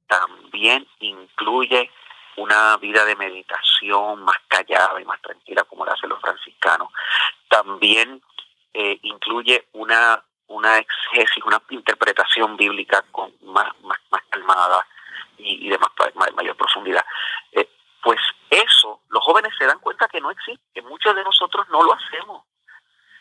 también 0.07 0.87
incluye 0.99 1.91
una 2.39 2.77
vida 2.77 3.03
de 3.03 3.15
meditación 3.17 4.23
más 4.23 4.37
callada 4.47 4.99
y 5.01 5.05
más 5.05 5.21
tranquila 5.21 5.63
como 5.65 5.85
la 5.85 5.93
hacen 5.93 6.09
los 6.09 6.21
franciscanos. 6.21 6.89
También 7.49 8.21
eh, 8.73 8.97
incluye 9.03 9.67
una, 9.73 10.23
una 10.47 10.77
exégesis, 10.77 11.43
una 11.43 11.61
interpretación 11.69 12.55
bíblica 12.55 13.03
con 13.11 13.33
más, 13.41 13.67
más, 13.81 13.99
más 14.09 14.21
calmada 14.29 14.87
y, 15.37 15.69
de 15.69 15.77
más, 15.77 15.91
mayor 16.33 16.55
profundidad. 16.55 17.05
Eh, 17.51 17.69
pues 18.01 18.19
eso, 18.49 19.01
los 19.09 19.23
jóvenes 19.23 19.53
se 19.57 19.65
dan 19.65 19.79
cuenta 19.79 20.07
que 20.07 20.21
no 20.21 20.31
existe, 20.31 20.63
que 20.73 20.81
muchos 20.81 21.13
de 21.15 21.23
nosotros 21.23 21.67
no 21.69 21.83
lo 21.83 21.93
hacemos. 21.93 22.43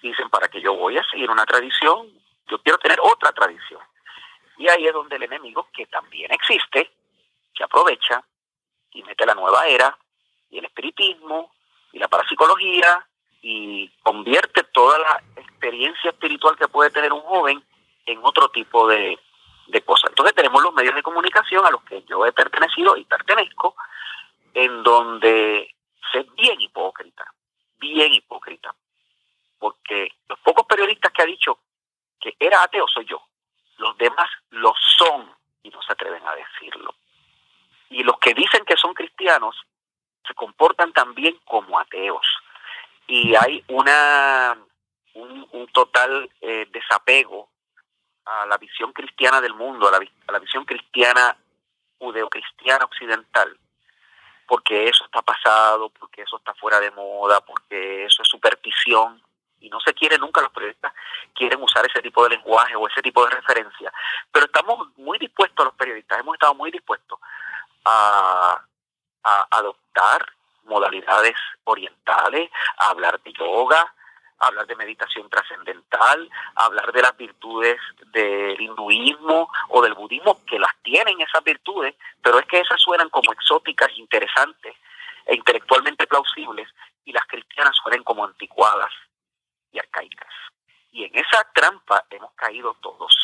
Dicen, 0.00 0.30
¿para 0.30 0.46
que 0.46 0.60
yo 0.60 0.74
voy 0.74 0.96
a 0.96 1.04
seguir 1.10 1.28
una 1.28 1.44
tradición? 1.44 2.08
Yo 2.46 2.62
quiero 2.62 2.78
tener 2.78 3.00
otra 3.02 3.32
tradición. 3.32 3.80
Y 4.58 4.68
ahí 4.68 4.86
es 4.86 4.92
donde 4.92 5.16
el 5.16 5.24
enemigo, 5.24 5.68
que 5.72 5.86
también 5.86 6.30
existe, 6.32 6.92
que 7.52 7.64
aprovecha 7.64 8.22
y 8.92 9.02
mete 9.02 9.26
la 9.26 9.34
nueva 9.34 9.66
era 9.66 9.96
y 10.50 10.58
el 10.58 10.64
espiritismo 10.64 11.52
y 11.92 11.98
la 11.98 12.08
parapsicología 12.08 13.06
y 13.42 13.88
convierte 14.02 14.64
toda 14.64 14.98
la 14.98 15.22
experiencia 15.36 16.10
espiritual 16.10 16.56
que 16.56 16.68
puede 16.68 16.90
tener 16.90 17.12
un 17.12 17.20
joven 17.20 17.62
en 18.06 18.18
otro 18.22 18.48
tipo 18.48 18.88
de, 18.88 19.18
de 19.68 19.82
cosas. 19.82 20.10
Entonces 20.10 20.34
tenemos 20.34 20.62
los 20.62 20.74
medios 20.74 20.94
de 20.94 21.02
comunicación 21.02 21.64
a 21.64 21.70
los 21.70 21.82
que 21.82 22.02
yo 22.04 22.26
he 22.26 22.32
pertenecido 22.32 22.96
y 22.96 23.04
pertenezco, 23.04 23.76
en 24.54 24.82
donde 24.82 25.74
se 26.10 26.20
es 26.20 26.34
bien 26.34 26.60
hipócrita, 26.60 27.32
bien 27.78 28.12
hipócrita, 28.14 28.74
porque 29.58 30.12
los 30.28 30.38
pocos 30.40 30.66
periodistas 30.66 31.12
que 31.12 31.22
ha 31.22 31.26
dicho 31.26 31.58
que 32.18 32.34
era 32.40 32.62
ateo 32.62 32.86
soy 32.88 33.04
yo, 33.04 33.22
los 33.76 33.96
demás 33.98 34.28
lo 34.50 34.74
son 34.98 35.32
y 35.62 35.70
no 35.70 35.80
se 35.82 35.92
atreven 35.92 36.26
a 36.26 36.34
decirlo. 36.34 36.94
Y 37.90 38.02
los 38.02 38.18
que 38.18 38.34
dicen 38.34 38.64
que 38.64 38.76
son 38.76 38.94
cristianos 38.94 39.56
se 40.26 40.34
comportan 40.34 40.92
también 40.92 41.38
como 41.44 41.78
ateos. 41.78 42.26
Y 43.06 43.34
hay 43.34 43.64
una 43.68 44.56
un, 45.14 45.66
total 45.72 46.30
eh, 46.40 46.66
desapego 46.70 47.48
a 48.24 48.46
la 48.46 48.58
visión 48.58 48.92
cristiana 48.92 49.40
del 49.40 49.54
mundo, 49.54 49.88
a 49.88 49.92
la, 49.92 49.98
a 49.98 50.32
la 50.32 50.38
visión 50.38 50.64
cristiana 50.64 51.36
judeocristiana 51.98 52.84
occidental, 52.84 53.58
porque 54.46 54.88
eso 54.88 55.04
está 55.04 55.22
pasado, 55.22 55.88
porque 55.90 56.22
eso 56.22 56.36
está 56.36 56.54
fuera 56.54 56.78
de 56.78 56.90
moda, 56.90 57.40
porque 57.40 58.04
eso 58.04 58.22
es 58.22 58.28
superstición, 58.28 59.20
y 59.60 59.68
no 59.70 59.80
se 59.80 59.94
quiere 59.94 60.18
nunca, 60.18 60.40
los 60.40 60.52
periodistas 60.52 60.92
quieren 61.34 61.60
usar 61.60 61.84
ese 61.86 62.00
tipo 62.00 62.22
de 62.22 62.36
lenguaje 62.36 62.76
o 62.76 62.86
ese 62.86 63.02
tipo 63.02 63.24
de 63.24 63.34
referencia, 63.34 63.92
pero 64.30 64.46
estamos 64.46 64.96
muy 64.96 65.18
dispuestos 65.18 65.64
los 65.64 65.74
periodistas, 65.74 66.20
hemos 66.20 66.34
estado 66.34 66.54
muy 66.54 66.70
dispuestos 66.70 67.18
a, 67.84 68.64
adoptar 69.50 70.24
modalidades 70.64 71.36
orientales, 71.64 72.50
a 72.78 72.90
hablar 72.90 73.20
de 73.22 73.32
yoga, 73.32 73.94
a 74.40 74.46
hablar 74.46 74.66
de 74.66 74.76
meditación 74.76 75.28
trascendental, 75.28 76.30
a 76.54 76.64
hablar 76.64 76.92
de 76.92 77.02
las 77.02 77.16
virtudes 77.16 77.78
del 78.12 78.60
hinduismo 78.60 79.50
o 79.68 79.82
del 79.82 79.94
budismo, 79.94 80.44
que 80.44 80.58
las 80.58 80.74
tienen 80.82 81.20
esas 81.20 81.42
virtudes, 81.42 81.94
pero 82.22 82.38
es 82.38 82.46
que 82.46 82.60
esas 82.60 82.80
suenan 82.80 83.08
como 83.10 83.32
exóticas, 83.32 83.90
interesantes 83.96 84.76
e 85.26 85.34
intelectualmente 85.34 86.06
plausibles, 86.06 86.68
y 87.04 87.12
las 87.12 87.26
cristianas 87.26 87.74
suenan 87.82 88.04
como 88.04 88.24
anticuadas 88.24 88.92
y 89.72 89.78
arcaicas. 89.78 90.32
Y 90.92 91.04
en 91.04 91.16
esa 91.16 91.42
trampa 91.54 92.04
hemos 92.10 92.32
caído 92.32 92.76
todos 92.80 93.14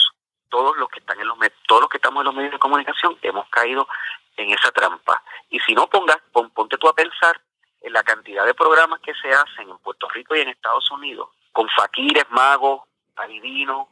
todos 0.48 0.76
los 0.76 0.88
que 0.88 1.00
están 1.00 1.18
en 1.18 1.26
los 1.26 1.36
todos 1.66 1.80
los 1.80 1.90
que 1.90 1.96
estamos 1.96 2.20
en 2.20 2.26
los 2.26 2.34
medios 2.34 2.52
de 2.52 2.60
comunicación 2.60 3.18
hemos 3.22 3.48
caído 3.48 3.88
en 4.36 4.52
esa 4.52 4.70
trampa. 4.72 5.22
Y 5.50 5.60
si 5.60 5.74
no 5.74 5.88
pongas, 5.88 6.18
ponte 6.32 6.76
tú 6.78 6.88
a 6.88 6.94
pensar 6.94 7.40
en 7.80 7.92
la 7.92 8.02
cantidad 8.02 8.44
de 8.46 8.54
programas 8.54 9.00
que 9.00 9.14
se 9.14 9.30
hacen 9.30 9.68
en 9.68 9.78
Puerto 9.78 10.08
Rico 10.08 10.34
y 10.34 10.40
en 10.40 10.48
Estados 10.48 10.90
Unidos, 10.90 11.28
con 11.52 11.68
faquires, 11.68 12.24
magos, 12.30 12.82
adivinos, 13.16 13.88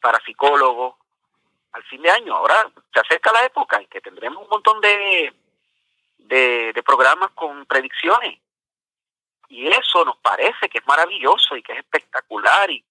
parapsicólogos, 0.00 0.94
al 1.72 1.82
fin 1.84 2.02
de 2.02 2.10
año. 2.10 2.34
Ahora 2.34 2.70
se 2.92 3.00
acerca 3.00 3.32
la 3.32 3.44
época 3.44 3.78
en 3.78 3.86
que 3.86 4.00
tendremos 4.00 4.42
un 4.42 4.50
montón 4.50 4.80
de, 4.80 5.32
de, 6.18 6.82
programas 6.84 7.30
con 7.30 7.64
predicciones. 7.66 8.38
Y 9.48 9.68
eso 9.68 10.04
nos 10.04 10.16
parece 10.18 10.68
que 10.68 10.78
es 10.78 10.86
maravilloso 10.86 11.56
y 11.56 11.62
que 11.62 11.72
es 11.72 11.78
espectacular 11.78 12.70
y, 12.70 12.84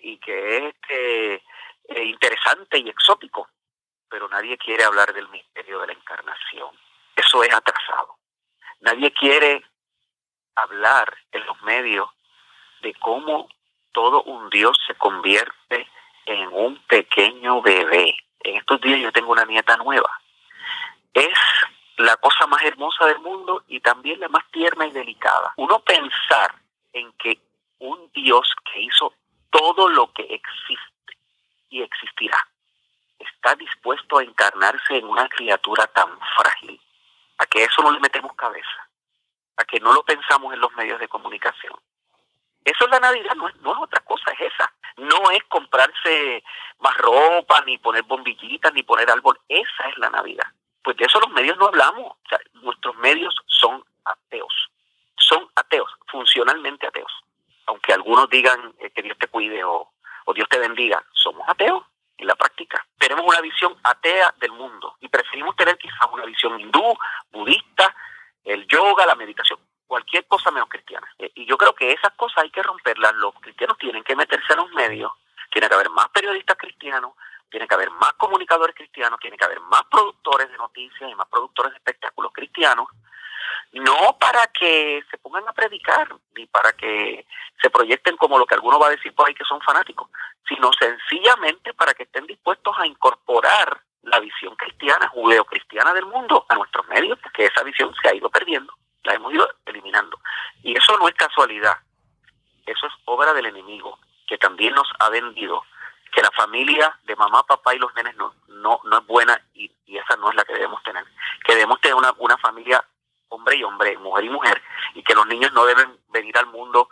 y 0.00 0.18
que 0.18 0.56
es 0.56 0.74
este, 0.74 1.34
eh, 1.88 2.04
interesante 2.04 2.78
y 2.78 2.88
exótico 2.88 3.48
pero 4.10 4.28
nadie 4.28 4.56
quiere 4.58 4.84
hablar 4.84 5.12
del 5.12 5.28
misterio 5.28 5.80
de 5.80 5.88
la 5.88 5.92
encarnación. 5.92 6.70
Eso 7.14 7.42
es 7.42 7.52
atrasado. 7.52 8.16
Nadie 8.80 9.12
quiere 9.12 9.64
hablar 10.54 11.16
en 11.32 11.46
los 11.46 11.60
medios 11.62 12.08
de 12.82 12.94
cómo 12.94 13.48
todo 13.92 14.22
un 14.22 14.50
Dios 14.50 14.78
se 14.86 14.94
convierte 14.94 15.88
en 16.26 16.48
un 16.52 16.78
pequeño 16.86 17.60
bebé. 17.62 18.16
En 18.40 18.56
estos 18.56 18.80
días 18.80 19.00
yo 19.00 19.12
tengo 19.12 19.32
una 19.32 19.44
nieta 19.44 19.76
nueva. 19.76 20.10
Es 21.12 21.38
la 21.96 22.16
cosa 22.16 22.46
más 22.46 22.62
hermosa 22.62 23.06
del 23.06 23.18
mundo 23.18 23.64
y 23.66 23.80
también 23.80 24.20
la 24.20 24.28
más 24.28 24.44
tierna 24.52 24.86
y 24.86 24.92
delicada. 24.92 25.52
Uno 25.56 25.80
pensar 25.80 26.54
en 26.92 27.12
que 27.14 27.38
un 27.80 28.10
Dios 28.12 28.48
que 28.72 28.80
hizo 28.82 29.12
todo 29.50 29.88
lo 29.88 30.12
que 30.12 30.22
existe 30.22 31.18
y 31.70 31.82
existirá 31.82 32.38
está 33.38 33.54
dispuesto 33.54 34.18
a 34.18 34.24
encarnarse 34.24 34.96
en 34.96 35.06
una 35.06 35.28
criatura 35.28 35.86
tan 35.86 36.08
frágil, 36.36 36.80
a 37.38 37.46
que 37.46 37.62
eso 37.62 37.82
no 37.82 37.92
le 37.92 38.00
metemos 38.00 38.34
cabeza, 38.34 38.88
a 39.56 39.64
que 39.64 39.78
no 39.78 39.92
lo 39.92 40.02
pensamos 40.02 40.52
en 40.52 40.60
los 40.60 40.72
medios 40.74 40.98
de 40.98 41.06
comunicación. 41.06 41.72
Eso 42.64 42.84
es 42.84 42.90
la 42.90 42.98
Navidad, 42.98 43.34
no 43.36 43.48
es, 43.48 43.54
no 43.60 43.72
es 43.72 43.78
otra 43.80 44.00
cosa, 44.00 44.32
es 44.32 44.52
esa. 44.52 44.70
No 44.96 45.30
es 45.30 45.42
comprarse 45.44 46.42
más 46.80 46.96
ropa, 46.98 47.62
ni 47.64 47.78
poner 47.78 48.02
bombillitas, 48.02 48.74
ni 48.74 48.82
poner 48.82 49.08
árbol. 49.08 49.38
Esa 49.48 49.88
es 49.88 49.96
la 49.98 50.10
Navidad. 50.10 50.46
Pues 50.82 50.96
de 50.96 51.04
eso 51.04 51.20
los 51.20 51.30
medios 51.30 51.56
no 51.58 51.66
hablamos. 51.66 52.16
Nuestros 52.54 52.96
medios 52.96 53.34
son 53.46 53.84
ateos. 54.04 54.52
Son 55.16 55.48
ateos, 55.54 55.90
funcionalmente 56.08 56.88
ateos. 56.88 57.12
Aunque 57.66 57.92
algunos 57.92 58.28
digan 58.28 58.74
eh, 58.80 58.90
que 58.90 59.02
Dios 59.02 59.16
te 59.18 59.28
cuide 59.28 59.62
o, 59.62 59.90
o 60.24 60.34
Dios 60.34 60.48
te 60.48 60.58
bendiga, 60.58 61.02
somos 61.12 61.48
ateos 61.48 61.84
en 62.18 62.26
la 62.26 62.34
práctica. 62.34 62.84
Tenemos 62.98 63.24
una 63.24 63.40
visión 63.40 63.76
atea 63.82 64.34
del 64.38 64.52
mundo 64.52 64.96
y 65.00 65.08
preferimos 65.08 65.56
tener 65.56 65.78
quizás 65.78 66.08
una 66.12 66.24
visión 66.24 66.60
hindú, 66.60 66.96
budista, 67.30 67.94
el 68.44 68.66
yoga, 68.66 69.06
la 69.06 69.14
meditación, 69.14 69.58
cualquier 69.86 70.26
cosa 70.26 70.50
menos 70.50 70.68
cristiana. 70.68 71.08
Eh, 71.18 71.30
y 71.34 71.46
yo 71.46 71.56
creo 71.56 71.74
que 71.74 71.92
esas 71.92 72.12
cosas 72.14 72.44
hay 72.44 72.50
que 72.50 72.62
romperlas. 72.62 73.14
Los 73.14 73.34
cristianos 73.40 73.78
tienen 73.78 74.02
que 74.02 74.16
meterse 74.16 74.52
a 74.52 74.56
los 74.56 74.70
medios, 74.72 75.12
tiene 75.50 75.68
que 75.68 75.74
haber 75.74 75.90
más 75.90 76.08
periodistas 76.10 76.56
cristianos, 76.56 77.12
tiene 77.50 77.66
que 77.66 77.74
haber 77.74 77.90
más 77.90 78.12
comunicadores 78.14 78.74
cristianos, 78.74 79.20
tiene 79.20 79.36
que 79.36 79.44
haber 79.44 79.60
más 79.60 79.82
productores 79.90 80.50
de 80.50 80.56
noticias 80.56 81.10
y 81.10 81.14
más 81.14 81.28
productores 81.28 81.72
de 81.72 81.78
espectáculos 81.78 82.32
cristianos, 82.32 82.88
no 83.72 84.16
para 84.18 84.46
que 84.48 85.02
se 85.10 85.18
pongan 85.18 85.46
a 85.48 85.52
predicar 85.52 86.08
ni 86.34 86.46
para 86.46 86.72
que 86.72 87.26
se 87.60 87.70
proyecten 87.70 88.16
como 88.16 88.38
lo 88.38 88.46
que 88.46 88.54
alguno 88.54 88.78
va 88.78 88.88
a 88.88 88.90
decir 88.90 89.14
por 89.14 89.28
ahí 89.28 89.34
que 89.34 89.44
son 89.44 89.60
fanáticos, 89.60 90.08
sino 90.48 90.70
sencillamente 90.72 91.74
para 91.74 91.94
que 91.94 92.04
estén 92.04 92.26
dispuestos 92.26 92.74
a 92.78 92.86
incorporar 92.86 93.80
la 94.02 94.20
visión 94.20 94.54
cristiana, 94.56 95.08
judeo-cristiana 95.08 95.92
del 95.92 96.06
mundo 96.06 96.46
a 96.48 96.54
nuestros 96.54 96.86
medios, 96.88 97.18
porque 97.22 97.46
esa 97.46 97.62
visión 97.62 97.94
se 98.00 98.08
ha 98.08 98.14
ido 98.14 98.30
perdiendo, 98.30 98.72
la 99.02 99.14
hemos 99.14 99.32
ido 99.34 99.48
eliminando. 99.66 100.18
Y 100.62 100.76
eso 100.76 100.96
no 100.98 101.08
es 101.08 101.14
casualidad, 101.14 101.76
eso 102.64 102.86
es 102.86 102.92
obra 103.04 103.34
del 103.34 103.46
enemigo, 103.46 103.98
que 104.26 104.38
también 104.38 104.74
nos 104.74 104.88
ha 104.98 105.10
vendido 105.10 105.62
que 106.10 106.22
la 106.22 106.30
familia 106.30 106.98
de 107.04 107.16
mamá, 107.16 107.42
papá 107.44 107.74
y 107.74 107.78
los 107.78 107.94
nenes 107.94 108.16
no, 108.16 108.34
no, 108.48 108.80
no 108.84 108.98
es 108.98 109.06
buena 109.06 109.40
y, 109.54 109.70
esa 109.86 110.16
no 110.16 110.30
es 110.30 110.36
la 110.36 110.44
que 110.44 110.52
debemos 110.52 110.82
tener. 110.82 111.04
Que 111.44 111.54
debemos 111.54 111.80
tener 111.80 111.96
una, 111.96 112.12
una 112.18 112.36
familia 112.38 112.84
hombre 113.28 113.56
y 113.56 113.64
hombre, 113.64 113.96
mujer 113.98 114.24
y 114.24 114.30
mujer, 114.30 114.62
y 114.94 115.02
que 115.02 115.14
los 115.14 115.26
niños 115.26 115.52
no 115.52 115.64
deben 115.64 115.98
venir 116.08 116.36
al 116.38 116.46
mundo 116.46 116.88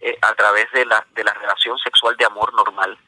eh, 0.00 0.16
a 0.20 0.34
través 0.34 0.70
de 0.72 0.84
la, 0.84 1.04
de 1.10 1.24
la 1.24 1.32
relación 1.34 1.78
sexual 1.78 2.16
de 2.16 2.24
amor 2.24 2.52
normal, 2.54 2.98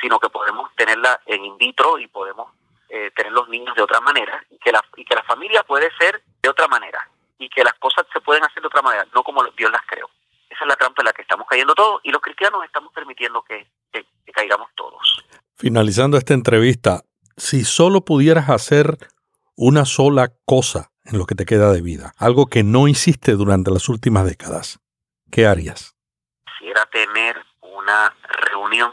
sino 0.00 0.18
que 0.18 0.28
podemos 0.28 0.74
tenerla 0.74 1.20
en 1.26 1.44
in 1.44 1.58
vitro 1.58 1.98
y 1.98 2.06
podemos 2.06 2.52
eh, 2.88 3.10
tener 3.16 3.32
los 3.32 3.48
niños 3.48 3.74
de 3.74 3.82
otra 3.82 4.00
manera, 4.00 4.44
y 4.50 4.58
que, 4.58 4.72
la, 4.72 4.84
y 4.96 5.04
que 5.04 5.14
la 5.14 5.22
familia 5.24 5.62
puede 5.62 5.90
ser 5.96 6.22
de 6.42 6.48
otra 6.48 6.68
manera, 6.68 7.08
y 7.38 7.48
que 7.48 7.64
las 7.64 7.74
cosas 7.74 8.06
se 8.12 8.20
pueden 8.20 8.44
hacer 8.44 8.62
de 8.62 8.68
otra 8.68 8.82
manera, 8.82 9.06
no 9.14 9.22
como 9.22 9.42
Dios 9.56 9.70
las 9.70 9.84
creó. 9.86 10.08
Esa 10.48 10.64
es 10.64 10.68
la 10.68 10.76
trampa 10.76 11.02
en 11.02 11.06
la 11.06 11.12
que 11.12 11.22
estamos 11.22 11.46
cayendo 11.48 11.74
todos, 11.74 12.00
y 12.04 12.10
los 12.10 12.22
cristianos 12.22 12.64
estamos 12.64 12.92
permitiendo 12.92 13.42
que, 14.02 14.06
que 14.24 14.32
caigamos 14.32 14.68
todos. 14.74 15.24
Finalizando 15.54 16.18
esta 16.18 16.34
entrevista, 16.34 17.02
si 17.36 17.64
solo 17.64 18.04
pudieras 18.04 18.48
hacer 18.50 18.98
una 19.56 19.84
sola 19.84 20.32
cosa 20.44 20.90
en 21.04 21.18
lo 21.18 21.26
que 21.26 21.34
te 21.34 21.46
queda 21.46 21.72
de 21.72 21.80
vida, 21.80 22.12
algo 22.18 22.46
que 22.46 22.62
no 22.62 22.88
hiciste 22.88 23.32
durante 23.32 23.70
las 23.70 23.88
últimas 23.88 24.26
décadas, 24.26 24.80
¿qué 25.30 25.46
harías? 25.46 25.94
Quisiera 26.58 26.84
tener 26.86 27.36
una 27.60 28.14
reunión 28.50 28.92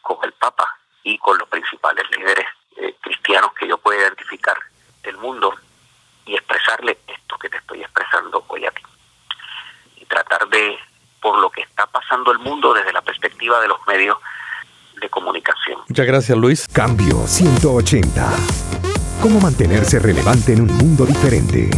con 0.00 0.18
el 0.24 0.32
Papa 0.34 0.66
y 1.02 1.18
con 1.18 1.38
los 1.38 1.48
principales 1.48 2.04
líderes 2.16 2.46
eh, 2.76 2.94
cristianos 3.00 3.52
que 3.54 3.68
yo 3.68 3.78
pueda 3.78 4.00
identificar 4.00 4.56
del 5.02 5.16
mundo 5.18 5.54
y 6.24 6.34
expresarle 6.34 6.98
esto 7.06 7.38
que 7.38 7.48
te 7.48 7.56
estoy 7.56 7.82
expresando 7.82 8.44
hoy 8.48 8.64
a 8.64 8.70
ti. 8.70 8.82
Y 9.96 10.04
tratar 10.06 10.48
de, 10.48 10.78
por 11.22 11.38
lo 11.38 11.48
que 11.50 11.62
está 11.62 11.86
pasando 11.86 12.32
el 12.32 12.40
mundo 12.40 12.74
desde 12.74 12.92
la 12.92 13.00
perspectiva 13.00 13.60
de 13.60 13.68
los 13.68 13.78
medios 13.86 14.18
de 15.00 15.08
comunicación. 15.08 15.78
Muchas 15.88 16.06
gracias, 16.06 16.36
Luis. 16.36 16.68
Cambio 16.68 17.26
180. 17.26 18.30
¿Cómo 19.22 19.40
mantenerse 19.40 20.00
relevante 20.00 20.52
en 20.52 20.62
un 20.62 20.76
mundo 20.76 21.06
diferente? 21.06 21.70